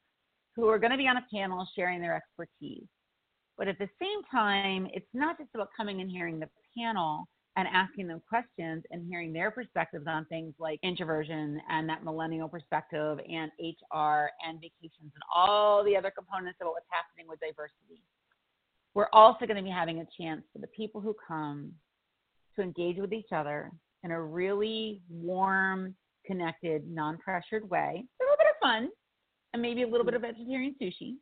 who 0.56 0.68
are 0.68 0.78
going 0.78 0.90
to 0.90 0.96
be 0.96 1.06
on 1.06 1.18
a 1.18 1.26
panel 1.30 1.68
sharing 1.76 2.00
their 2.00 2.16
expertise. 2.16 2.86
But 3.58 3.68
at 3.68 3.78
the 3.78 3.88
same 4.00 4.22
time, 4.30 4.88
it's 4.94 5.04
not 5.12 5.36
just 5.36 5.50
about 5.54 5.68
coming 5.76 6.00
and 6.00 6.10
hearing 6.10 6.40
the 6.40 6.48
panel 6.74 7.28
and 7.58 7.66
asking 7.74 8.06
them 8.06 8.22
questions 8.26 8.84
and 8.92 9.04
hearing 9.08 9.32
their 9.32 9.50
perspectives 9.50 10.06
on 10.06 10.24
things 10.26 10.54
like 10.60 10.78
introversion 10.84 11.60
and 11.68 11.88
that 11.88 12.04
millennial 12.04 12.48
perspective 12.48 13.18
and 13.28 13.50
HR 13.58 14.30
and 14.46 14.60
vacations 14.60 15.10
and 15.12 15.22
all 15.34 15.82
the 15.82 15.96
other 15.96 16.12
components 16.16 16.60
of 16.60 16.68
what's 16.68 16.86
happening 16.88 17.26
with 17.28 17.40
diversity. 17.40 18.00
We're 18.94 19.08
also 19.12 19.44
going 19.44 19.56
to 19.56 19.62
be 19.62 19.70
having 19.70 19.98
a 19.98 20.06
chance 20.16 20.42
for 20.52 20.60
the 20.60 20.68
people 20.68 21.00
who 21.00 21.16
come 21.26 21.72
to 22.54 22.62
engage 22.62 22.98
with 22.98 23.12
each 23.12 23.32
other 23.34 23.72
in 24.04 24.12
a 24.12 24.22
really 24.22 25.02
warm, 25.10 25.96
connected, 26.24 26.88
non 26.88 27.18
pressured 27.18 27.68
way. 27.68 28.04
A 28.20 28.22
little 28.22 28.36
bit 28.38 28.46
of 28.50 28.56
fun 28.62 28.88
and 29.52 29.60
maybe 29.60 29.82
a 29.82 29.88
little 29.88 30.06
bit 30.06 30.14
of 30.14 30.22
vegetarian 30.22 30.76
sushi. 30.80 31.16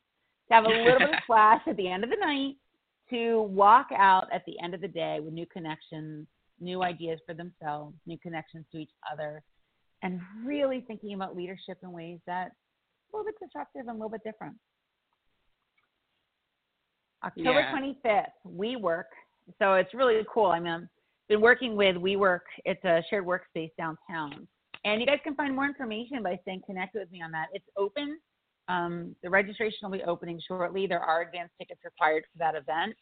To 0.49 0.55
have 0.55 0.65
a 0.65 0.69
little 0.69 0.99
bit 0.99 1.09
of 1.09 1.15
flash 1.27 1.63
at 1.67 1.79
the 1.79 1.89
end 1.89 2.05
of 2.05 2.11
the 2.11 2.17
night 2.17 2.57
to 3.11 3.43
walk 3.43 3.89
out 3.97 4.27
at 4.33 4.45
the 4.47 4.59
end 4.61 4.75
of 4.75 4.81
the 4.81 4.89
day 4.89 5.21
with 5.21 5.33
new 5.33 5.47
connections, 5.47 6.27
new 6.61 6.83
ideas 6.83 7.21
for 7.27 7.35
themselves, 7.35 7.95
new 8.07 8.19
connections 8.19 8.65
to 8.73 8.79
each 8.79 8.91
other, 9.13 9.43
and 10.03 10.21
really 10.45 10.85
thinking 10.87 11.15
about 11.15 11.37
leadership 11.37 11.79
in 11.83 11.93
ways 11.93 12.19
that 12.27 12.53
a 13.13 13.17
little 13.17 13.25
bit 13.25 13.35
disruptive 13.41 13.83
and 13.83 13.91
a 13.91 13.93
little 13.93 14.09
bit 14.09 14.23
different. 14.25 14.57
October 17.25 17.61
Yeah. 17.61 17.73
25th, 17.73 18.33
WeWork. 18.45 19.05
So 19.59 19.75
it's 19.75 19.93
really 19.95 20.25
cool. 20.33 20.47
I 20.47 20.61
mean, 20.61 20.73
I've 20.73 20.89
been 21.29 21.41
working 21.41 21.77
with 21.77 21.97
WeWork. 21.97 22.43
It's 22.65 22.85
a 22.85 23.03
shared 23.09 23.25
workspace 23.25 23.75
downtown. 23.77 24.47
And 24.85 25.01
you 25.01 25.07
guys 25.07 25.19
can 25.25 25.35
find 25.35 25.55
more 25.55 25.67
information 25.67 26.23
by 26.23 26.37
staying 26.43 26.63
connected 26.67 27.01
with 27.01 27.11
me 27.11 27.23
on 27.23 27.33
that. 27.33 27.49
It's 27.53 27.67
open. 27.77 28.21
Um, 28.69 29.17
the 29.23 29.31
registration 29.31 29.79
will 29.83 29.93
be 29.97 30.03
opening 30.05 30.41
shortly. 30.47 30.87
There 30.87 31.01
are 31.01 31.23
advance 31.23 31.51
tickets 31.59 31.81
required 31.85 32.25
for 32.33 32.39
that 32.39 32.55
event, 32.55 32.95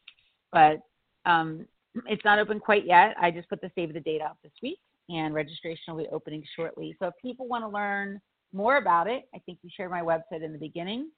but 0.52 0.80
um, 1.24 1.66
it's 2.06 2.24
not 2.24 2.38
open 2.38 2.60
quite 2.60 2.86
yet. 2.86 3.16
I 3.20 3.30
just 3.30 3.48
put 3.48 3.60
the 3.60 3.70
save 3.74 3.92
the 3.94 4.00
date 4.00 4.20
out 4.20 4.36
this 4.42 4.52
week, 4.62 4.78
and 5.08 5.34
registration 5.34 5.94
will 5.94 6.04
be 6.04 6.10
opening 6.10 6.44
shortly. 6.54 6.94
So 6.98 7.06
if 7.06 7.14
people 7.22 7.48
want 7.48 7.64
to 7.64 7.68
learn 7.68 8.20
more 8.52 8.76
about 8.76 9.08
it, 9.08 9.26
I 9.34 9.38
think 9.40 9.58
you 9.62 9.70
shared 9.74 9.90
my 9.90 10.02
website 10.02 10.44
in 10.44 10.52
the 10.52 10.58
beginning, 10.58 11.10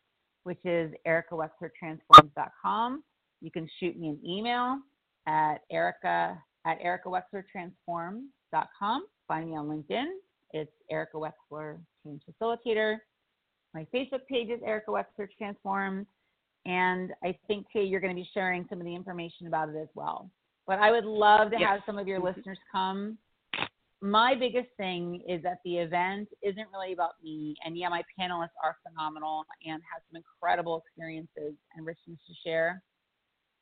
which 0.44 0.64
is 0.64 0.92
ericawexlertransforms.com. 1.06 3.02
You 3.42 3.50
can 3.50 3.68
shoot 3.78 3.98
me 3.98 4.08
an 4.08 4.18
email 4.24 4.78
at 5.26 5.58
erica 5.70 6.42
at 6.66 6.82
ericawexlertransforms.com. 6.82 9.06
Find 9.28 9.50
me 9.50 9.56
on 9.56 9.66
LinkedIn. 9.66 10.06
It's 10.52 10.70
Erica 10.90 11.16
Wexler, 11.16 11.78
Change 12.04 12.22
Facilitator. 12.30 12.98
My 13.76 13.86
Facebook 13.92 14.24
page 14.26 14.48
is 14.48 14.62
Erica 14.64 14.90
Wexler 14.90 15.28
Transforms. 15.36 16.06
And 16.64 17.12
I 17.22 17.38
think, 17.46 17.66
Tia, 17.70 17.82
you're 17.82 18.00
going 18.00 18.16
to 18.16 18.20
be 18.20 18.28
sharing 18.32 18.64
some 18.70 18.80
of 18.80 18.86
the 18.86 18.94
information 18.94 19.48
about 19.48 19.68
it 19.68 19.76
as 19.76 19.88
well. 19.94 20.30
But 20.66 20.78
I 20.78 20.90
would 20.90 21.04
love 21.04 21.50
to 21.50 21.58
Yes. 21.58 21.68
have 21.68 21.80
some 21.84 21.98
of 21.98 22.08
your 22.08 22.18
listeners 22.18 22.58
come. 22.72 23.18
My 24.00 24.34
biggest 24.34 24.70
thing 24.78 25.20
is 25.28 25.42
that 25.42 25.58
the 25.64 25.76
event 25.76 26.28
isn't 26.40 26.68
really 26.72 26.94
about 26.94 27.22
me. 27.22 27.54
And 27.66 27.76
yeah, 27.76 27.90
my 27.90 28.02
panelists 28.18 28.56
are 28.64 28.78
phenomenal 28.82 29.44
and 29.66 29.82
have 29.92 30.02
some 30.10 30.16
incredible 30.16 30.78
experiences 30.78 31.54
and 31.76 31.84
richness 31.84 32.18
to 32.26 32.34
share. 32.42 32.82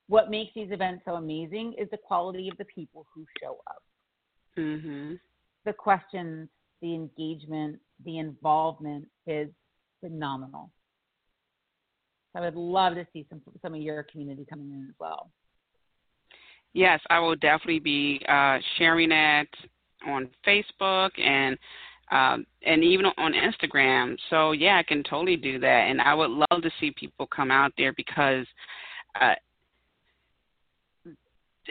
What 0.06 0.30
makes 0.30 0.54
these 0.54 0.70
events 0.70 1.02
so 1.04 1.16
amazing 1.16 1.72
is 1.72 1.90
the 1.90 1.98
quality 1.98 2.48
of 2.48 2.56
the 2.58 2.66
people 2.66 3.04
who 3.12 3.26
show 3.40 3.58
up 3.66 3.82
Mhm. 4.56 5.18
the 5.64 5.72
questions, 5.72 6.48
the 6.80 6.94
engagement, 6.94 7.80
the 8.04 8.18
involvement 8.18 9.10
is 9.26 9.52
phenomenal. 10.04 10.70
I 12.34 12.40
would 12.40 12.56
love 12.56 12.94
to 12.94 13.06
see 13.12 13.24
some 13.30 13.40
some 13.62 13.74
of 13.74 13.80
your 13.80 14.02
community 14.02 14.44
coming 14.48 14.72
in 14.72 14.86
as 14.88 14.94
well. 14.98 15.30
Yes, 16.72 17.00
I 17.08 17.20
will 17.20 17.36
definitely 17.36 17.78
be 17.78 18.20
uh, 18.28 18.58
sharing 18.76 19.08
that 19.10 19.46
on 20.06 20.28
Facebook 20.46 21.10
and 21.18 21.56
um, 22.10 22.44
and 22.66 22.82
even 22.82 23.06
on 23.16 23.32
Instagram. 23.32 24.16
So 24.30 24.52
yeah, 24.52 24.76
I 24.78 24.82
can 24.82 25.02
totally 25.04 25.36
do 25.36 25.58
that, 25.60 25.86
and 25.88 26.00
I 26.00 26.14
would 26.14 26.30
love 26.30 26.62
to 26.62 26.70
see 26.80 26.92
people 26.98 27.26
come 27.26 27.50
out 27.50 27.72
there 27.78 27.92
because, 27.92 28.46
uh, 29.20 29.34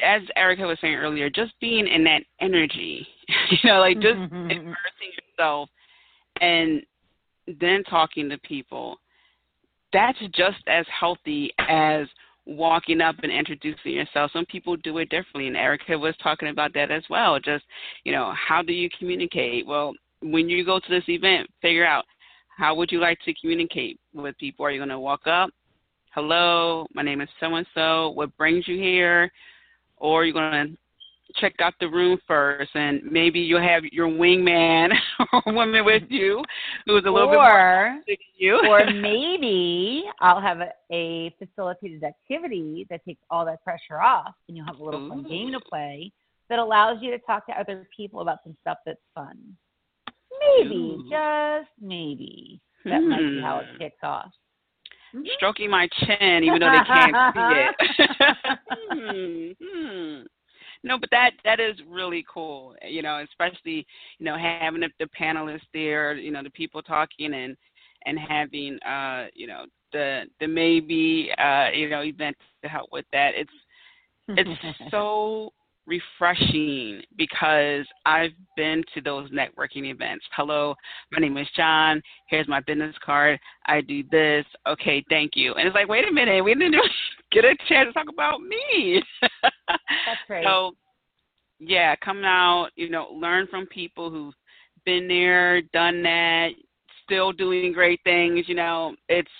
as 0.03 0.21
Erica 0.35 0.63
was 0.63 0.77
saying 0.79 0.95
earlier, 0.95 1.29
just 1.29 1.53
being 1.59 1.87
in 1.87 2.03
that 2.05 2.23
energy, 2.39 3.05
you 3.51 3.69
know, 3.69 3.79
like 3.79 3.99
just 3.99 4.17
immersing 4.31 5.11
yourself 5.37 5.69
and 6.41 6.81
then 7.47 7.83
talking 7.83 8.29
to 8.29 8.37
people. 8.39 8.97
That's 9.91 10.17
just 10.33 10.57
as 10.67 10.85
healthy 10.99 11.53
as 11.59 12.07
walking 12.45 13.01
up 13.01 13.15
and 13.23 13.31
introducing 13.31 13.93
yourself. 13.93 14.31
Some 14.33 14.45
people 14.45 14.75
do 14.77 14.97
it 14.97 15.09
differently, 15.09 15.47
and 15.47 15.55
Erica 15.55 15.97
was 15.97 16.15
talking 16.21 16.49
about 16.49 16.73
that 16.73 16.91
as 16.91 17.03
well. 17.09 17.39
Just, 17.39 17.63
you 18.03 18.11
know, 18.11 18.33
how 18.35 18.61
do 18.61 18.73
you 18.73 18.89
communicate? 18.97 19.65
Well, 19.65 19.93
when 20.21 20.49
you 20.49 20.65
go 20.65 20.79
to 20.79 20.89
this 20.89 21.07
event, 21.07 21.49
figure 21.61 21.85
out 21.85 22.05
how 22.57 22.75
would 22.75 22.91
you 22.91 22.99
like 22.99 23.19
to 23.25 23.33
communicate 23.39 23.99
with 24.13 24.37
people. 24.37 24.65
Are 24.65 24.71
you 24.71 24.79
going 24.79 24.89
to 24.89 24.99
walk 24.99 25.27
up? 25.27 25.49
Hello, 26.13 26.85
my 26.93 27.01
name 27.01 27.21
is 27.21 27.29
so 27.39 27.55
and 27.55 27.65
so. 27.73 28.09
What 28.11 28.35
brings 28.37 28.67
you 28.67 28.77
here? 28.77 29.31
Or 29.97 30.25
you're 30.25 30.33
going 30.33 30.51
to 30.69 30.77
check 31.35 31.53
out 31.59 31.73
the 31.79 31.87
room 31.87 32.17
first, 32.27 32.71
and 32.75 33.01
maybe 33.03 33.39
you'll 33.39 33.61
have 33.61 33.83
your 33.85 34.07
wingman 34.07 34.89
or 35.33 35.53
woman 35.53 35.85
with 35.85 36.03
you 36.09 36.43
who's 36.85 37.03
a 37.05 37.09
little 37.09 37.29
bit 37.29 37.35
more 37.35 37.51
or 37.51 37.99
than 38.07 38.15
you. 38.37 38.61
or 38.69 38.85
maybe 39.01 40.03
I'll 40.19 40.41
have 40.41 40.59
a, 40.59 40.69
a 40.91 41.35
facilitated 41.39 42.03
activity 42.03 42.85
that 42.89 43.03
takes 43.05 43.21
all 43.29 43.45
that 43.45 43.63
pressure 43.63 44.01
off, 44.01 44.33
and 44.47 44.57
you'll 44.57 44.65
have 44.67 44.79
a 44.79 44.83
little 44.83 45.09
fun 45.09 45.23
game 45.23 45.51
to 45.51 45.59
play 45.59 46.11
that 46.49 46.59
allows 46.59 46.97
you 47.01 47.11
to 47.11 47.19
talk 47.19 47.45
to 47.47 47.53
other 47.53 47.87
people 47.95 48.21
about 48.21 48.39
some 48.43 48.55
stuff 48.61 48.77
that's 48.85 48.99
fun. 49.15 49.37
Maybe, 50.57 50.75
Ooh. 50.75 51.09
just 51.09 51.69
maybe. 51.81 52.59
That 52.85 52.99
might 52.99 53.19
be 53.19 53.41
how 53.41 53.59
it 53.59 53.65
hmm. 53.71 53.77
kicks 53.77 54.03
off. 54.03 54.31
Mm-hmm. 55.15 55.25
Stroking 55.35 55.69
my 55.69 55.87
chin, 55.99 56.43
even 56.43 56.59
though 56.59 56.71
they 56.71 56.83
can't 56.85 57.15
see 57.35 57.95
it. 58.89 59.57
hmm. 59.61 60.23
No, 60.83 60.97
but 60.99 61.09
that 61.11 61.31
that 61.45 61.59
is 61.59 61.75
really 61.89 62.25
cool. 62.31 62.75
You 62.87 63.01
know, 63.01 63.23
especially 63.29 63.85
you 64.19 64.25
know 64.25 64.37
having 64.37 64.81
the, 64.81 64.89
the 64.99 65.09
panelists 65.19 65.61
there, 65.73 66.13
you 66.15 66.31
know, 66.31 66.43
the 66.43 66.49
people 66.49 66.81
talking 66.81 67.33
and 67.33 67.55
and 68.05 68.19
having 68.19 68.77
uh 68.83 69.27
you 69.33 69.47
know 69.47 69.65
the 69.93 70.23
the 70.39 70.47
maybe 70.47 71.31
uh 71.37 71.69
you 71.73 71.89
know 71.89 72.03
event 72.03 72.35
to 72.63 72.69
help 72.69 72.89
with 72.91 73.05
that. 73.13 73.31
It's 73.35 73.51
it's 74.29 74.49
so 74.91 75.53
refreshing 75.85 77.01
because 77.17 77.85
I've 78.05 78.31
been 78.55 78.83
to 78.93 79.01
those 79.01 79.29
networking 79.31 79.91
events. 79.91 80.25
Hello, 80.35 80.75
my 81.11 81.19
name 81.19 81.37
is 81.37 81.47
John. 81.55 82.01
Here's 82.27 82.47
my 82.47 82.61
business 82.61 82.95
card. 83.03 83.39
I 83.65 83.81
do 83.81 84.03
this. 84.11 84.45
Okay, 84.67 85.03
thank 85.09 85.31
you. 85.35 85.53
And 85.53 85.67
it's 85.67 85.75
like, 85.75 85.87
wait 85.87 86.07
a 86.07 86.11
minute, 86.11 86.43
we 86.43 86.53
didn't 86.53 86.75
get 87.31 87.45
a 87.45 87.55
chance 87.67 87.89
to 87.89 87.93
talk 87.93 88.07
about 88.09 88.41
me. 88.41 89.01
That's 89.21 90.19
right. 90.29 90.45
So, 90.45 90.71
yeah, 91.59 91.95
come 92.03 92.23
out, 92.23 92.69
you 92.75 92.89
know, 92.89 93.09
learn 93.13 93.47
from 93.47 93.65
people 93.67 94.09
who've 94.09 94.33
been 94.85 95.07
there, 95.07 95.61
done 95.73 96.01
that, 96.03 96.49
still 97.03 97.31
doing 97.31 97.73
great 97.73 97.99
things. 98.03 98.45
You 98.47 98.55
know, 98.55 98.95
it's 99.09 99.31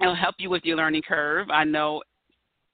it'll 0.00 0.14
help 0.14 0.36
you 0.38 0.50
with 0.50 0.64
your 0.64 0.76
learning 0.76 1.02
curve. 1.06 1.48
I 1.50 1.64
know 1.64 2.02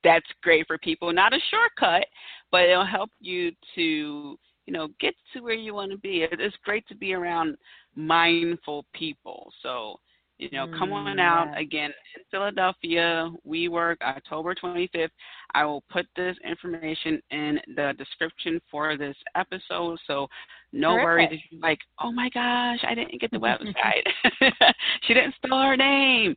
that's 0.02 0.26
great 0.42 0.66
for 0.66 0.78
people. 0.78 1.12
Not 1.12 1.34
a 1.34 1.38
shortcut, 1.50 2.06
but 2.50 2.64
it'll 2.64 2.86
help 2.86 3.10
you 3.20 3.52
to, 3.74 4.38
you 4.66 4.72
know, 4.72 4.88
get 5.00 5.14
to 5.32 5.40
where 5.40 5.54
you 5.54 5.74
want 5.74 5.92
to 5.92 5.98
be. 5.98 6.26
It's 6.30 6.56
great 6.64 6.86
to 6.88 6.94
be 6.94 7.12
around 7.12 7.56
mindful 7.94 8.86
people. 8.94 9.52
So, 9.62 9.96
you 10.38 10.48
know, 10.52 10.66
mm, 10.66 10.78
come 10.78 10.92
on 10.92 11.18
out 11.18 11.48
yes. 11.52 11.60
again 11.60 11.90
in 12.16 12.22
Philadelphia. 12.30 13.30
WeWork 13.46 13.96
October 14.00 14.54
25th. 14.54 15.10
I 15.54 15.64
will 15.64 15.82
put 15.90 16.06
this 16.16 16.36
information 16.48 17.20
in 17.30 17.60
the 17.76 17.92
description 17.98 18.60
for 18.70 18.96
this 18.96 19.16
episode. 19.34 19.98
So, 20.06 20.28
no 20.72 20.94
Terrific. 20.94 21.04
worries. 21.04 21.40
Like, 21.60 21.78
oh 22.00 22.10
my 22.10 22.30
gosh, 22.30 22.78
I 22.88 22.94
didn't 22.94 23.20
get 23.20 23.30
the 23.30 23.38
website. 23.38 24.32
she 25.02 25.14
didn't 25.14 25.34
spell 25.36 25.60
her 25.60 25.76
name. 25.76 26.34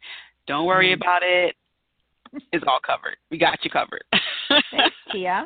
Don't 0.47 0.65
worry 0.65 0.89
mm. 0.89 0.95
about 0.95 1.21
it. 1.23 1.55
It's 2.51 2.63
all 2.67 2.79
covered. 2.85 3.15
We 3.31 3.37
got 3.37 3.63
you 3.63 3.69
covered. 3.69 4.03
Thanks, 4.49 4.95
Tia. 5.11 5.45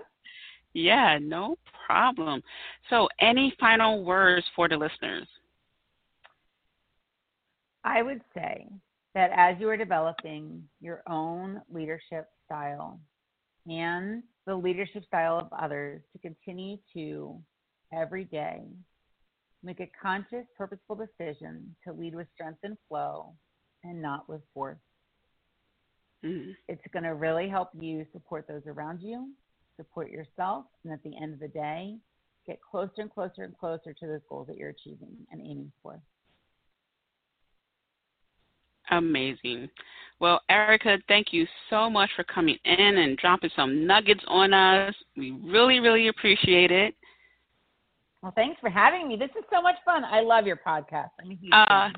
Yeah, 0.78 1.18
no 1.20 1.58
problem. 1.88 2.44
So, 2.92 3.10
any 3.20 3.52
final 3.60 4.04
words 4.04 4.46
for 4.56 4.70
the 4.70 4.78
listeners? 4.78 5.28
I 7.84 8.04
would 8.04 8.22
say 8.36 8.68
that 9.16 9.32
as 9.36 9.56
you 9.60 9.68
are 9.70 9.78
developing 9.78 10.64
your 10.80 11.02
own 11.10 11.64
leadership 11.74 12.30
style 12.46 13.00
and 13.66 14.22
the 14.46 14.54
leadership 14.54 15.04
style 15.08 15.40
of 15.40 15.48
others, 15.60 16.04
to 16.14 16.20
continue 16.20 16.78
to 16.94 17.36
every 17.92 18.26
day 18.26 18.62
make 19.64 19.80
a 19.80 19.90
conscious, 20.00 20.46
purposeful 20.56 20.96
decision 20.96 21.76
to 21.88 21.92
lead 21.92 22.14
with 22.14 22.28
strength 22.36 22.60
and 22.62 22.78
flow 22.88 23.34
and 23.84 24.00
not 24.00 24.30
with 24.30 24.42
force. 24.54 24.78
Mm-hmm. 26.24 26.52
It's 26.68 26.82
going 26.94 27.04
to 27.04 27.16
really 27.16 27.50
help 27.50 27.70
you 27.74 28.06
support 28.14 28.48
those 28.48 28.62
around 28.68 29.02
you, 29.02 29.32
support 29.78 30.10
yourself, 30.10 30.66
and 30.84 30.92
at 30.92 31.02
the 31.04 31.16
end 31.22 31.34
of 31.34 31.40
the 31.40 31.48
day, 31.48 31.96
get 32.46 32.60
closer 32.62 32.92
and 32.98 33.14
closer 33.14 33.44
and 33.44 33.58
closer 33.58 33.94
to 33.94 34.08
those 34.08 34.22
goals 34.30 34.48
that 34.48 34.58
you're 34.58 34.70
achieving 34.70 35.16
and 35.32 35.42
aiming 35.42 35.72
for. 35.82 36.00
Amazing. 38.92 39.70
Well, 40.20 40.42
Erica, 40.50 40.98
thank 41.08 41.28
you 41.32 41.46
so 41.70 41.90
much 41.90 42.10
for 42.16 42.24
coming 42.24 42.58
in 42.66 42.98
and 42.98 43.18
dropping 43.18 43.52
some 43.56 43.86
nuggets 43.86 44.24
on 44.28 44.54
us. 44.54 44.96
We 45.16 45.32
really, 45.44 45.80
really 45.80 46.08
appreciate 46.08 46.72
it. 46.72 46.96
Well, 48.24 48.32
thanks 48.36 48.60
for 48.60 48.70
having 48.70 49.08
me. 49.08 49.16
This 49.16 49.30
is 49.38 49.44
so 49.54 49.62
much 49.62 49.76
fun. 49.86 50.04
I 50.04 50.22
love 50.22 50.48
your 50.48 50.58
podcast. 50.58 51.10
I'm 51.22 51.32
a 51.32 51.36
huge 51.36 51.54
uh. 51.54 51.90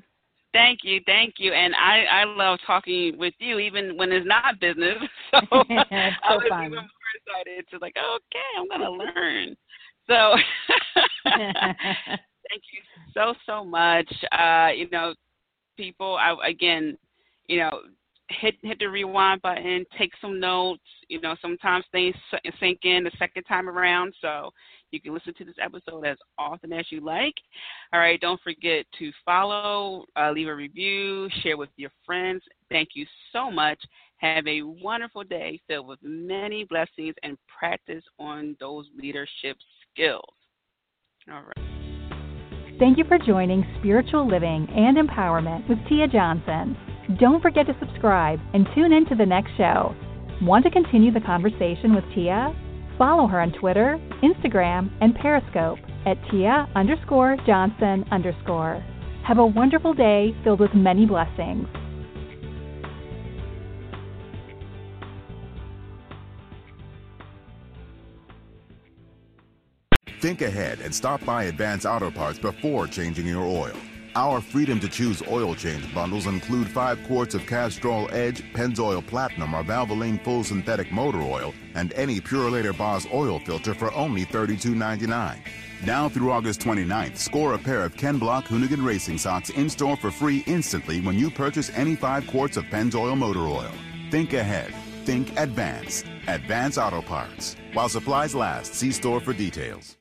Thank 0.51 0.79
you, 0.81 0.99
thank 1.05 1.35
you, 1.37 1.53
and 1.53 1.75
I 1.75 2.05
I 2.11 2.23
love 2.23 2.57
talking 2.65 3.15
with 3.19 3.35
you 3.37 3.59
even 3.59 3.95
when 3.97 4.11
it's 4.11 4.27
not 4.27 4.59
business. 4.59 4.97
So, 5.31 5.39
so 5.51 5.63
I 5.69 6.35
was 6.35 6.45
fun. 6.49 6.65
even 6.65 6.79
excited 7.15 7.65
to 7.69 7.77
like, 7.79 7.95
okay, 7.97 8.49
I'm 8.57 8.67
gonna 8.67 8.91
learn. 8.91 9.55
So 10.07 10.35
thank 12.49 12.63
you 12.73 12.81
so 13.13 13.33
so 13.45 13.63
much. 13.63 14.11
Uh, 14.31 14.69
you 14.75 14.89
know, 14.91 15.13
people, 15.77 16.17
I 16.17 16.35
again, 16.47 16.97
you 17.47 17.59
know, 17.59 17.81
hit 18.29 18.55
hit 18.61 18.79
the 18.79 18.87
rewind 18.87 19.41
button, 19.41 19.85
take 19.97 20.11
some 20.21 20.39
notes. 20.39 20.83
You 21.07 21.21
know, 21.21 21.35
sometimes 21.41 21.85
things 21.91 22.15
sink 22.59 22.79
in 22.83 23.03
the 23.03 23.11
second 23.17 23.43
time 23.43 23.69
around. 23.69 24.13
So 24.21 24.51
you 24.91 25.01
can 25.01 25.13
listen 25.13 25.33
to 25.35 25.45
this 25.45 25.55
episode 25.61 26.05
as 26.05 26.17
often 26.37 26.73
as 26.73 26.85
you 26.89 27.01
like. 27.01 27.35
All 27.93 27.99
right, 27.99 28.19
don't 28.19 28.41
forget 28.41 28.85
to 28.99 29.11
follow, 29.25 30.05
uh, 30.15 30.31
leave 30.31 30.47
a 30.47 30.55
review, 30.55 31.29
share 31.41 31.57
with 31.57 31.69
your 31.77 31.91
friends. 32.05 32.41
Thank 32.69 32.89
you 32.93 33.05
so 33.31 33.51
much. 33.51 33.79
Have 34.19 34.47
a 34.47 34.61
wonderful 34.61 35.23
day 35.23 35.61
filled 35.67 35.87
with 35.87 35.99
many 36.01 36.65
blessings 36.65 37.15
and 37.23 37.37
practice 37.47 38.03
on 38.19 38.55
those 38.59 38.85
leadership 38.97 39.57
skills. 39.93 40.33
All 41.31 41.41
right. 41.41 42.77
Thank 42.79 42.97
you 42.97 43.05
for 43.05 43.17
joining 43.17 43.65
Spiritual 43.79 44.27
Living 44.27 44.67
and 44.75 44.97
Empowerment 44.97 45.67
with 45.69 45.77
Tia 45.87 46.07
Johnson. 46.07 46.77
Don't 47.19 47.41
forget 47.41 47.65
to 47.67 47.75
subscribe 47.79 48.39
and 48.53 48.67
tune 48.75 48.91
in 48.91 49.05
to 49.07 49.15
the 49.15 49.25
next 49.25 49.51
show. 49.57 49.95
Want 50.41 50.65
to 50.65 50.71
continue 50.71 51.11
the 51.11 51.21
conversation 51.21 51.95
with 51.95 52.03
Tia? 52.13 52.53
Follow 52.97 53.25
her 53.27 53.39
on 53.39 53.53
Twitter, 53.53 53.97
Instagram, 54.21 54.91
and 55.01 55.15
Periscope 55.15 55.79
at 56.05 56.17
Tia 56.29 56.67
underscore 56.75 57.37
Johnson 57.45 58.03
underscore. 58.11 58.83
Have 59.25 59.37
a 59.37 59.45
wonderful 59.45 59.93
day 59.93 60.35
filled 60.43 60.59
with 60.59 60.73
many 60.73 61.05
blessings. 61.05 61.67
Think 70.19 70.41
ahead 70.41 70.81
and 70.81 70.93
stop 70.93 71.23
by 71.23 71.45
Advance 71.45 71.85
Auto 71.85 72.11
Parts 72.11 72.37
before 72.37 72.87
changing 72.87 73.25
your 73.25 73.45
oil. 73.45 73.71
Our 74.15 74.41
Freedom 74.41 74.77
to 74.81 74.89
Choose 74.89 75.23
oil 75.29 75.55
change 75.55 75.93
bundles 75.93 76.27
include 76.27 76.67
5 76.67 77.05
quarts 77.07 77.35
of 77.35 77.45
Castrol 77.45 78.09
Edge, 78.11 78.41
Pennzoil 78.53 79.05
Platinum, 79.07 79.55
or 79.55 79.63
Valvoline 79.63 80.21
Full 80.25 80.43
Synthetic 80.43 80.91
Motor 80.91 81.21
Oil, 81.21 81.53
and 81.73 81.93
any 81.93 82.19
Purolator 82.19 82.77
Boss 82.77 83.07
oil 83.13 83.39
filter 83.39 83.73
for 83.73 83.93
only 83.93 84.25
$32.99. 84.25 85.39
Now 85.85 86.09
through 86.09 86.31
August 86.31 86.59
29th, 86.59 87.15
score 87.15 87.53
a 87.53 87.57
pair 87.57 87.85
of 87.85 87.95
Ken 87.95 88.17
Block 88.17 88.43
Hoonigan 88.45 88.85
Racing 88.85 89.19
Socks 89.19 89.51
in 89.51 89.69
store 89.69 89.95
for 89.95 90.11
free 90.11 90.43
instantly 90.47 90.99
when 90.99 91.17
you 91.17 91.31
purchase 91.31 91.71
any 91.75 91.95
5 91.95 92.27
quarts 92.27 92.57
of 92.57 92.65
Pennzoil 92.65 93.17
Motor 93.17 93.47
Oil. 93.47 93.71
Think 94.11 94.33
ahead. 94.33 94.73
Think 95.05 95.39
advance. 95.39 96.03
Advance 96.27 96.77
Auto 96.77 97.01
Parts. 97.01 97.55
While 97.71 97.87
supplies 97.87 98.35
last, 98.35 98.73
see 98.73 98.91
store 98.91 99.21
for 99.21 99.31
details. 99.31 99.95